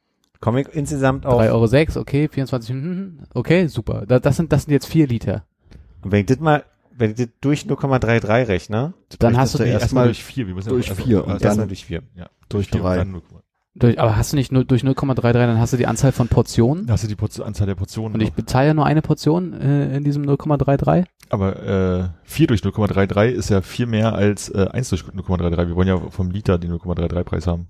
[0.41, 4.05] Komme ich insgesamt auf, 3,06 Euro, sechs, okay, 24, hm, okay, super.
[4.05, 5.45] Da, das sind, das sind jetzt vier Liter.
[6.03, 6.63] und wenn ich das mal,
[6.97, 10.47] wenn ich das durch 0,33 rechne, Dann hast du erst Erstmal mal durch vier.
[10.47, 12.01] Wir müssen durch also- vier und also- dann- erstmal durch vier.
[12.15, 12.97] ja, durch vier und drei.
[12.97, 13.21] dann null-
[13.77, 16.85] Durch, aber hast du nicht nur durch 0,33, dann hast du die Anzahl von Portionen.
[16.85, 18.13] Da hast du die Portion, Anzahl der Portionen.
[18.13, 21.03] Und ich bezahle ja nur eine Portion äh, in diesem 0,33.
[21.29, 25.67] Aber äh, 4 durch 0,33 ist ja viel mehr als äh, 1 durch 0,33.
[25.67, 27.67] Wir wollen ja vom Liter den 0,33 Preis haben.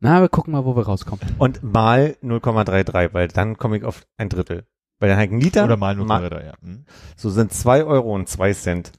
[0.00, 1.24] Na, wir gucken mal, wo wir rauskommen.
[1.38, 4.64] Und mal 0,33, weil dann komme ich auf ein Drittel.
[5.08, 6.52] Dann halt ein Liter, Oder mal 0,33, ja.
[6.62, 6.84] Hm.
[7.16, 8.92] so sind 2 Euro und 2 Cent.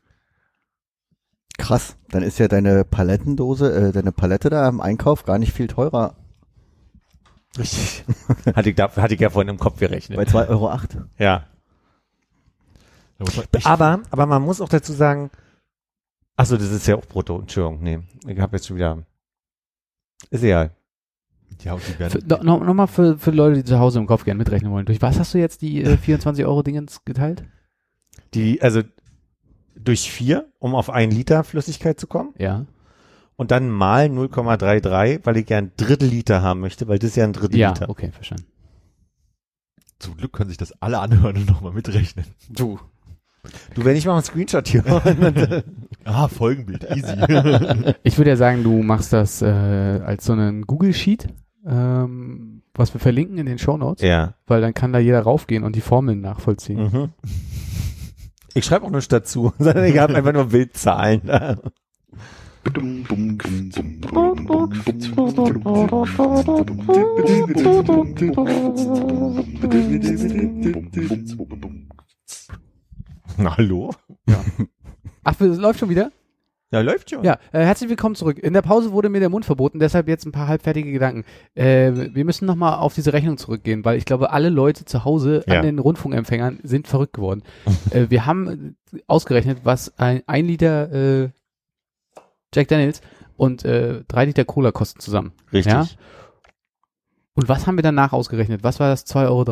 [1.57, 1.97] Krass.
[2.09, 6.15] Dann ist ja deine Palettendose, äh, deine Palette da im Einkauf gar nicht viel teurer.
[7.57, 8.03] Richtig.
[8.55, 10.17] hatte, ich da, hatte ich ja vorhin im Kopf gerechnet.
[10.17, 10.71] Bei 2,08 Euro.
[11.19, 11.47] Ja.
[13.19, 15.29] Man echt- Aber, aber man muss auch dazu sagen,
[16.35, 17.39] ach so, das ist ja auch brutto.
[17.39, 17.99] Entschuldigung, nee.
[18.27, 19.03] Ich habe jetzt schon wieder,
[20.31, 20.71] ist egal.
[21.63, 24.07] Ja, und die Für, werden, no, no, Nochmal für, für Leute, die zu Hause im
[24.07, 24.85] Kopf gerne mitrechnen wollen.
[24.85, 27.43] Durch was hast du jetzt die äh, 24 Euro Dingens geteilt?
[28.33, 28.81] Die, also
[29.75, 32.33] durch vier, um auf ein Liter Flüssigkeit zu kommen.
[32.37, 32.65] Ja.
[33.35, 37.15] Und dann mal 0,33, weil ich ja ein Drittel Liter haben möchte, weil das ist
[37.17, 37.89] ja ein Drittel Ja, Liter.
[37.89, 38.45] okay, verstanden.
[39.99, 42.25] zum Glück können sich das alle anhören und nochmal mitrechnen.
[42.49, 42.79] Du.
[43.75, 44.83] Du, wenn ich mal einen Screenshot hier.
[46.05, 47.15] Ah, Folgenbild, easy.
[48.03, 51.27] Ich würde ja sagen, du machst das äh, als so einen Google-Sheet,
[51.65, 54.33] ähm, was wir verlinken in den Show Notes, ja.
[54.45, 56.91] weil dann kann da jeder raufgehen und die Formeln nachvollziehen.
[56.91, 57.09] Mhm.
[58.53, 61.21] Ich schreibe auch nichts dazu, sondern ich habe einfach nur Bildzahlen.
[73.37, 73.91] Na, hallo?
[75.23, 76.11] Ach, es läuft schon wieder?
[76.71, 77.23] Ja, läuft schon.
[77.23, 78.39] Ja, äh, herzlich willkommen zurück.
[78.39, 81.23] In der Pause wurde mir der Mund verboten, deshalb jetzt ein paar halbfertige Gedanken.
[81.53, 85.43] Äh, wir müssen nochmal auf diese Rechnung zurückgehen, weil ich glaube, alle Leute zu Hause
[85.47, 85.57] Ja.
[85.59, 87.43] an den Rundfunkempfängern sind verrückt geworden.
[87.91, 88.75] äh, wir haben
[89.07, 91.29] ausgerechnet, was ein, ein Liter äh,
[92.53, 93.01] Jack Daniels
[93.37, 95.31] und äh, drei Liter Cola kosten zusammen.
[95.51, 95.73] Richtig.
[95.73, 95.87] Ja?
[97.35, 98.63] Und was haben wir danach ausgerechnet?
[98.63, 99.05] Was war das?
[99.07, 99.43] 2,30 Euro.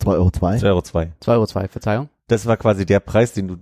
[0.00, 0.28] 2,02 Euro.
[0.28, 0.82] 2,02 Euro.
[0.82, 1.12] zwei.
[1.22, 2.08] 2,02 Euro, Verzeihung.
[2.28, 3.56] Das war quasi der Preis, den du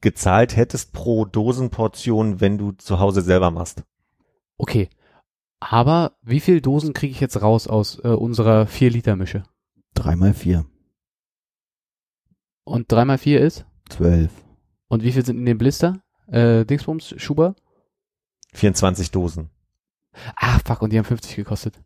[0.00, 3.82] gezahlt hättest pro Dosenportion, wenn du zu Hause selber machst.
[4.56, 4.88] Okay.
[5.60, 9.44] Aber wie viel Dosen kriege ich jetzt raus aus äh, unserer 4-Liter-Mische?
[9.94, 10.64] 3 mal 4.
[12.64, 13.66] Und 3 mal 4 ist?
[13.90, 14.30] 12.
[14.88, 16.00] Und wie viel sind in dem Blister?
[16.28, 17.54] Äh, Dingsbums, Schuber?
[18.54, 19.50] 24 Dosen.
[20.36, 21.80] Ah, fuck, und die haben 50 gekostet.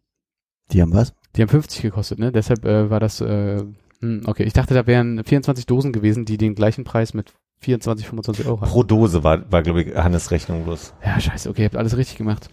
[0.72, 1.14] Die haben was?
[1.36, 2.32] Die haben 50 gekostet, ne?
[2.32, 3.62] Deshalb äh, war das, äh,
[4.00, 4.44] hm, okay.
[4.44, 8.60] Ich dachte, da wären 24 Dosen gewesen, die den gleichen Preis mit 24, 25 Euro
[8.60, 8.70] hatten.
[8.70, 10.94] Pro Dose war, war glaube ich, Hannes Rechnung bloß.
[11.04, 12.50] Ja, scheiße, okay, ihr habt alles richtig gemacht.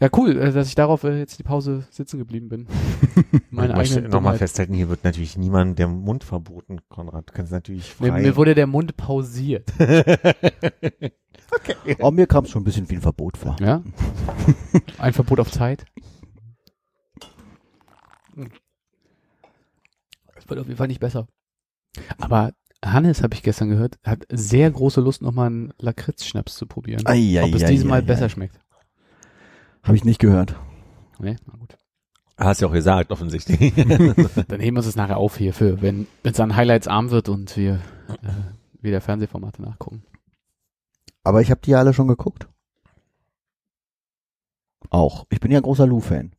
[0.00, 2.66] Ja, cool, äh, dass ich darauf äh, jetzt die Pause sitzen geblieben bin.
[3.50, 7.28] Meine ich möchte nochmal festhalten, hier wird natürlich niemand der Mund verboten, Konrad.
[7.28, 8.22] Du kannst natürlich Mir, frei.
[8.22, 9.72] mir wurde der Mund pausiert.
[12.00, 13.56] Oh, mir kam es schon ein bisschen wie ein Verbot vor.
[13.60, 13.82] Ja?
[14.98, 15.86] Ein Verbot auf Zeit.
[20.48, 21.26] Wird auf jeden Fall nicht besser.
[22.18, 22.52] Aber
[22.84, 27.02] Hannes, habe ich gestern gehört, hat sehr große Lust, nochmal einen Lakritz-Schnaps zu probieren.
[27.06, 28.60] Ai, ai, Ob es ai, diesmal besser schmeckt.
[29.82, 30.54] Habe ich nicht gehört.
[31.18, 31.36] Nee?
[31.46, 31.76] Na gut.
[32.36, 33.74] Hast ja auch gesagt, offensichtlich.
[33.74, 37.28] Dann heben wir uns das nachher auf hier für, wenn es an Highlights arm wird
[37.28, 37.80] und wir
[38.22, 38.28] äh,
[38.80, 40.04] wieder Fernsehformate nachgucken.
[41.24, 42.48] Aber ich habe die ja alle schon geguckt.
[44.90, 45.26] Auch.
[45.30, 46.32] Ich bin ja ein großer Lou-Fan.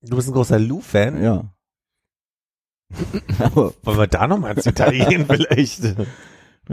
[0.00, 1.22] du bist ein großer Lou-Fan.
[1.22, 1.52] Ja.
[3.54, 5.84] Wollen wir da nochmal ins gehen vielleicht?
[5.84, 5.94] ja,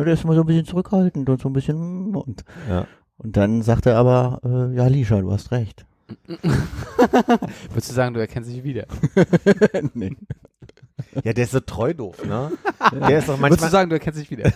[0.03, 2.87] der ist immer so ein bisschen zurückhaltend und so ein bisschen und, Ja.
[3.17, 5.85] und dann sagt er aber, äh, ja, Lisha, du hast recht.
[6.27, 8.85] Würdest du sagen, du erkennst dich wieder?
[9.93, 10.15] nee.
[11.23, 12.51] Ja, der ist so treu doof, ne?
[12.91, 14.51] Der ist doch Würdest du manchmal, sagen, du erkennst dich wieder?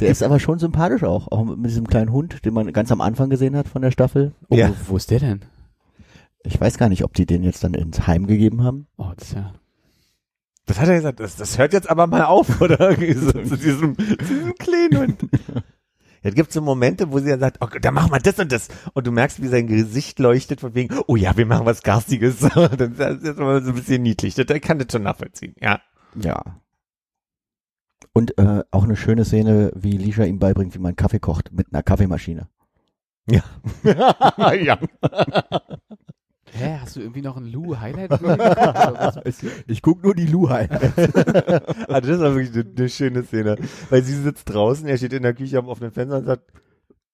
[0.00, 1.28] Der ist aber schon sympathisch auch.
[1.32, 4.32] Auch mit diesem kleinen Hund, den man ganz am Anfang gesehen hat von der Staffel.
[4.50, 4.68] Oh, Ja.
[4.70, 5.40] wo, wo ist der denn?
[6.42, 8.86] Ich weiß gar nicht, ob die den jetzt dann ins Heim gegeben haben.
[8.98, 9.52] Oh, das ist ja.
[10.66, 12.92] Das hat er gesagt, das, das hört jetzt aber mal auf, oder?
[12.94, 15.16] So, zu diesem, diesem kleinen.
[16.22, 18.66] Ja, gibt so Momente, wo sie dann sagt, okay, dann machen wir das und das.
[18.94, 22.40] Und du merkst, wie sein Gesicht leuchtet von wegen, oh ja, wir machen was Garstiges.
[22.40, 24.34] das ist immer so ein bisschen niedlich.
[24.34, 25.54] Der kann das schon nachvollziehen.
[25.60, 25.80] Ja.
[26.16, 26.42] Ja.
[28.12, 31.68] Und äh, auch eine schöne Szene, wie Lisha ihm beibringt, wie man Kaffee kocht mit
[31.72, 32.48] einer Kaffeemaschine.
[33.26, 34.78] ja.
[36.56, 38.10] Hä, hast du irgendwie noch ein Lou-Highlight?
[38.22, 39.18] Was?
[39.66, 40.68] Ich guck nur die Luhai.
[41.88, 43.56] Also das war wirklich eine, eine schöne Szene.
[43.90, 46.50] Weil sie sitzt draußen, er steht in der Küche am offenen Fenster und sagt,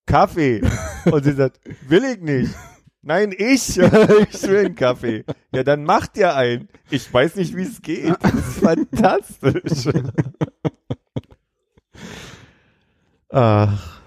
[0.05, 0.61] Kaffee.
[1.05, 2.53] Und sie sagt, will ich nicht.
[3.01, 3.77] Nein, ich.
[3.77, 5.25] Ich will einen Kaffee.
[5.53, 6.69] Ja, dann macht ihr einen.
[6.89, 8.15] Ich weiß nicht, wie es geht.
[8.21, 9.93] Das ist fantastisch.
[13.29, 14.02] Ach.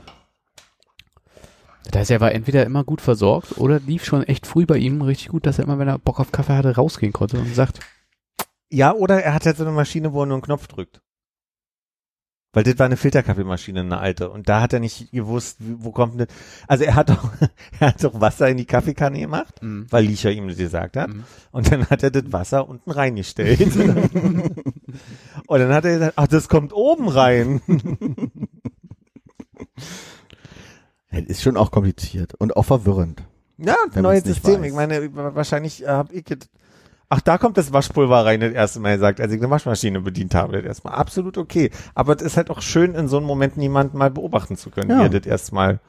[1.90, 5.02] Das heißt, er war entweder immer gut versorgt oder lief schon echt früh bei ihm
[5.02, 7.80] richtig gut, dass er immer, wenn er Bock auf Kaffee hatte, rausgehen konnte und sagt,
[8.70, 11.00] Ja, oder er hat halt so eine Maschine, wo er nur einen Knopf drückt.
[12.56, 14.30] Weil das war eine Filterkaffeemaschine, eine alte.
[14.30, 16.26] Und da hat er nicht gewusst, wo kommt denn,
[16.66, 17.30] also er hat doch,
[17.80, 19.84] er hat doch Wasser in die Kaffeekanne gemacht, mhm.
[19.90, 21.10] weil Lisha ihm das gesagt hat.
[21.10, 21.24] Mhm.
[21.50, 23.60] Und dann hat er das Wasser unten reingestellt.
[25.46, 27.60] und dann hat er gesagt, ach, das kommt oben rein.
[31.10, 33.22] Das ist schon auch kompliziert und auch verwirrend.
[33.58, 34.60] Ja, neues System.
[34.60, 34.68] weiß.
[34.68, 36.24] Ich meine, wahrscheinlich äh, hab ich
[37.08, 40.34] ach, da kommt das Waschpulver rein, das erste Mal gesagt, als ich eine Waschmaschine bedient
[40.34, 40.94] habe, das erstmal.
[40.94, 41.70] Absolut okay.
[41.94, 44.90] Aber es ist halt auch schön, in so einem Moment niemanden mal beobachten zu können,
[44.90, 44.98] Ja.
[45.00, 45.80] wie er das erstmal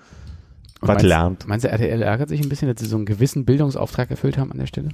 [0.79, 1.47] was meinst, lernt.
[1.47, 4.51] Meinst du, RTL ärgert sich ein bisschen, dass sie so einen gewissen Bildungsauftrag erfüllt haben
[4.51, 4.89] an der Stelle?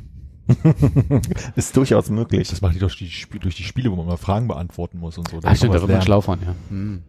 [1.55, 2.49] ist durchaus möglich.
[2.49, 5.30] Das macht die durch die, durch die Spiele, wo man mal Fragen beantworten muss und
[5.30, 5.39] so.
[5.39, 6.55] Da Ah, stimmt, da wird man schlau von, ja.
[6.69, 7.03] Hm.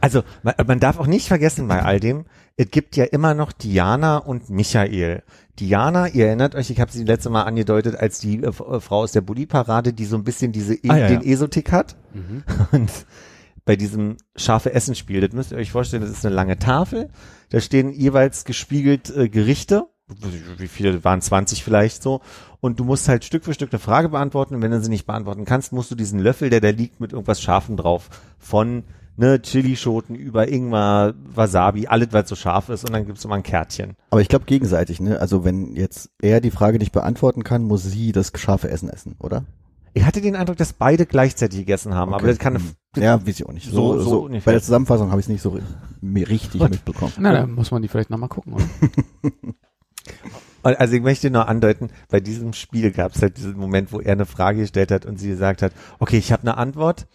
[0.00, 2.24] Also, man, man darf auch nicht vergessen bei all dem,
[2.56, 5.22] es gibt ja immer noch Diana und Michael.
[5.58, 9.00] Diana, ihr erinnert euch, ich habe sie letzte Mal angedeutet, als die äh, äh, Frau
[9.00, 11.32] aus der Bulli-Parade, die so ein bisschen diese e Ah, ja, den ja.
[11.32, 11.96] Esotik hat.
[12.14, 12.42] Mhm.
[12.72, 12.90] Und
[13.64, 17.10] bei diesem scharfe Essen-Spiel, das müsst ihr euch vorstellen, das ist eine lange Tafel.
[17.50, 19.86] Da stehen jeweils gespiegelt äh, Gerichte.
[20.58, 22.20] Wie viele waren 20 vielleicht so.
[22.60, 24.54] Und du musst halt Stück für Stück eine Frage beantworten.
[24.54, 27.12] Und wenn du sie nicht beantworten kannst, musst du diesen Löffel, der da liegt, mit
[27.12, 28.84] irgendwas Scharfem drauf, von
[29.16, 32.84] ne, Chilischoten über Ingwer, Wasabi, alles, was so scharf ist.
[32.84, 33.94] Und dann gibt's immer ein Kärtchen.
[34.10, 35.18] Aber ich glaube gegenseitig, ne?
[35.20, 39.16] Also wenn jetzt er die Frage nicht beantworten kann, muss sie das scharfe Essen essen,
[39.18, 39.44] oder?
[39.94, 42.14] Ich hatte den Eindruck, dass beide gleichzeitig gegessen haben.
[42.14, 42.30] Aber Okay.
[42.32, 43.02] das kann eine Hm.
[43.02, 43.66] Ja, weiß ich auch nicht.
[43.70, 44.44] So, So- so, so ungefähr.
[44.44, 45.58] bei der Zusammenfassung habe ich es nicht so
[46.02, 47.12] richtig mitbekommen.
[47.18, 48.54] Na, dann muss man die vielleicht nochmal gucken,
[50.62, 54.12] Also ich möchte nur andeuten, bei diesem Spiel gab es halt diesen Moment, wo er
[54.12, 57.06] eine Frage gestellt hat und sie gesagt hat, okay, ich habe eine Antwort,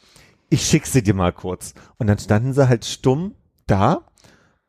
[0.50, 1.74] ich schick sie dir mal kurz.
[1.98, 3.36] Und dann standen sie halt stumm
[3.68, 4.02] da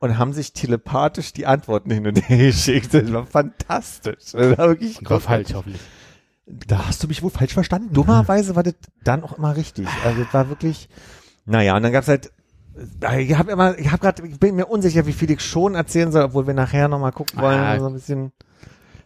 [0.01, 2.95] und haben sich telepathisch die Antworten hin und her geschickt.
[2.95, 4.33] Das war fantastisch.
[4.33, 5.83] Das war wirklich War falsch, hoffentlich.
[6.47, 7.93] Da hast du mich wohl falsch verstanden.
[7.93, 8.75] Dummerweise war das
[9.05, 9.87] dann auch immer richtig.
[10.05, 10.89] Also das war wirklich,
[11.45, 12.33] naja, und dann gab's halt,
[13.19, 16.11] ich habe immer, ich habe gerade, ich bin mir unsicher, wie viel ich schon erzählen
[16.11, 17.79] soll, obwohl wir nachher nochmal gucken wollen, Ah.
[17.79, 18.33] so ein bisschen.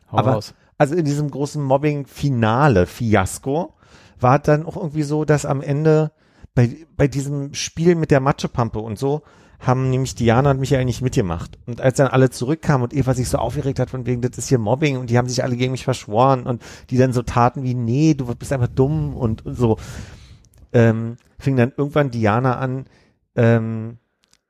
[0.09, 0.55] Aber- raus.
[0.79, 3.75] Also in diesem großen Mobbing-Finale-Fiasko
[4.21, 6.13] war dann auch irgendwie so, dass am Ende
[6.55, 9.23] bei, bei diesem Spiel mit der Matschepampe und so
[9.63, 11.59] haben nämlich Diana und Michael nicht mitgemacht.
[11.67, 14.49] Und als dann alle zurückkamen und Eva sich so aufgeregt hat von wegen, das ist
[14.49, 17.63] hier Mobbing und die haben sich alle gegen mich verschworen und die dann so taten
[17.63, 19.79] wie, nee, du bist einfach dumm und, und so,
[20.73, 22.87] ähm, fing dann irgendwann Diana an,
[23.37, 23.99] ähm,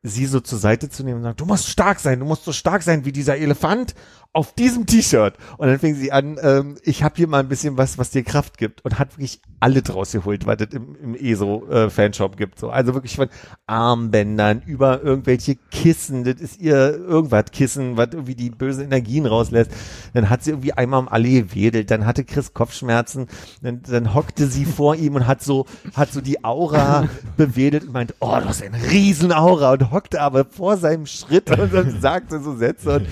[0.02, 2.52] sie so zur Seite zu nehmen und sagen, du musst stark sein, du musst so
[2.52, 3.94] stark sein wie dieser Elefant
[4.34, 5.34] auf diesem T-Shirt.
[5.58, 8.22] Und dann fing sie an, ähm, ich habe hier mal ein bisschen was, was dir
[8.22, 12.58] Kraft gibt und hat wirklich alle draus geholt, was es im, im ESO-Fanshop gibt.
[12.58, 12.70] So.
[12.70, 13.28] Also wirklich von
[13.66, 19.70] Armbändern über irgendwelche Kissen, das ist ihr irgendwas Kissen, was irgendwie die bösen Energien rauslässt.
[20.14, 23.28] Dann hat sie irgendwie einmal um alle gewedelt, dann hatte Chris Kopfschmerzen,
[23.60, 27.92] dann, dann hockte sie vor ihm und hat so, hat so die Aura bewedelt und
[27.92, 32.00] meinte, oh, du hast eine riesen Aura und hockte aber vor seinem Schritt und dann
[32.00, 33.06] sagte so Sätze und,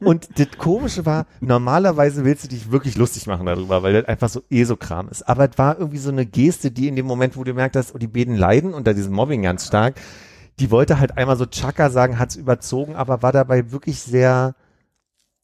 [0.00, 4.28] und das Komische war, normalerweise willst du dich wirklich lustig machen darüber, weil das einfach
[4.28, 5.28] so ESO-Kram ist.
[5.28, 7.94] Aber es war irgendwie so eine Geste, die in dem Moment, wo du merkt hast,
[7.94, 9.94] oh, die beiden leiden unter diesem Mobbing ganz stark,
[10.58, 14.54] die wollte halt einmal so Chaka sagen, hat's überzogen, aber war dabei wirklich sehr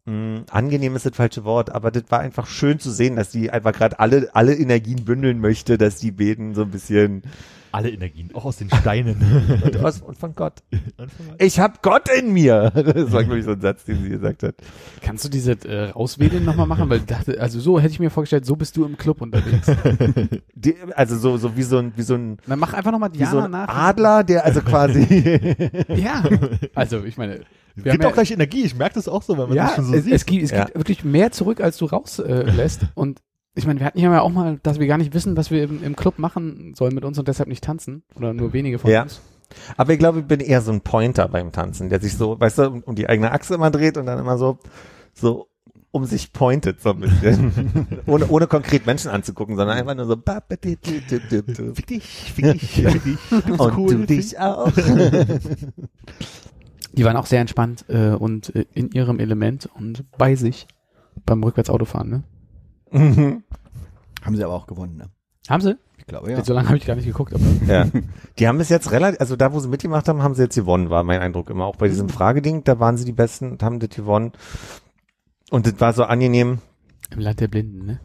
[0.07, 3.51] mh, angenehm ist das falsche Wort, aber das war einfach schön zu sehen, dass die
[3.51, 7.23] einfach gerade alle alle Energien bündeln möchte, dass die beiden so ein bisschen
[7.73, 9.61] Alle Energien, auch aus den Steinen.
[9.65, 10.63] und, aus, und von Gott.
[11.39, 12.73] Ich hab Gott in mir.
[12.75, 14.55] Das war glaube ich so ein Satz, den sie gesagt hat.
[15.03, 16.89] Kannst du diese äh, Rauswählen nochmal machen?
[16.89, 19.67] Weil dachte, also so hätte ich mir vorgestellt, so bist du im Club unterwegs.
[20.55, 23.25] Die, also so so wie so ein wie so ein Dann mach einfach nochmal wie
[23.25, 23.69] so Diana ein nach.
[23.69, 25.05] Adler, der also quasi
[25.89, 26.25] Ja.
[26.75, 27.41] Also ich meine,
[27.77, 29.85] wir Gibt auch gleich Energie, ich merke das auch so, wenn man ja, das schon
[29.87, 30.13] so es, sieht.
[30.15, 30.65] es gibt, es Ja.
[30.65, 32.29] gibt wirklich mehr zurück, als du rauslässt.
[32.29, 32.81] Äh, lässt.
[32.95, 33.21] und
[33.55, 35.83] ich meine, wir hatten ja auch mal, dass wir gar nicht wissen, was wir im,
[35.83, 38.03] im Club machen sollen mit uns und deshalb nicht tanzen.
[38.15, 39.03] Oder nur wenige von Ja.
[39.03, 39.21] uns.
[39.77, 42.59] Aber ich glaube, ich bin eher so ein Pointer beim Tanzen, der sich so, weißt
[42.59, 44.59] du, um, um die eigene Achse immer dreht und dann immer so,
[45.15, 45.49] so
[45.91, 47.87] um sich pointet so ein bisschen.
[48.07, 50.61] ohne, ohne konkret Menschen anzugucken, sondern einfach nur so Fick
[51.87, 53.19] dich, fick dich, fick dich.
[53.31, 53.95] Du bist und cool.
[53.95, 54.71] du dich auch.
[56.97, 60.67] Die waren auch sehr entspannt äh, und äh, in ihrem Element und bei sich
[61.25, 62.23] beim Rückwärtsautofahren, ne?
[62.91, 63.43] Mhm.
[64.23, 65.11] Haben sie aber auch gewonnen, ne?
[65.49, 65.77] Haben sie?
[65.99, 66.45] Ich glaube, ja.
[66.45, 67.87] So lange habe ich gar nicht geguckt, aber ja.
[68.39, 70.91] Die haben bis jetzt relativ, also da, wo sie mitgemacht haben, haben sie jetzt gewonnen,
[70.91, 71.65] war mein Eindruck immer.
[71.65, 74.33] Auch bei diesem Frageding, da waren sie die Besten und haben das gewonnen.
[75.51, 76.59] Und das war so angenehm.
[77.11, 78.01] im Land der Blinden, ne?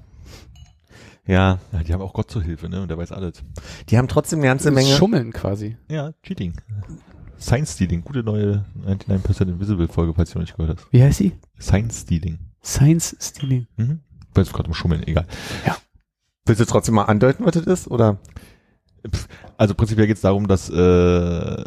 [1.26, 2.82] Ja, Ja, die haben auch Gott zur Hilfe, ne?
[2.82, 3.44] Und der weiß alles.
[3.90, 4.90] die haben trotzdem eine ganze Menge.
[4.90, 5.78] Schummeln quasi.
[5.88, 6.54] Ja, Cheating.
[7.42, 10.88] Science Stealing, gute neue 99% Invisible Folge, falls du noch nicht gehört hast.
[10.92, 11.34] Wie heißt sie?
[11.60, 12.38] Science Stealing.
[12.64, 13.68] Science Stealing.
[13.78, 14.02] Mhm.
[14.30, 15.26] Ich weiß gerade um Schummeln, egal.
[16.46, 17.88] Willst du trotzdem mal andeuten, was das ist?
[17.90, 18.20] Oder?
[19.58, 21.64] Also prinzipiell geht es darum, dass äh,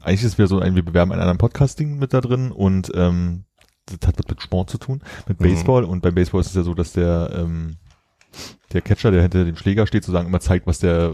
[0.00, 3.44] eigentlich ist wieder so ein, wir bewerben einen anderen Podcasting mit da drin und ähm,
[3.86, 5.44] das hat was mit Sport zu tun, mit Mhm.
[5.44, 7.76] Baseball und beim Baseball ist es ja so, dass der ähm,
[8.72, 11.12] der Catcher, der hinter dem Schläger steht, sozusagen immer zeigt, was der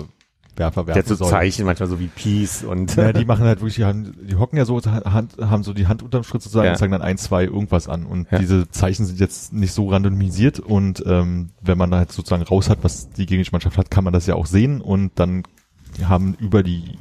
[0.59, 1.30] Werfer Der werfen hat so soll.
[1.30, 4.56] Zeichen, manchmal so wie Peace und Ja, die machen halt wirklich die Hand, die hocken
[4.59, 6.72] ja so, Hand, haben so die Hand unterm Schritt sozusagen Ja.
[6.72, 8.04] und zeigen dann ein, zwei irgendwas an.
[8.06, 8.38] Und Ja.
[8.38, 12.68] diese Zeichen sind jetzt nicht so randomisiert und ähm, wenn man da halt sozusagen raus
[12.68, 15.44] hat, was die Gegenmannschaft hat, kann man das ja auch sehen und dann
[16.04, 16.98] haben über die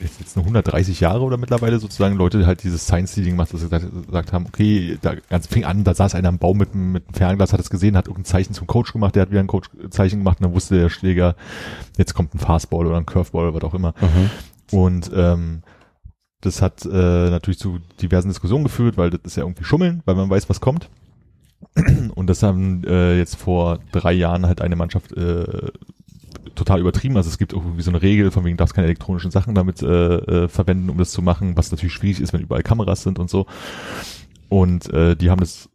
[0.00, 3.60] jetzt, jetzt nur 130 Jahre oder mittlerweile sozusagen Leute halt dieses Science Seeding gemacht, dass
[3.60, 6.74] sie gesagt, gesagt haben, okay, da ganz fing an, da saß einer am Baum mit,
[6.74, 9.40] mit einem Fernglas, hat es gesehen, hat irgendein Zeichen zum Coach gemacht, der hat wieder
[9.40, 11.36] ein Coach-Zeichen gemacht und dann wusste der Schläger,
[11.96, 13.94] jetzt kommt ein Fastball oder ein Curveball oder was auch immer.
[14.72, 15.62] Und ähm,
[16.40, 20.14] das hat äh, natürlich zu diversen Diskussionen geführt, weil das ist ja irgendwie Schummeln, weil
[20.14, 20.88] man weiß, was kommt.
[22.14, 25.70] Und das haben äh, jetzt vor drei Jahren halt eine Mannschaft äh,
[26.58, 27.16] total übertrieben.
[27.16, 29.86] Also es gibt irgendwie so eine Regel, von wegen darfst keine elektronischen Sachen damit äh,
[29.86, 33.30] äh, verwenden, um das zu machen, was natürlich schwierig ist, wenn überall Kameras sind und
[33.30, 33.46] so.
[34.48, 35.70] Und äh, die haben das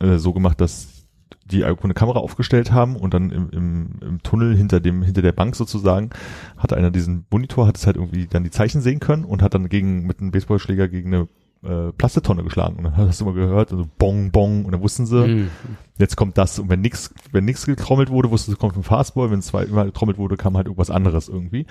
[0.00, 1.06] äh, so gemacht, dass
[1.44, 5.32] die eine Kamera aufgestellt haben und dann im, im, im Tunnel hinter dem hinter der
[5.32, 6.10] Bank sozusagen
[6.58, 9.54] hatte einer diesen Monitor, hat es halt irgendwie dann die Zeichen sehen können und hat
[9.54, 11.28] dann gegen mit einem Baseballschläger gegen eine
[11.64, 12.76] äh, Plastetonne geschlagen.
[12.76, 15.50] Und dann hast du mal gehört, also bong, bong, und dann wussten sie, Mhm.
[15.98, 16.58] jetzt kommt das.
[16.58, 19.30] Und wenn nix, wenn nix getrommelt wurde, wussten sie, kommt ein Fastball.
[19.30, 21.66] Wenn zweimal getrommelt wurde, kam halt irgendwas anderes irgendwie.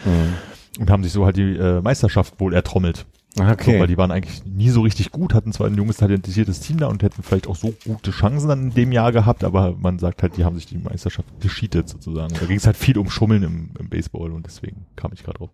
[0.80, 3.06] Und haben sich so halt die äh, Meisterschaft wohl ertrommelt.
[3.36, 3.80] So, Okay.
[3.80, 6.88] weil die waren eigentlich nie so richtig gut, hatten zwar ein junges, talentiertes Team da
[6.88, 10.24] und hätten vielleicht auch so gute Chancen dann in dem Jahr gehabt, aber man sagt
[10.24, 12.34] halt, die haben sich die Meisterschaft gescheatet sozusagen.
[12.34, 15.38] Da ging es halt viel um Schummeln im, im Baseball und deswegen kam ich gerade
[15.38, 15.52] drauf.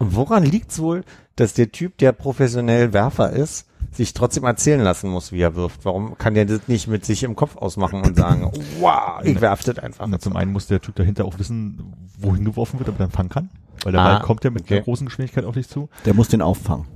[0.00, 1.04] Und woran liegt's wohl,
[1.36, 5.84] dass der Typ, der professionell Werfer ist, sich trotzdem erzählen lassen muss, wie er wirft?
[5.84, 9.62] Warum kann der das nicht mit sich im Kopf ausmachen und sagen, wow, ich werf
[9.62, 10.06] das einfach?
[10.08, 13.28] Na, zum einen muss der Typ dahinter auch wissen, wohin geworfen wird, damit er fangen
[13.28, 13.50] kann.
[13.82, 14.76] Weil der Ah, Ball kommt ja mit okay.
[14.76, 15.90] einer großen Geschwindigkeit auf dich zu.
[16.06, 16.86] Der muss den auffangen.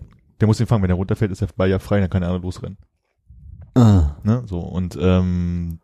[0.41, 2.41] Der muss den fangen, wenn er runterfällt, ist der Ball ja frei, dann kann andere
[2.41, 2.79] losrennen.
[3.75, 4.17] Ah.
[4.23, 4.45] Ne?
[4.47, 5.79] So, und ähm,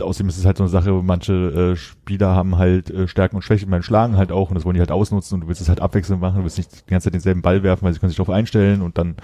[0.00, 1.32] außerdem ist es halt so eine Sache, manche
[1.72, 4.74] äh, Spieler haben halt äh, Stärken und Schwächen beim Schlagen halt auch und das wollen
[4.74, 7.04] die halt ausnutzen und du willst es halt abwechselnd machen, du willst nicht die ganze
[7.06, 9.16] Zeit denselben Ball werfen, weil sie können sich darauf einstellen und dann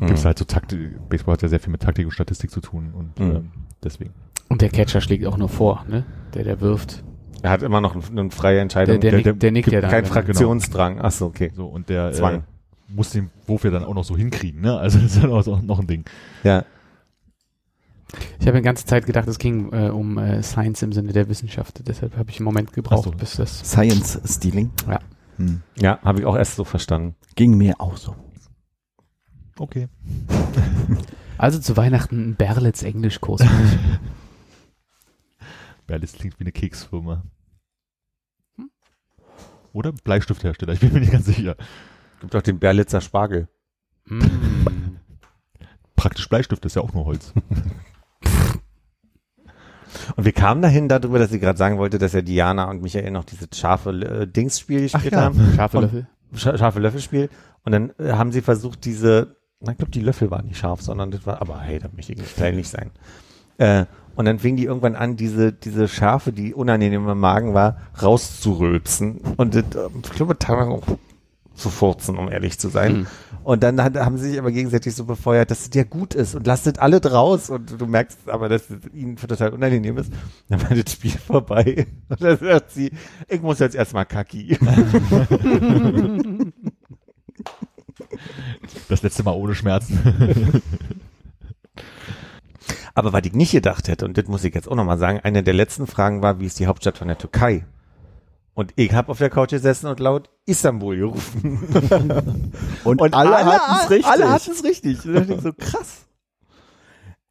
[0.00, 0.06] Mhm.
[0.06, 2.60] gibt es halt so Taktik, Baseball hat ja sehr viel mit Taktik und Statistik zu
[2.60, 3.36] tun und Mhm.
[3.36, 3.50] ähm,
[3.82, 4.12] deswegen.
[4.48, 6.04] Und der Catcher schlägt auch nur vor, ne?
[6.34, 7.02] Der, der wirft.
[7.42, 8.98] Er hat immer noch eine, freie Entscheidung.
[9.00, 9.90] Der, der, der- nickt, der nickt ja dann.
[9.90, 10.14] kein genau.
[10.14, 10.98] Fraktionsdrang.
[11.00, 11.52] Ach so, okay.
[11.54, 12.34] So, und der Zwang.
[12.36, 12.40] Äh,
[12.88, 14.76] muss den Wurf ja dann auch noch so hinkriegen, ne?
[14.76, 16.04] Also das ist ja noch, noch ein Ding.
[16.42, 16.64] Ja.
[18.40, 21.28] Ich habe die ganze Zeit gedacht, es ging äh, um äh, Science im Sinne der
[21.28, 21.86] Wissenschaft.
[21.86, 23.10] Deshalb habe ich einen Moment gebraucht, so.
[23.10, 23.60] bis das.
[23.60, 24.70] Science Stealing.
[24.88, 25.00] Ja.
[25.36, 25.62] Hm.
[25.76, 27.16] Ja, habe ich auch erst so verstanden.
[27.34, 28.14] Ging mir auch so.
[29.58, 29.88] Okay.
[31.38, 33.42] Also zu Weihnachten ein Berlitz Englischkurs.
[35.86, 37.24] Berlis klingt wie eine Keksfirma.
[39.72, 41.56] Oder Bleistifthersteller, ich bin mir nicht ganz sicher.
[42.20, 43.48] Gibt auch den Berlitzer Spargel.
[44.06, 44.20] mm.
[45.96, 47.32] Praktisch Bleistift ist ja auch nur Holz.
[50.16, 53.10] Und wir kamen dahin darüber, dass sie gerade sagen wollte, dass ja Diana und Michael
[53.10, 55.22] noch dieses scharfe äh, Dingsspiel gespielt ja.
[55.22, 55.52] haben.
[55.56, 56.06] Scharfe Löffel.
[56.34, 57.30] Scha scharfe Löffelspiel.
[57.64, 61.10] Und dann äh, haben sie versucht, diese, ich glaube, die Löffel waren nicht scharf, sondern
[61.10, 62.90] das war, aber hey, da möchte ich nicht kleinlich sein.
[63.58, 63.86] Äh,
[64.16, 69.20] und dann fing die irgendwann an, diese, diese Schafe, die unangenehm im Magen war, rauszurülpsen.
[69.36, 70.86] Und das, äh, ich glaube, teilweise auch
[71.54, 72.92] zu furzen, um ehrlich zu sein.
[72.92, 73.06] Mhm.
[73.44, 76.34] Und dann hat, haben sie sich aber gegenseitig so befeuert, dass es dir gut ist
[76.34, 77.50] und lasst alle draus.
[77.50, 80.12] Und du merkst aber, dass es ihnen total unangenehm ist.
[80.48, 81.86] Dann war das Spiel vorbei.
[82.08, 82.90] Und dann sagt sie,
[83.28, 84.58] ich muss jetzt erstmal kacki.
[88.88, 90.62] Das letzte Mal ohne Schmerzen.
[92.94, 95.42] Aber was ich nicht gedacht hätte, und das muss ich jetzt auch nochmal sagen, eine
[95.42, 97.66] der letzten Fragen war, wie ist die Hauptstadt von der Türkei?
[98.54, 101.58] Und ich habe auf der Couch gesessen und laut Istanbul gerufen.
[102.84, 104.06] Und, alle, hatten es richtig.
[104.06, 105.04] Alle hatten es richtig.
[105.04, 106.06] Und ich so krass.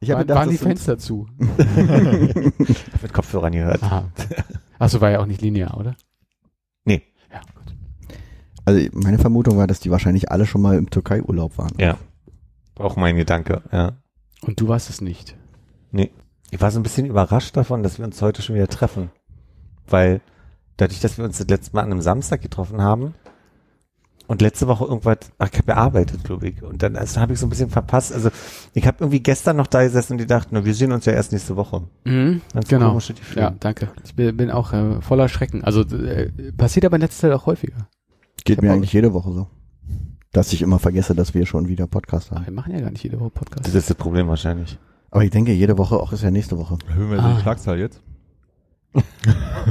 [0.00, 1.26] ich habe Waren, gedacht, waren die Fenster zu?
[2.58, 3.82] Ich mit Kopfhörern gehört.
[3.82, 4.10] Aha.
[4.78, 5.96] Achso, war ja auch nicht linear, oder?
[6.84, 7.02] Nee.
[7.32, 7.74] Ja, gut.
[8.66, 11.72] also meine Vermutung war, dass die wahrscheinlich alle schon mal im Türkei-Urlaub waren.
[11.78, 11.96] Ja.
[12.78, 13.96] Auch mein Gedanke, ja.
[14.42, 15.36] Und du warst es nicht.
[15.90, 16.10] Nee.
[16.50, 19.10] Ich war so ein bisschen überrascht davon, dass wir uns heute schon wieder treffen.
[19.86, 20.20] Weil
[20.76, 23.14] dadurch, dass wir uns das letzte Mal an einem Samstag getroffen haben
[24.26, 26.62] und letzte Woche irgendwas, ach, ich habe gearbeitet, glaube ich.
[26.62, 28.12] Und dann also, habe ich so ein bisschen verpasst.
[28.12, 28.30] Also
[28.72, 31.12] ich habe irgendwie gestern noch da gesessen und die dachten, na, wir sehen uns ja
[31.12, 31.82] erst nächste Woche.
[32.04, 32.98] Mhm, Ganz genau.
[33.36, 33.88] Ja, danke.
[34.04, 35.62] Ich bin, bin auch äh, voller Schrecken.
[35.62, 37.88] Also äh, passiert aber in letzter Zeit auch häufiger.
[38.44, 39.46] Geht mir eigentlich jede Woche so.
[40.32, 42.46] Dass ich immer vergesse, dass wir schon wieder Podcast Ach, haben.
[42.46, 43.66] wir machen ja gar nicht jede Woche Podcast.
[43.66, 44.78] Das ist das Problem wahrscheinlich.
[45.10, 46.76] Aber ich denke, jede Woche, auch ist ja nächste Woche.
[46.88, 47.34] Hören wir Ah.
[47.36, 48.00] die Schlagzahl jetzt?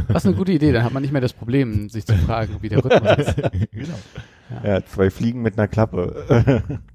[0.09, 2.69] Ist eine gute Idee, dann hat man nicht mehr das Problem, sich zu fragen, wie
[2.69, 3.35] der Rhythmus ist.
[3.71, 3.95] genau.
[4.63, 6.63] Ja, zwei Fliegen mit einer Klappe.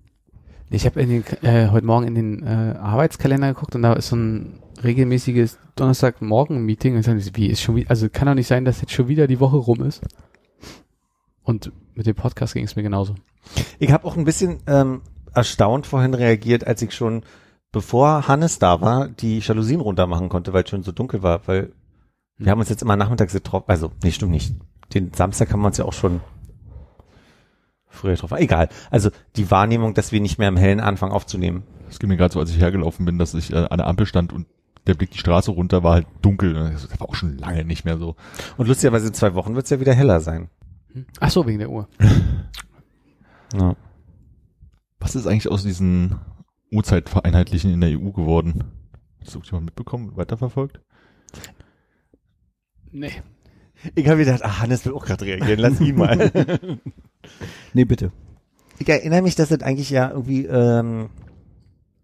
[0.71, 4.61] Ich habe äh, heute Morgen in den äh, Arbeitskalender geguckt und da ist so ein
[4.85, 8.93] regelmäßiges Donnerstagmorgen-Meeting und sag, wie ist schon wieder, also kann doch nicht sein, dass jetzt
[8.93, 10.03] schon wieder die Woche rum ist.
[11.43, 13.15] Und mit dem Podcast ging es mir genauso.
[13.79, 15.01] Ich habe auch ein bisschen ähm,
[15.33, 17.23] erstaunt vorhin reagiert, als ich schon,
[17.73, 21.73] bevor Hannes da war, die Jalousien runtermachen konnte, weil es schon so dunkel war, weil
[22.39, 24.55] wir haben uns jetzt immer nachmittags getroffen, also, nee, stimmt nicht.
[24.95, 26.21] Den Samstag haben wir uns ja auch schon
[27.89, 28.39] früher getroffen.
[28.39, 28.69] Egal.
[28.91, 31.65] Also die Wahrnehmung, dass wir nicht mehr im Hellen anfangen aufzunehmen.
[31.91, 34.07] Es ging mir gerade so, als ich hergelaufen bin, dass ich äh, an der Ampel
[34.07, 34.47] stand und
[34.87, 36.55] der Blick die Straße runter war halt dunkel.
[36.55, 38.17] Das war auch schon lange nicht mehr so.
[38.57, 40.49] Und lustigerweise in zwei Wochen wird es ja wieder heller sein.
[40.93, 41.07] Hm?
[41.21, 41.89] Ach so, wegen der Uhr.
[43.55, 43.77] Ja.
[45.01, 46.17] Was ist eigentlich aus diesen
[46.71, 48.65] Uhrzeitvereinheitlichen in der EU geworden?
[49.23, 50.83] Hast du jemand mitbekommen, weiterverfolgt?
[52.99, 53.13] Nee.
[53.95, 56.31] Ich habe gedacht, ah, Hannes will auch gerade reagieren, lass ihn mal.
[57.75, 58.11] Nee, bitte.
[58.79, 61.11] Ich erinnere mich, dass es eigentlich ja irgendwie ähm,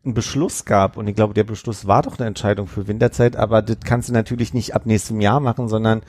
[0.05, 3.63] einen Beschluss gab und ich glaube, der Beschluss war doch eine Entscheidung für Winterzeit, aber
[3.63, 6.03] das kannst du natürlich nicht ab nächstem Jahr machen, sondern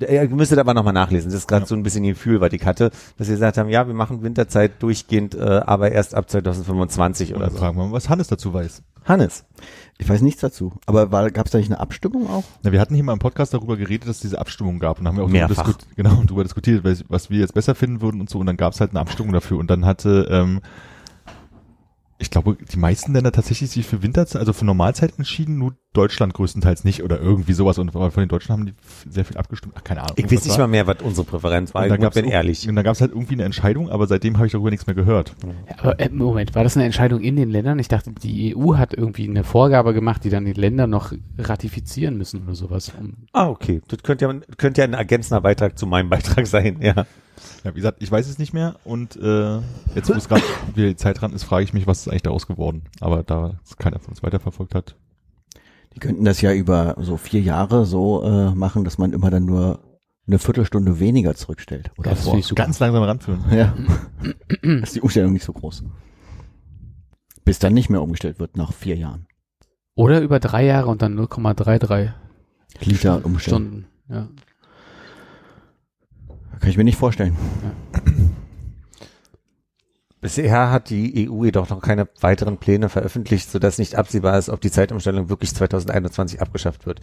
[0.00, 1.30] Ihr müsstet aber nochmal nachlesen.
[1.30, 1.66] Das ist gerade Ja.
[1.68, 4.82] so ein bisschen Gefühl, was ich hatte, dass sie gesagt haben, ja, wir machen Winterzeit
[4.82, 7.58] durchgehend, äh, aber erst ab 2025 Oder oder so.
[7.58, 8.82] fragen wir mal, was Hannes dazu weiß.
[9.04, 9.44] Hannes.
[9.98, 10.72] Ich weiß nichts dazu.
[10.86, 12.44] Aber gab es da nicht eine Abstimmung auch?
[12.62, 15.08] Na, wir hatten hier mal im Podcast darüber geredet, dass es diese Abstimmung gab und
[15.08, 18.20] haben wir auch darüber, diskut genau, darüber diskutiert, was- was wir jetzt besser finden würden
[18.20, 18.38] und so.
[18.38, 19.56] Und dann gab es halt eine Abstimmung dafür.
[19.58, 20.60] Und dann hatte, ähm,
[22.18, 26.32] ich glaube, die meisten Länder tatsächlich sich für Winterzeit, also für Normalzeit entschieden, nur Deutschland
[26.34, 27.78] größtenteils nicht oder irgendwie sowas.
[27.78, 28.74] Und von den Deutschen haben die
[29.08, 29.74] sehr viel abgestimmt.
[29.76, 30.14] Ach, keine Ahnung.
[30.16, 30.60] Ich weiß nicht war.
[30.60, 31.84] mal mehr, was unsere Präferenz war.
[31.84, 32.68] Und Ich bin ehrlich.
[32.68, 34.94] Und dann gab es halt irgendwie eine Entscheidung, aber seitdem habe ich darüber nichts mehr
[34.96, 35.34] gehört.
[35.68, 37.78] Ja, aber äh, Moment, war das eine Entscheidung in den Ländern?
[37.78, 42.16] Ich dachte, die EU hat irgendwie eine Vorgabe gemacht, die dann die Länder noch ratifizieren
[42.16, 42.92] müssen oder sowas.
[43.32, 43.82] Ah, okay.
[43.88, 47.06] Das könnte ja, könnte ja ein ergänzender Beitrag zu meinem Beitrag sein, ja.
[47.64, 49.58] Ja, wie gesagt, ich weiß es nicht mehr und äh,
[49.94, 50.42] jetzt, wo es gerade
[50.74, 52.84] wieder die Zeit dran ist, frage ich mich, was ist eigentlich daraus geworden.
[53.00, 54.96] Aber da es keiner von uns weiterverfolgt hat.
[55.94, 59.46] Die könnten das ja über so vier Jahre so äh, machen, dass man immer dann
[59.46, 59.80] nur
[60.26, 61.90] eine Viertelstunde weniger zurückstellt.
[61.96, 62.54] Oder das super.
[62.54, 63.44] Ganz langsam ranführen.
[63.50, 63.74] Ja.
[64.82, 65.84] ist die Umstellung nicht so groß.
[67.44, 69.26] Bis dann nicht mehr umgestellt wird nach vier Jahren.
[69.94, 72.10] Oder über drei Jahre und dann 0,33
[72.82, 73.40] Liter umstellen.
[73.40, 73.86] Stunden.
[74.08, 74.28] Ja.
[76.60, 77.36] Kann ich mir nicht vorstellen.
[80.26, 84.60] Bisher hat die EU jedoch noch keine weiteren Pläne veröffentlicht, sodass nicht absehbar ist, ob
[84.60, 87.00] die Zeitumstellung wirklich 2021 abgeschafft wird.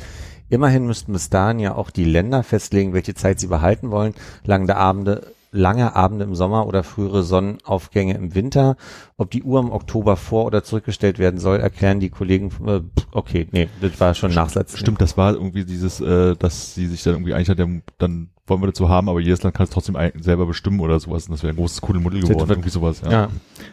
[0.49, 4.13] Immerhin müssten bis dahin ja auch die Länder festlegen, welche Zeit sie behalten wollen.
[4.43, 8.75] Lange Abende, lange Abende im Sommer oder frühere Sonnenaufgänge im Winter.
[9.15, 12.51] Ob die Uhr im Oktober vor- oder zurückgestellt werden soll, erklären die Kollegen.
[12.67, 12.81] Äh,
[13.11, 14.77] okay, nee, das war schon Nachsatz.
[14.77, 17.59] Stimmt, das war irgendwie dieses, äh, dass sie sich dann irgendwie eigentlich hat,
[17.99, 21.27] dann wollen wir dazu haben, aber jedes Land kann es trotzdem selber bestimmen oder sowas.
[21.27, 23.01] Und das wäre ein großes Kuddelmuddel geworden, irgendwie sowas.
[23.01, 23.11] Ja.
[23.11, 23.29] Ja.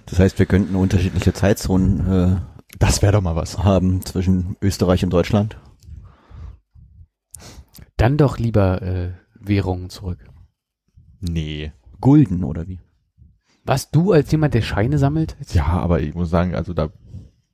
[0.07, 2.43] Das heißt, wir könnten unterschiedliche Zeitzonen
[2.79, 3.55] Das wäre doch mal was.
[3.55, 5.59] äh, haben zwischen Österreich und Deutschland.
[7.97, 10.25] Dann doch lieber äh, Währungen zurück.
[11.21, 11.73] Nee.
[12.01, 12.79] Gulden oder wie?
[13.65, 15.37] Was du als jemand, der Scheine sammelt?
[15.53, 16.91] Ja, aber ich muss sagen, also da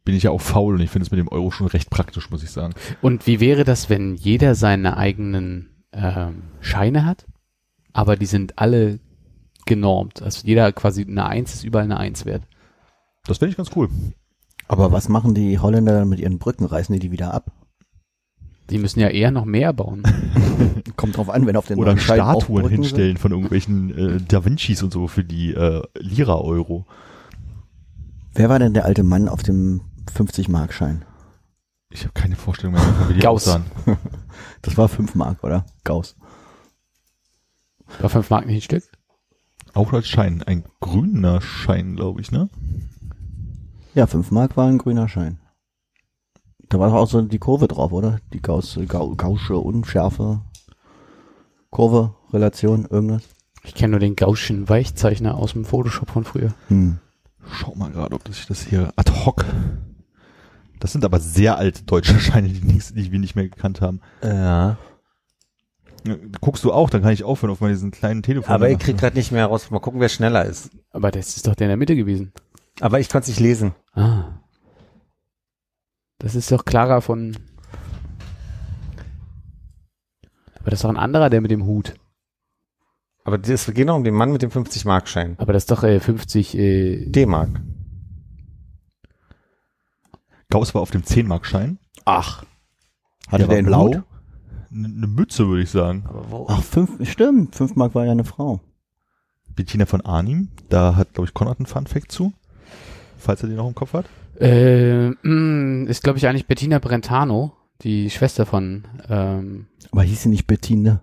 [0.04, 2.30] bin ich ja auch faul und ich finde es mit dem Euro schon recht praktisch,
[2.30, 2.74] muss ich sagen.
[3.02, 7.26] Und wie wäre das, wenn jeder seine eigenen ähm, Scheine hat,
[7.92, 9.00] aber die sind alle
[9.64, 10.22] genormt?
[10.22, 12.42] Also jeder quasi eine Eins ist überall eine Eins wert.
[13.26, 13.88] Das finde ich ganz cool.
[14.68, 16.64] Aber was machen die Holländer dann mit ihren Brücken?
[16.64, 17.52] Reißen die die wieder ab?
[18.70, 20.02] Die müssen ja eher noch mehr bauen.
[20.96, 24.92] Kommt drauf an, wenn auf den Oder Statuen hinstellen von irgendwelchen äh, Da Vincis und
[24.92, 26.84] so für die äh, Lira-Euro.
[26.86, 27.06] Sind.
[28.34, 29.82] Wer war denn der alte Mann auf dem
[30.14, 31.04] 50-Mark-Schein?
[31.96, 33.48] Ich habe keine Vorstellung mehr, davon, wie die Gauss.
[33.48, 33.64] aussahen.
[34.60, 35.64] Das war 5 Mark, oder?
[35.82, 36.14] Gauss.
[38.00, 38.84] War fünf Mark nicht ein Stück?
[39.72, 40.42] Auch als Schein.
[40.42, 42.50] Ein grüner Schein, glaube ich, ne?
[43.94, 45.38] Ja, 5 Mark war ein grüner Schein.
[46.68, 48.18] Da war doch auch so die Kurve drauf, oder?
[48.30, 50.42] Die Gauss, Gau, Gaußsche Unschärfe.
[51.70, 53.22] Kurve, Relation, irgendwas.
[53.62, 56.52] Ich kenne nur den Gaußschen Weichzeichner aus dem Photoshop von früher.
[56.68, 56.98] Hm.
[57.50, 59.46] Schau mal gerade, ob das ich das hier ad hoc.
[60.78, 64.00] Das sind aber sehr alte deutsche Scheine, die, nix, die wir nicht mehr gekannt haben.
[64.22, 64.78] Ja.
[66.40, 68.54] Guckst du auch, dann kann ich aufhören auf diesen kleinen Telefon.
[68.54, 69.70] Aber ich krieg gerade nicht mehr raus.
[69.70, 70.70] Mal gucken, wer schneller ist.
[70.92, 72.32] Aber das ist doch der in der Mitte gewesen.
[72.80, 73.74] Aber ich konnte es nicht lesen.
[73.94, 74.40] Ah.
[76.18, 77.36] Das ist doch Clara von.
[80.60, 81.94] Aber das ist doch ein anderer, der mit dem Hut.
[83.24, 85.34] Aber es geht noch um den Mann mit dem 50-Mark-Schein.
[85.38, 86.56] Aber das ist doch äh, 50.
[86.56, 87.60] Äh, D-Mark.
[90.50, 91.78] Gauss war auf dem 10-Mark-Schein.
[92.04, 92.44] Ach.
[93.28, 94.02] Hatte Der der, war einen blau.
[94.70, 96.04] Eine ne Mütze, würde ich sagen.
[96.08, 96.46] Aber wo?
[96.48, 97.54] Ach, fünf, stimmt.
[97.54, 98.60] 5 Mark war ja eine Frau.
[99.54, 102.32] Bettina von Arnim, da hat, glaube ich, Konrad einen Fun-Fact zu.
[103.18, 104.06] Falls er den noch im Kopf hat.
[104.38, 108.84] äh, mh, ist, glaube ich, eigentlich Bettina Brentano, die Schwester von.
[109.08, 111.00] Ähm, Aber hieß sie nicht Bettine?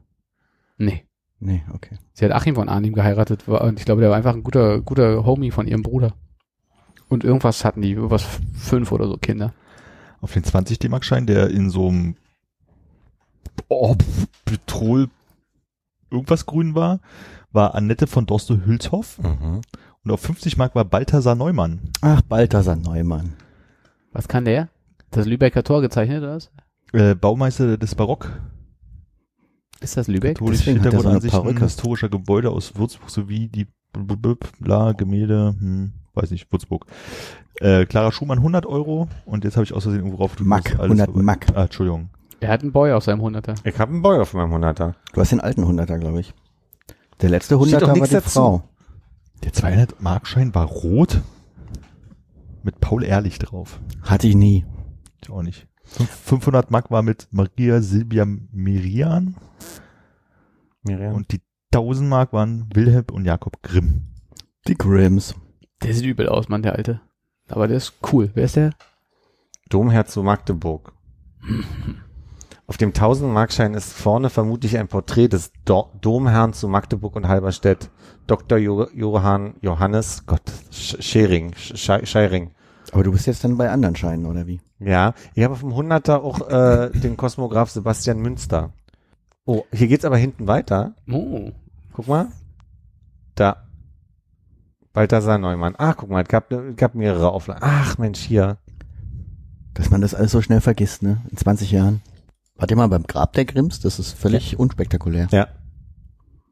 [0.78, 1.04] nee.
[1.46, 1.98] Nee, okay.
[2.14, 4.80] Sie hat Achim von Arnim geheiratet war, und ich glaube, der war einfach ein guter,
[4.80, 6.14] guter Homie von ihrem Bruder.
[7.14, 9.54] Und irgendwas hatten die, irgendwas f- fünf oder so Kinder.
[10.22, 12.16] Auf den 20 D-Mark-Schein, der in so einem
[13.68, 13.96] oh,
[14.46, 15.10] Petrol
[16.10, 17.00] irgendwas grün war,
[17.52, 19.20] war Annette von Dorste-Hülshoff.
[19.20, 19.62] Mhm.
[20.04, 21.80] Und auf 50 Mark war Balthasar Neumann.
[22.02, 23.34] Ach, Balthasar Neumann.
[24.12, 24.70] Was kann der?
[25.12, 26.52] Das Lübecker Tor gezeichnet oder was?
[26.94, 28.32] Äh, Baumeister des Barock.
[29.82, 30.36] Ist das Lübeck?
[30.38, 31.64] Katholisch Deswegen hat so eine Hintergrundansichten Perücke.
[31.66, 33.68] historischer Gebäude aus Würzburg sowie die
[34.60, 36.86] bla, Gemälde, hm, weiß nicht, Würzburg.
[37.60, 40.36] Äh, Clara Schumann 100 Euro und jetzt habe ich aus Versehen irgendwo rauf.
[40.36, 41.48] du Mack, musst alles 100 vorbei- Mack.
[41.56, 42.10] Ah, Entschuldigung.
[42.40, 43.56] Er hat einen Boy auf seinem Hunderter.
[43.64, 44.96] Ich habe einen Boy auf meinem 100er.
[45.14, 46.34] Du hast den alten Hunderter, glaube ich.
[47.22, 48.30] Der letzte Steht doch Hunderter war nichts die dazu.
[48.32, 48.70] Frau.
[49.44, 51.22] Der 200 Markschein war rot
[52.64, 53.80] mit Paul Ehrlich drauf.
[54.02, 54.66] Hatte ich nie.
[55.22, 55.68] Ich auch nicht.
[55.86, 59.36] Fünf- 500 Mark war mit Maria Silvia Merian.
[60.84, 61.14] Miriam.
[61.14, 61.42] Und die
[61.74, 64.08] 1000 Mark waren Wilhelm und Jakob Grimm.
[64.68, 65.36] Die Grimms.
[65.84, 67.02] Der sieht übel aus, Mann, der Alte.
[67.50, 68.32] Aber der ist cool.
[68.34, 68.72] Wer ist der?
[69.70, 70.94] Domherr zu Magdeburg.
[72.66, 77.90] Auf dem 1000-Markschein ist vorne vermutlich ein Porträt des Do Domherrn zu Magdeburg und Halberstädt.
[78.26, 78.58] Dr.
[78.58, 81.76] Jo Johann Johannes Gott Sch Schering, Sch
[82.06, 82.52] Scheiring.
[82.94, 84.62] Aber du bist jetzt dann bei anderen Scheinen, oder wie?
[84.80, 88.72] Ja, ich habe auf dem 100er auch äh, den Kosmograph Sebastian Münster.
[89.46, 90.96] Oh, hier geht's aber hinten weiter.
[91.12, 91.52] Oh.
[91.92, 92.28] Guck mal.
[93.36, 93.68] Da.
[94.94, 95.76] Balthasar Neumann.
[95.78, 97.62] Ach, guck mal, es gab, es gab mehrere Auflagen.
[97.64, 98.58] Ach, Mensch, hier.
[99.74, 101.22] Dass man das alles so schnell vergisst, ne?
[101.32, 102.02] In 20 Jahren.
[102.56, 103.80] Wart ihr mal beim Grab der Grimms?
[103.80, 105.28] Das ist völlig unspektakulär.
[105.32, 105.48] Ja.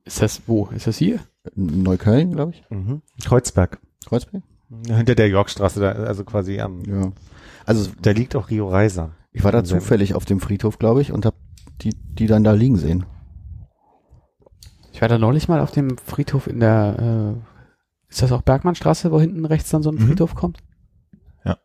[0.06, 0.66] Ist das wo?
[0.76, 1.20] Ist das hier?
[1.56, 2.64] In Neukölln, glaube ich.
[2.72, 3.04] Mhm.
[3.24, 3.80] Kreuzberg.
[4.06, 4.44] Kreuzberg?
[4.88, 7.12] Hinter der Yorkstraße, da, also quasi am, Ja.
[7.66, 9.12] Also da liegt auch Rio Reiser.
[9.34, 11.36] ich war da zufällig auf dem Friedhof, glaube ich, und hab
[11.82, 13.06] die, die dann da liegen sehen.
[14.92, 17.51] Ich war da neulich mal auf dem Friedhof in der, äh,
[18.12, 20.01] ist das auch Bergmannstraße, wo hinten rechts dann so ein Mhm.
[20.09, 20.59] Friedhof kommt?
[21.43, 21.57] Ja.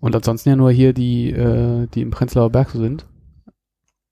[0.00, 3.06] Und ansonsten ja nur hier die, äh, die im Prenzlauer Berg so sind.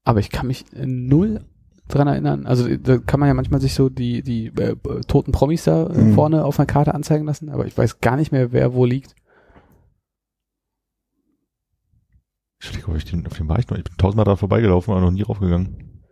[0.04, 1.44] Aber ich kann mich null
[1.88, 2.46] dran erinnern.
[2.46, 4.76] Also da kann man ja manchmal sich so die, die äh,
[5.08, 6.14] toten Promis da äh, Mhm.
[6.14, 9.14] vorne auf einer Karte anzeigen lassen, aber ich weiß gar nicht mehr, wer wo liegt.
[12.62, 13.78] Ich denke, ich den, auf den war ich noch.
[13.78, 16.02] Ich bin tausendmal da vorbeigelaufen, aber noch nie raufgegangen.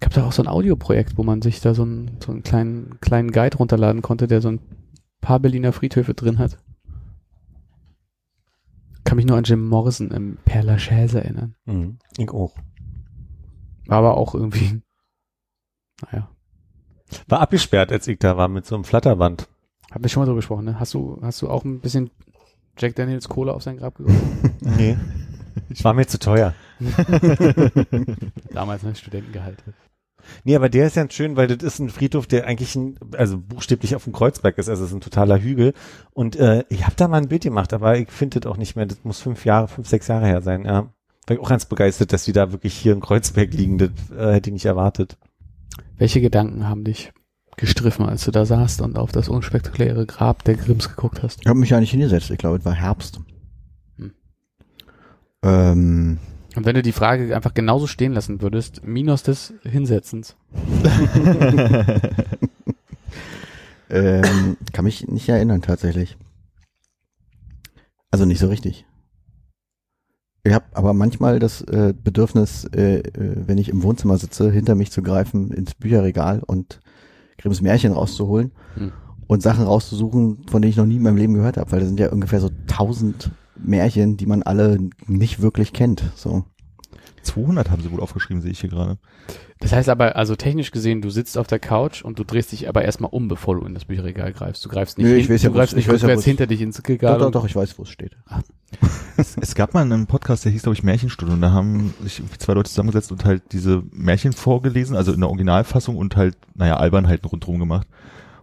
[0.00, 2.98] gab da auch so ein Audioprojekt, wo man sich da so einen, so einen kleinen,
[3.00, 4.60] kleinen Guide runterladen konnte, der so ein
[5.20, 6.58] paar Berliner Friedhöfe drin hat.
[9.04, 11.54] Kann mich nur an Jim Morrison im Père Lachaise erinnern.
[11.64, 11.98] Mhm.
[12.18, 12.54] Ich auch.
[13.86, 14.80] War aber auch irgendwie,
[16.12, 16.28] naja,
[17.26, 19.48] War abgesperrt, als ich da war, mit so einem Flatterband.
[19.90, 20.78] haben wir schon mal drüber gesprochen, ne?
[20.78, 22.10] Hast du, hast du auch ein bisschen
[22.78, 24.54] Jack Daniels Cola auf sein Grab geworfen?
[24.62, 24.96] Nee.
[25.82, 26.54] War mir zu teuer.
[28.52, 29.62] Damals ne Studentengehalt.
[30.44, 33.38] Nee, aber der ist ganz schön, weil das ist ein Friedhof, der eigentlich ein, also
[33.38, 35.74] buchstäblich auf dem Kreuzberg ist, also es ist ein totaler Hügel.
[36.12, 38.76] Und äh, ich habe da mal ein Bild gemacht, aber ich finde das auch nicht
[38.76, 38.86] mehr.
[38.86, 40.64] Das muss fünf Jahre, fünf, sechs Jahre her sein.
[40.64, 40.92] Ja.
[41.26, 43.78] War ich auch ganz begeistert, dass die da wirklich hier in Kreuzberg liegen.
[43.78, 45.16] Das äh, hätte ich nicht erwartet.
[45.96, 47.12] Welche Gedanken haben dich
[47.56, 51.40] gestriffen, als du da saßt und auf das unspektakuläre Grab der Grimms geguckt hast?
[51.42, 52.30] Ich habe mich ja nicht hingesetzt.
[52.30, 53.20] Ich glaube, es war Herbst.
[53.96, 54.12] Hm.
[55.42, 56.18] Ähm,
[56.56, 60.36] Und wenn du die Frage einfach genauso stehen lassen würdest, minus des Hinsetzens.
[63.90, 66.16] ähm, kann mich nicht erinnern tatsächlich.
[68.10, 68.84] Also nicht so richtig.
[70.42, 73.02] Ich habe aber manchmal das äh, Bedürfnis, äh, äh,
[73.46, 76.80] wenn ich im Wohnzimmer sitze, hinter mich zu greifen ins Bücherregal und
[77.38, 78.92] Grimms Märchen rauszuholen Hm.
[79.26, 81.88] und Sachen rauszusuchen, von denen ich noch nie in meinem Leben gehört habe, weil das
[81.88, 83.30] sind ja ungefähr so tausend
[83.62, 86.02] Märchen, die man alle nicht wirklich kennt.
[86.14, 86.44] So.
[87.22, 88.98] 200 haben sie wohl aufgeschrieben, sehe ich hier gerade.
[89.58, 92.66] Das heißt aber, also technisch gesehen, du sitzt auf der Couch und du drehst dich
[92.66, 94.64] aber erstmal um, bevor du in das Bücherregal greifst.
[94.64, 96.18] Du greifst nicht, Nö, ich hin, weiß ja, du greifst wo's- nicht ich weiß ja,
[96.22, 97.18] hinter dich ins Regal.
[97.18, 98.16] Doch, doch, doch, ich weiß, wo es steht.
[99.16, 102.22] Es, es gab mal einen Podcast, der hieß, glaube ich, Märchenstunde und da haben sich
[102.38, 106.76] zwei Leute zusammengesetzt und halt diese Märchen vorgelesen, also in der Originalfassung und halt, naja,
[106.78, 107.86] Albernheiten rundherum gemacht.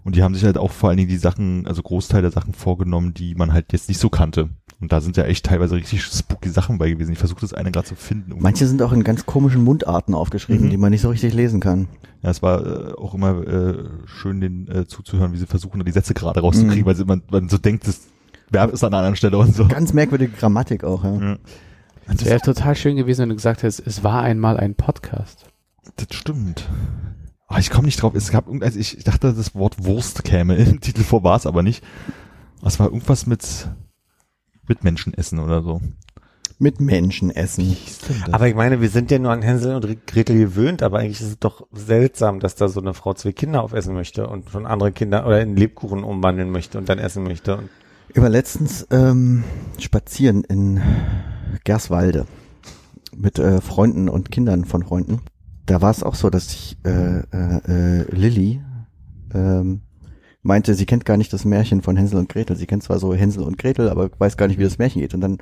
[0.03, 2.53] Und die haben sich halt auch vor allen Dingen die Sachen, also Großteil der Sachen
[2.53, 4.49] vorgenommen, die man halt jetzt nicht so kannte.
[4.80, 7.11] Und da sind ja echt teilweise richtig spooky Sachen bei gewesen.
[7.11, 8.36] Ich versuche das eine gerade zu finden.
[8.39, 10.69] Manche sind auch in ganz komischen Mundarten aufgeschrieben, Mhm.
[10.69, 11.88] die man nicht so richtig lesen kann.
[12.21, 15.91] Ja, es war äh, auch immer äh, schön, den äh, zuzuhören, wie sie versuchen, die
[15.91, 16.86] Sätze gerade rauszukriegen, Mhm.
[16.86, 18.01] weil sie, man, man so denkt, das
[18.51, 19.67] Verb ist an einer anderen Stelle und so.
[19.67, 21.19] Ganz merkwürdige Grammatik auch, ja.
[21.21, 21.38] Ja.
[22.07, 25.45] Es wäre total schön gewesen, wenn du gesagt hättest, es war einmal ein Podcast.
[25.95, 26.69] Das stimmt.
[27.47, 28.13] Aber ich komme nicht drauf.
[28.13, 31.36] Es gab irgend, also ich, ich dachte, das Wort Wurst käme im Titel vor, war
[31.36, 31.84] es aber nicht.
[32.63, 33.69] Es war irgendwas mit
[34.68, 35.82] mit Menschen essen oder so.
[36.59, 37.78] Mit Menschen essen.
[38.32, 41.28] Aber ich meine, wir sind ja nur an Hänsel und Gretel gewöhnt, aber eigentlich ist
[41.28, 44.91] es doch seltsam, dass da so eine Frau zwei Kinder aufessen möchte und schon andere
[44.91, 47.60] Kinder oder in Lebkuchen umwandeln möchte und dann essen möchte.
[48.15, 49.44] War letztens ähm,
[49.77, 50.81] spazieren in
[51.64, 52.26] Gerswalde
[53.15, 55.22] mit äh, Freunden und Kindern von Freunden.
[55.68, 58.61] Da war es auch so, dass ich äh, äh, äh, Lilly
[59.34, 59.81] ähm,
[60.48, 62.56] meinte, sie kennt gar nicht das Märchen von Hänsel und Gretel.
[62.56, 65.14] Sie kennt zwar so Hänsel und Gretel, aber weiß gar nicht, wie das Märchen geht.
[65.14, 65.38] Und dann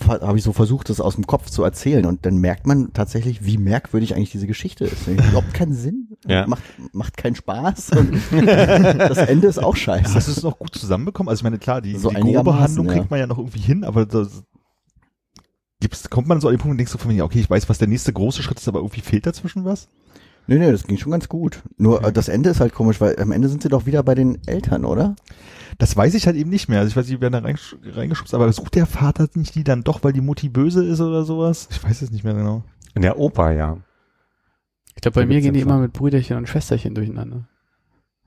[0.00, 2.04] habe ich so versucht, das aus dem Kopf zu erzählen.
[2.06, 5.06] Und dann merkt man tatsächlich, wie merkwürdig eigentlich diese Geschichte ist.
[5.06, 6.02] Überhaupt keinen Sinn.
[6.26, 6.44] Ja.
[6.48, 7.90] Macht, macht keinen Spaß.
[7.90, 10.12] Und das Ende ist auch scheiße.
[10.12, 11.28] Hast du es noch gut zusammenbekommen?
[11.28, 12.94] Also ich meine, klar, die, So die grobe Handlung ja.
[12.94, 14.42] kriegt man ja noch irgendwie hin, aber das,
[15.78, 17.68] gibt's, kommt man so an den Punkt und denkst du von mir, okay, ich weiß,
[17.68, 19.88] was der nächste große Schritt ist, aber irgendwie fehlt dazwischen was?
[20.48, 21.62] Nee, nee, das ging schon ganz gut.
[21.76, 24.14] Nur äh, das Ende ist halt komisch, weil am Ende sind sie doch wieder bei
[24.14, 25.16] den Eltern, oder?
[25.78, 26.78] Das weiß ich halt eben nicht mehr.
[26.80, 29.82] Also ich weiß nicht, wer da reingesch- reingeschubst, aber sucht der Vater nicht die dann
[29.82, 31.68] doch, weil die Mutti böse ist oder sowas?
[31.70, 32.62] Ich weiß es nicht mehr genau.
[32.94, 33.78] in der Oper, ja.
[34.94, 37.48] Ich glaube, bei mir gehen die immer mit Brüderchen und Schwesterchen durcheinander.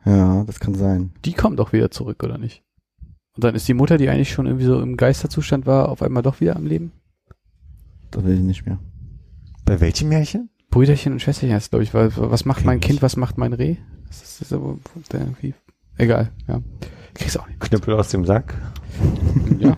[0.05, 1.11] Ja, das kann sein.
[1.25, 2.63] Die kommen doch wieder zurück, oder nicht?
[3.35, 6.23] Und dann ist die Mutter, die eigentlich schon irgendwie so im Geisterzustand war, auf einmal
[6.23, 6.91] doch wieder am Leben?
[8.11, 8.79] Das will ich nicht mehr.
[9.65, 10.49] Bei welchem Märchen?
[10.69, 12.79] Brüderchen und Schwesterchen heißt, glaube ich, weil, was macht mein.
[12.79, 13.77] Kind, was macht mein Reh?
[14.07, 14.77] Das ist, das ist aber
[15.11, 15.53] der irgendwie,
[15.97, 16.61] egal, ja.
[17.15, 17.59] Krieg's auch nicht.
[17.59, 18.55] Knüppel aus dem Sack.
[19.59, 19.77] Ja.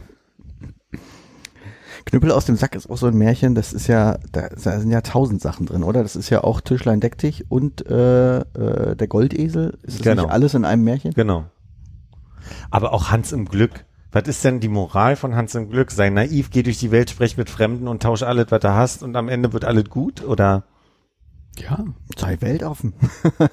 [2.06, 4.90] Knüppel aus dem Sack ist auch so ein Märchen, das ist ja, da, da sind
[4.92, 6.02] ja tausend Sachen drin, oder?
[6.02, 9.78] Das ist ja auch Tischlein deck dich und äh, äh, der Goldesel.
[9.84, 10.24] Ist das Genau.
[10.24, 11.14] nicht alles in einem Märchen?
[11.14, 11.46] Genau.
[12.70, 13.86] Aber auch Hans im Glück.
[14.12, 15.92] Was ist denn die Moral von Hans im Glück?
[15.92, 19.04] Sei naiv, geh durch die Welt, sprech mit Fremden und tausch alles, was du hast
[19.04, 20.24] und am Ende wird alles gut?
[20.26, 20.64] Oder?
[21.58, 21.84] Ja.
[22.18, 22.94] Sei weltoffen.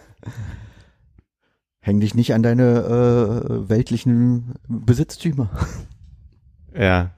[1.81, 5.51] Häng dich nicht an deine äh, weltlichen Besitztümer.
[6.75, 7.13] Ja.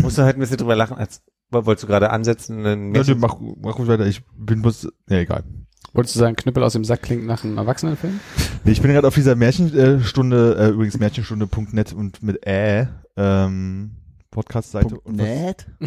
[0.00, 2.64] Musst du halt ein bisschen drüber lachen, als wolltest du gerade ansetzen?
[2.64, 4.06] Ja, nee, mach, mach ruhig weiter.
[4.06, 5.44] Ich bin bloß, ja, egal.
[5.92, 8.20] Wolltest du sagen, Knüppel aus dem Sack klingt nach einem Erwachsenenfilm?
[8.64, 13.96] Nee, ich bin gerade auf dieser Märchenstunde, äh, übrigens Märchenstunde.net und mit Ä, ähm,
[14.32, 14.98] Podcast-Seite.
[15.06, 15.66] Nett.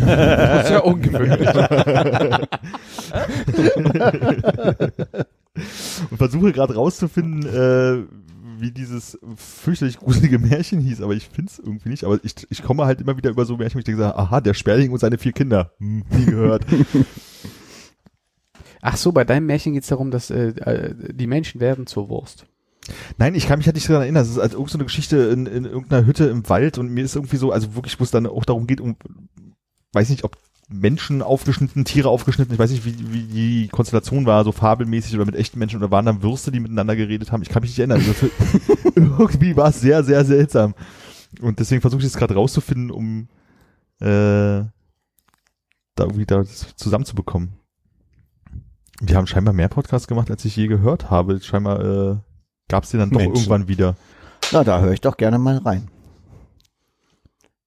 [0.00, 1.48] Das ist ja ungewöhnlich.
[6.10, 8.04] und versuche gerade rauszufinden, äh,
[8.60, 12.04] wie dieses fürchterlich gruselige Märchen hieß, aber ich finde es irgendwie nicht.
[12.04, 14.54] Aber ich, ich komme halt immer wieder über so Märchen, wo ich denke, aha, der
[14.54, 15.72] Sperling und seine vier Kinder.
[15.78, 16.64] Hm, nie gehört.
[18.82, 22.46] Ach so, bei deinem Märchen geht's darum, dass äh, äh, die Menschen werden zur Wurst.
[23.18, 24.22] Nein, ich kann mich halt nicht daran erinnern.
[24.22, 27.04] Es ist halt irgend so eine Geschichte in, in irgendeiner Hütte im Wald und mir
[27.04, 28.96] ist irgendwie so, also wirklich, wo es dann auch darum geht, um,
[29.92, 30.36] weiß nicht, ob
[30.72, 35.26] Menschen aufgeschnitten, Tiere aufgeschnitten, ich weiß nicht, wie, wie die Konstellation war, so fabelmäßig oder
[35.26, 37.42] mit echten Menschen oder waren dann Würste, die miteinander geredet haben.
[37.42, 38.00] Ich kann mich nicht erinnern.
[38.06, 38.30] Also
[38.94, 40.74] irgendwie war es sehr, sehr seltsam.
[41.40, 43.28] Und deswegen versuche ich es gerade rauszufinden, um
[44.00, 44.64] äh,
[45.96, 47.52] da irgendwie da zusammenzubekommen.
[49.00, 51.40] Wir haben scheinbar mehr Podcasts gemacht, als ich je gehört habe.
[51.40, 52.16] Scheinbar äh,
[52.70, 53.34] gab es den dann doch Menschen.
[53.36, 53.96] irgendwann wieder.
[54.52, 55.88] Na, da höre ich doch gerne mal rein.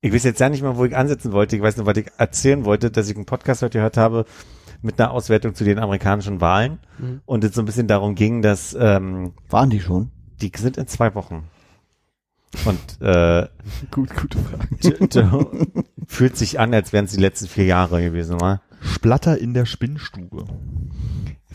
[0.01, 1.55] Ich weiß jetzt ja nicht mal, wo ich ansetzen wollte.
[1.55, 4.25] Ich weiß nur, was ich erzählen wollte, dass ich einen Podcast heute gehört habe
[4.81, 7.21] mit einer Auswertung zu den amerikanischen Wahlen Mhm.
[7.25, 10.11] und es so ein bisschen darum ging, dass ähm, Waren die schon?
[10.41, 11.43] die sind in zwei Wochen.
[12.65, 13.47] Und äh,
[13.91, 15.67] Gut, gute Frage.
[16.05, 18.61] Fühlt sich an, als wären es die letzten vier Jahre gewesen, war.
[18.81, 20.45] Splatter in der Spinnstube.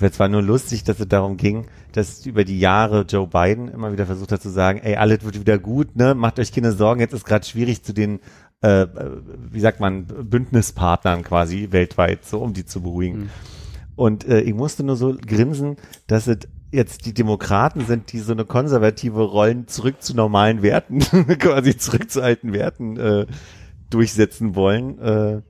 [0.01, 3.93] Es war nur lustig, dass es darum ging, dass über die Jahre Joe Biden immer
[3.93, 6.15] wieder versucht hat zu sagen, ey, alles wird wieder gut, ne?
[6.15, 8.21] Macht euch keine Sorgen, jetzt ist gerade schwierig zu den,
[8.63, 8.89] äh, äh,
[9.51, 13.19] wie sagt man, Bündnispartnern quasi weltweit, so um die zu beruhigen.
[13.19, 13.31] Mhm.
[13.97, 15.77] Und äh, ich musste nur so grinsen,
[16.07, 16.39] dass es
[16.71, 21.01] jetzt die Demokraten sind, die so eine konservative Rollen zurück zu normalen Werten,
[21.39, 23.27] quasi zurück zu alten Werten äh,
[23.91, 24.99] durchsetzen wollen.
[24.99, 25.43] Äh,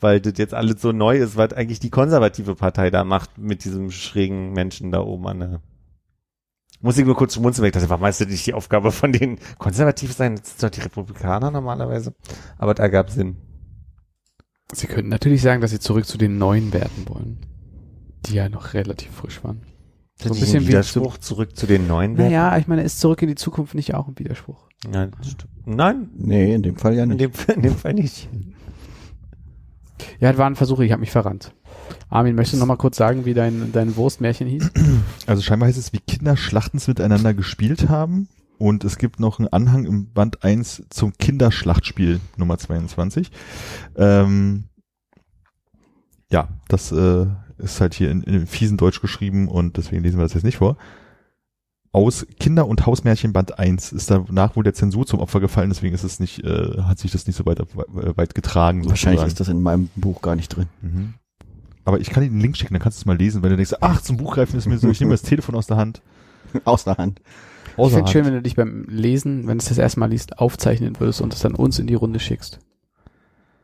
[0.00, 3.64] weil das jetzt alles so neu ist, was eigentlich die konservative Partei da macht mit
[3.64, 5.60] diesem schrägen Menschen da oben an der.
[6.80, 9.12] Muss ich nur kurz schmunzeln, weil ich dachte, warum ist das nicht die Aufgabe von
[9.12, 10.36] denen konservativ sein?
[10.36, 12.14] Das sind doch die Republikaner normalerweise.
[12.58, 13.36] Aber da gab Sinn.
[14.72, 17.38] Sie könnten natürlich sagen, dass sie zurück zu den neuen Werten wollen,
[18.26, 19.62] die ja noch relativ frisch waren.
[20.20, 22.32] So ein bisschen wie Widerspruch zurück zu den neuen Werten.
[22.32, 24.68] Naja, ich meine, ist zurück in die Zukunft nicht auch ein Widerspruch?
[24.88, 25.36] Nein, das.
[25.64, 27.20] Nein, Nee, in dem Fall ja in nicht.
[27.20, 28.28] dem, in dem Fall nicht.
[30.20, 31.54] Ja, das war ein Versuch, ich habe mich verrannt.
[32.08, 34.70] Armin, möchtest du noch mal kurz sagen, wie dein, dein Wurstmärchen hieß?
[35.26, 38.28] Also scheinbar heißt es, wie Kinder Schlachtens miteinander gespielt haben.
[38.58, 43.30] Und es gibt noch einen Anhang im Band 1 zum Kinderschlachtspiel Nummer 22.
[43.96, 44.64] Ähm,
[46.30, 47.26] ja, das äh,
[47.58, 50.58] ist halt hier in, in fiesen Deutsch geschrieben und deswegen lesen wir das jetzt nicht
[50.58, 50.76] vor.
[51.94, 55.94] Aus Kinder- und Hausmärchen Band 1 ist danach wohl der Zensur zum Opfer gefallen, deswegen
[55.94, 58.80] ist es nicht, äh, hat sich das nicht so weit, weit getragen.
[58.88, 59.28] Wahrscheinlich sozusagen.
[59.28, 60.66] ist das in meinem Buch gar nicht drin.
[60.82, 61.14] Mhm.
[61.84, 63.56] Aber ich kann dir den Link schicken, dann kannst du es mal lesen, wenn du
[63.56, 66.02] denkst, ach, zum Buch greifen ist mir so, ich nehme das Telefon aus der Hand.
[66.64, 67.20] Aus der Hand.
[67.72, 70.10] Ich Außer finde schön, wenn du dich beim Lesen, wenn du es das erste Mal
[70.10, 72.58] liest, aufzeichnen würdest und es dann uns in die Runde schickst.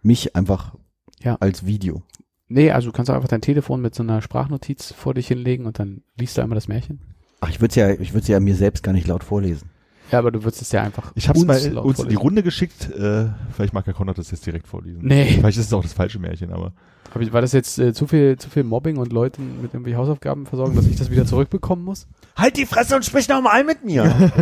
[0.03, 0.75] Mich einfach
[1.21, 1.37] Ja.
[1.41, 2.03] als Video.
[2.49, 5.67] Nee, also du kannst auch einfach dein Telefon mit so einer Sprachnotiz vor dich hinlegen
[5.67, 7.01] und dann liest du einmal das Märchen.
[7.41, 9.71] Ach, ich würde es ja, ich würde ja mir selbst gar nicht laut vorlesen.
[10.11, 12.09] Ja, aber du würdest es ja einfach Ich habe es uns mal laut uns in
[12.09, 12.17] die.
[12.17, 12.91] Runde geschickt.
[12.91, 15.01] Äh, vielleicht mag Herr Konrad das jetzt direkt vorlesen.
[15.03, 15.37] Nee.
[15.39, 16.73] Vielleicht ist es auch das falsche Märchen, aber
[17.15, 19.95] Hab ich, war das jetzt äh, zu viel, zu viel Mobbing und Leuten mit irgendwie
[19.95, 22.09] Hausaufgaben versorgen, dass ich das wieder zurückbekommen muss?
[22.37, 24.05] Halt die Fresse und sprich nochmal mit mir.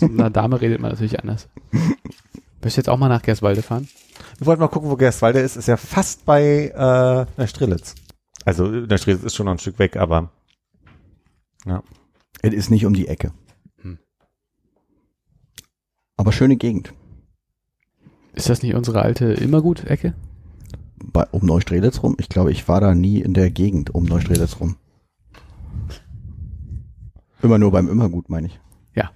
[0.00, 1.48] Mit einer Dame redet man natürlich anders.
[2.62, 3.88] Möchtest du jetzt auch mal nach Gerswalde fahren?
[4.38, 5.56] Wir wollten mal gucken, wo Gerstwalde ist.
[5.56, 7.94] Ist ja fast bei äh, Neustrelitz.
[8.44, 10.30] Also Neustrelitz ist schon noch ein Stück weg, aber
[12.42, 13.32] Es ist nicht um die Ecke.
[13.82, 13.98] Hm.
[16.16, 16.92] Aber schöne Gegend.
[18.34, 20.14] Ist das nicht unsere alte Immergut-Ecke?
[21.04, 22.16] bei, um Neustrelitz rum?
[22.18, 24.76] Ich glaube, ich war da nie in der Gegend um Neustrelitz rum.
[27.42, 28.60] Immer nur beim Immergut, meine ich.
[28.94, 29.10] Ja.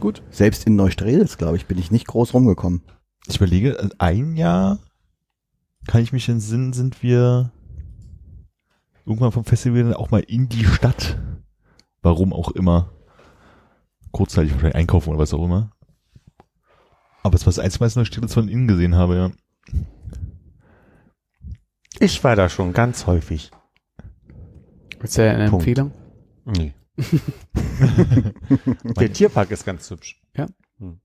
[0.00, 0.22] Gut.
[0.30, 2.82] Selbst in Neustrelitz, glaube ich, bin ich nicht groß rumgekommen.
[3.26, 4.78] Ich überlege, ein Jahr
[5.86, 7.50] kann ich mich entsinnen, sind wir
[9.06, 11.18] irgendwann vom Festival auch mal in die Stadt.
[12.02, 12.92] Warum auch immer.
[14.12, 15.70] Kurzzeitig wahrscheinlich einkaufen oder was auch immer.
[17.22, 19.30] Aber es war das einzige Mal, dass ich Neustrelitz von innen gesehen habe, ja.
[21.98, 23.50] Ich war da schon ganz häufig.
[25.02, 25.66] Ist ja eine Punkt.
[25.66, 25.92] Empfehlung?
[26.44, 26.74] Nee.
[29.00, 30.20] Der Tierpark ist ganz hübsch.
[30.36, 30.46] Ja.
[30.78, 31.00] Hm.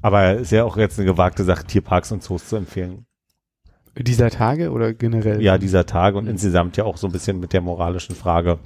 [0.00, 3.06] Aber ist ja auch jetzt eine gewagte Sache, Tierparks und Zoos zu empfehlen.
[3.98, 5.42] Dieser Tage oder generell?
[5.42, 8.58] Ja, dieser Tage und insgesamt ja auch so ein bisschen mit der moralischen Frage.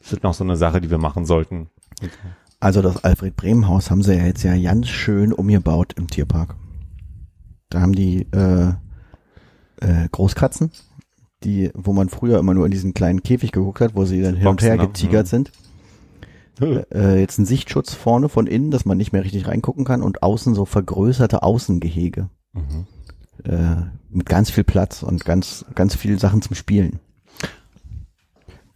[0.00, 1.68] Das ist noch so eine Sache, die wir machen sollten.
[2.60, 6.54] Also das Alfred Brehm Haus haben sie ja jetzt ja ganz schön umgebaut im Tierpark.
[7.70, 8.68] Da haben die äh,
[9.80, 10.70] äh, Großkatzen,
[11.44, 14.36] die, wo man früher immer nur in diesen kleinen Käfig geguckt hat, wo sie dann
[14.36, 15.30] hin und her getigert Mhm.
[15.30, 15.52] sind.
[16.60, 20.22] Äh, jetzt ein Sichtschutz vorne von innen, dass man nicht mehr richtig reingucken kann und
[20.22, 22.86] außen so vergrößerte Außengehege Mhm.
[23.44, 23.76] Äh,
[24.10, 27.00] mit ganz viel Platz und ganz ganz viel Sachen zum Spielen.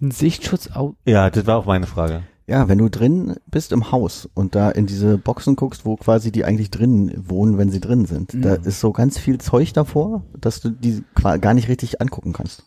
[0.00, 2.22] Ein Sichtschutz au Ja, das war auch meine Frage.
[2.48, 6.30] Ja, wenn du drin bist im Haus und da in diese Boxen guckst, wo quasi
[6.30, 10.22] die eigentlich drin wohnen, wenn sie drin sind, da ist so ganz viel Zeug davor,
[10.38, 11.02] dass du die
[11.40, 12.64] gar nicht richtig angucken kannst.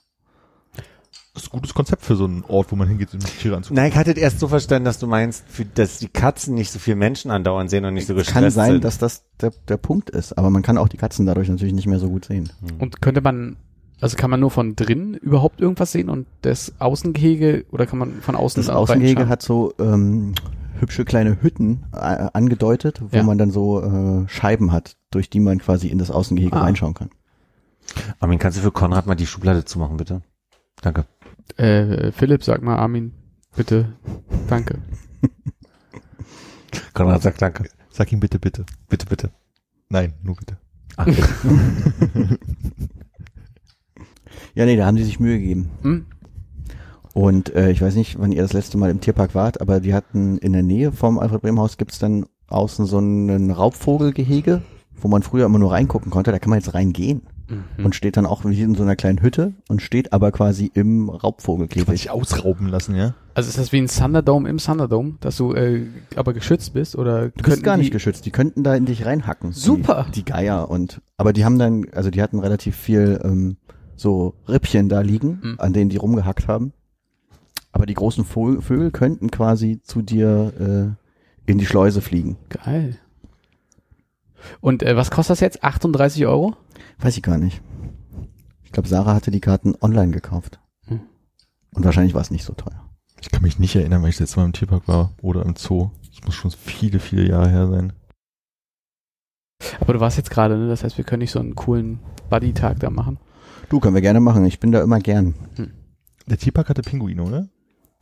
[1.39, 3.81] Das ist ein gutes Konzept für so einen Ort, wo man hingeht, um Tiere anzugucken.
[3.81, 6.69] Nein, ich hatte es erst so verstanden, dass du meinst, für, dass die Katzen nicht
[6.69, 8.83] so viel Menschen andauernd sehen und nicht so gestresst Kann sein, sind.
[8.83, 11.87] dass das der, der Punkt ist, aber man kann auch die Katzen dadurch natürlich nicht
[11.87, 12.49] mehr so gut sehen.
[12.79, 13.55] Und könnte man,
[14.01, 18.19] also kann man nur von drin überhaupt irgendwas sehen und das Außengehege oder kann man
[18.21, 20.33] von außen Das Außengehege hat so ähm,
[20.81, 23.23] hübsche kleine Hütten äh, angedeutet, wo Ja.
[23.23, 26.63] man dann so äh, Scheiben hat, durch die man quasi in das Außengehege Ah.
[26.63, 27.09] reinschauen kann.
[28.19, 30.21] Armin, kannst du für Konrad mal die Schublade zumachen, bitte?
[30.81, 31.05] Danke.
[31.57, 33.13] Äh, Philipp, sag mal Armin,
[33.55, 33.93] bitte,
[34.47, 34.81] danke.
[36.93, 37.65] Konrad sagt danke.
[37.89, 38.65] Sag ihm bitte, bitte.
[38.87, 39.31] Bitte, bitte.
[39.89, 40.57] Nein, nur bitte.
[44.55, 45.69] Ja, nee, da haben die sich Mühe gegeben.
[45.83, 46.05] Hm?
[47.13, 49.93] Und äh, ich weiß nicht, wann ihr das letzte Mal im Tierpark wart, aber die
[49.93, 54.61] hatten in der Nähe vom Alfred Brehm Haus gibt's dann außen so einen Raubvogelgehege,
[54.95, 56.31] wo man früher immer nur reingucken konnte.
[56.31, 57.85] Da kann man jetzt reingehen Mhm.
[57.85, 61.09] und steht dann auch wie in so einer kleinen Hütte und steht aber quasi im
[61.09, 61.87] Raubvogelkäfig.
[61.89, 63.15] sich ausrauben lassen, ja?
[63.33, 65.85] Also ist das wie ein Thunderdome im Thunderdome, dass du äh,
[66.15, 68.25] aber geschützt bist oder Du bist gar nicht geschützt.
[68.25, 69.51] Die könnten da in dich reinhacken.
[69.53, 70.05] Super.
[70.09, 73.57] Die, die Geier und aber die haben dann, also die hatten relativ viel ähm,
[73.95, 75.55] so Rippchen da liegen, Mhm.
[75.59, 76.73] an denen die rumgehackt haben.
[77.71, 80.95] Aber die großen Vogel, Vögel könnten quasi zu dir
[81.47, 82.37] äh, in die Schleuse fliegen.
[82.49, 82.97] Geil.
[84.61, 85.63] Und äh, was kostet das jetzt?
[85.63, 86.55] 38 Euro?
[86.99, 87.61] Weiß ich gar nicht.
[88.63, 90.59] Ich glaube, Sarah hatte die Karten online gekauft.
[90.87, 91.01] Hm.
[91.73, 92.89] Und wahrscheinlich war es nicht so teuer.
[93.21, 95.55] Ich kann mich nicht erinnern, weil ich das letzte Mal im Tierpark war oder im
[95.55, 95.91] Zoo.
[96.15, 97.93] Das muss schon viele, viele Jahre her sein.
[99.79, 100.67] Aber du warst jetzt gerade, ne?
[100.67, 101.99] Das heißt, wir können nicht so einen coolen
[102.29, 103.17] Buddy-Tag da machen.
[103.69, 104.45] Du, können wir gerne machen.
[104.45, 105.35] Ich bin da immer gern.
[106.27, 107.49] Der Tierpark hatte Pinguine, oder?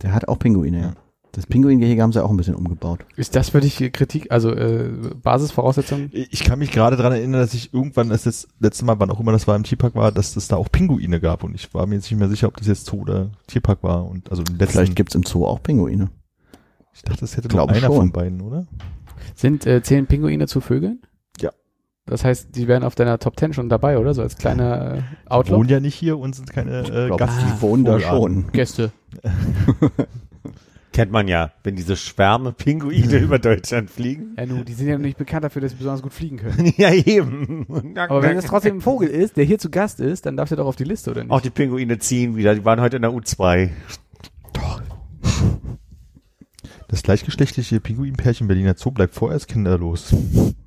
[0.01, 0.93] Der hat auch Pinguine, ja.
[1.33, 3.05] Das Pinguingehege haben sie auch ein bisschen umgebaut.
[3.15, 4.89] Ist das für dich Kritik, also äh,
[5.21, 6.09] Basisvoraussetzung?
[6.11, 9.19] Ich kann mich gerade daran erinnern, dass ich irgendwann, das jetzt, letzte Mal, wann auch
[9.19, 11.85] immer das war, im Tierpark war, dass es da auch Pinguine gab und ich war
[11.85, 14.57] mir jetzt nicht mehr sicher, ob das jetzt Zoo oder Tierpark war und also im
[14.57, 16.09] letzten, Vielleicht gibt's im Zoo auch Pinguine.
[16.93, 17.95] ich dachte, das hätte nur einer schon.
[17.95, 18.65] von beiden, oder?
[19.35, 21.01] Sind äh, zehn Pinguine zu Vögeln?
[21.39, 21.51] Ja.
[22.07, 24.13] Das heißt, die wären auf deiner Top 10 schon dabei, oder?
[24.15, 25.59] So als kleiner äh, Die Outlook.
[25.59, 27.33] wohnen ja nicht hier und sind keine äh, Gast.
[27.41, 28.51] die wohnen da schon.
[28.53, 28.91] Gäste.
[30.97, 34.33] Kennt man ja, wenn diese Schwärme Pinguine über Deutschland fliegen.
[34.35, 36.73] Ja, nu, die sind ja nicht bekannt dafür, dass sie besonders gut fliegen können.
[36.77, 37.67] ja, eben.
[37.95, 40.57] Aber wenn es trotzdem ein Vogel ist, der hier zu Gast ist, dann darf der
[40.57, 41.29] doch auf die Liste, oder nicht?
[41.29, 42.55] Auch die Pinguine ziehen wieder.
[42.55, 43.69] Die waren heute in der U2.
[46.87, 50.15] Das gleichgeschlechtliche Pinguinpärchen Berliner Zoo bleibt vorerst kinderlos.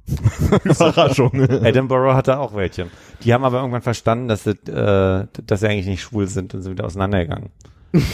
[0.62, 1.32] Überraschung.
[1.34, 2.86] Edinburgh hatte auch welche.
[3.24, 6.62] Die haben aber irgendwann verstanden, dass, das, äh, dass sie eigentlich nicht schwul sind und
[6.62, 7.50] sind wieder auseinandergegangen.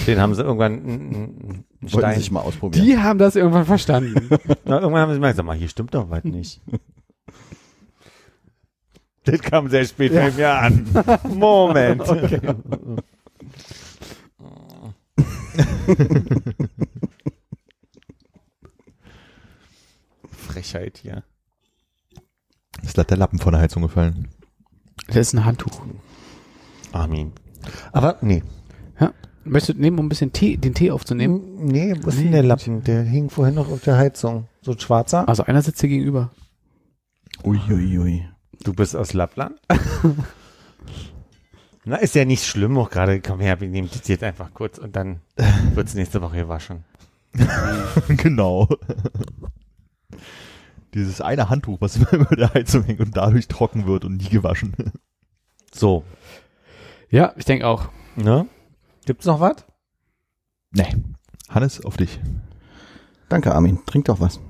[0.06, 2.18] Den haben sie irgendwann einen, Wollten Stein.
[2.18, 2.84] sich mal ausprobieren.
[2.84, 4.28] die haben das irgendwann verstanden.
[4.64, 6.62] Na, irgendwann haben sie mal gesagt, mal, hier stimmt doch was nicht.
[9.24, 10.86] Das kam sehr spät bei mir an.
[11.24, 12.02] Moment.
[20.30, 21.22] Frechheit hier.
[22.82, 24.28] Ist hat der Lappen von der Heizung gefallen.
[25.08, 25.82] das ist ein Handtuch.
[26.92, 27.32] Armin.
[27.92, 28.42] Aber nee.
[29.00, 29.12] Ja.
[29.48, 31.66] Möchtest du nehmen, um ein bisschen Tee, den Tee aufzunehmen?
[31.66, 32.82] Nee, wo ist Nee, denn der Lappen?
[32.84, 34.48] Der hing vorhin noch auf der Heizung.
[34.62, 35.28] So ein schwarzer.
[35.28, 36.30] Also einer sitzt hier gegenüber.
[37.44, 38.26] Uiuiui.
[38.62, 39.54] Du bist aus Lappland?
[41.84, 44.78] Na, ist ja nicht schlimm, auch gerade, komm her, wir nehmen das jetzt einfach kurz
[44.78, 45.20] und dann
[45.74, 46.84] wird's nächste Woche gewaschen.
[48.08, 48.68] genau.
[50.94, 54.28] Dieses eine Handtuch, was immer über der Heizung hängt und dadurch trocken wird und nie
[54.30, 54.72] gewaschen.
[55.72, 56.02] So,
[57.10, 57.88] Ja, ich denke auch.
[58.16, 58.46] ne?
[59.06, 59.64] Gibt's noch was?
[60.72, 60.96] Nee.
[61.48, 62.18] Hannes, auf dich.
[63.28, 63.78] Danke, Armin.
[63.86, 64.40] Trink doch was.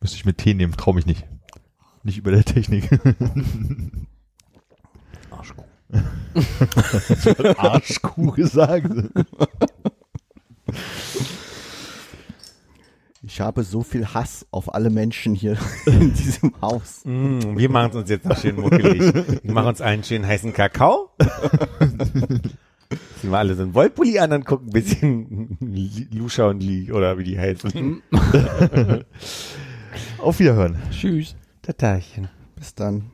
[0.00, 1.26] Müsste ich mit Tee nehmen, trau mich nicht.
[2.04, 2.88] Nicht über der Technik.
[5.30, 5.64] Arschkuh.
[7.58, 8.92] Arschkuh gesagt.
[13.22, 17.00] Ich habe so viel Hass auf alle Menschen hier in diesem Haus.
[17.04, 19.12] Mm, wir machen es uns jetzt noch schön muckelig.
[19.42, 21.10] Wir machen uns einen schönen heißen Kakao.
[23.20, 25.58] Ziehen wir alle so einen Wollpulli an und gucken ein bisschen
[26.12, 28.02] Lusha und Lee oder wie die heißen.
[30.18, 30.78] Auf Wiederhören.
[30.90, 31.36] Tschüss.
[31.62, 32.28] Tatarchen.
[32.56, 33.10] Bis dann.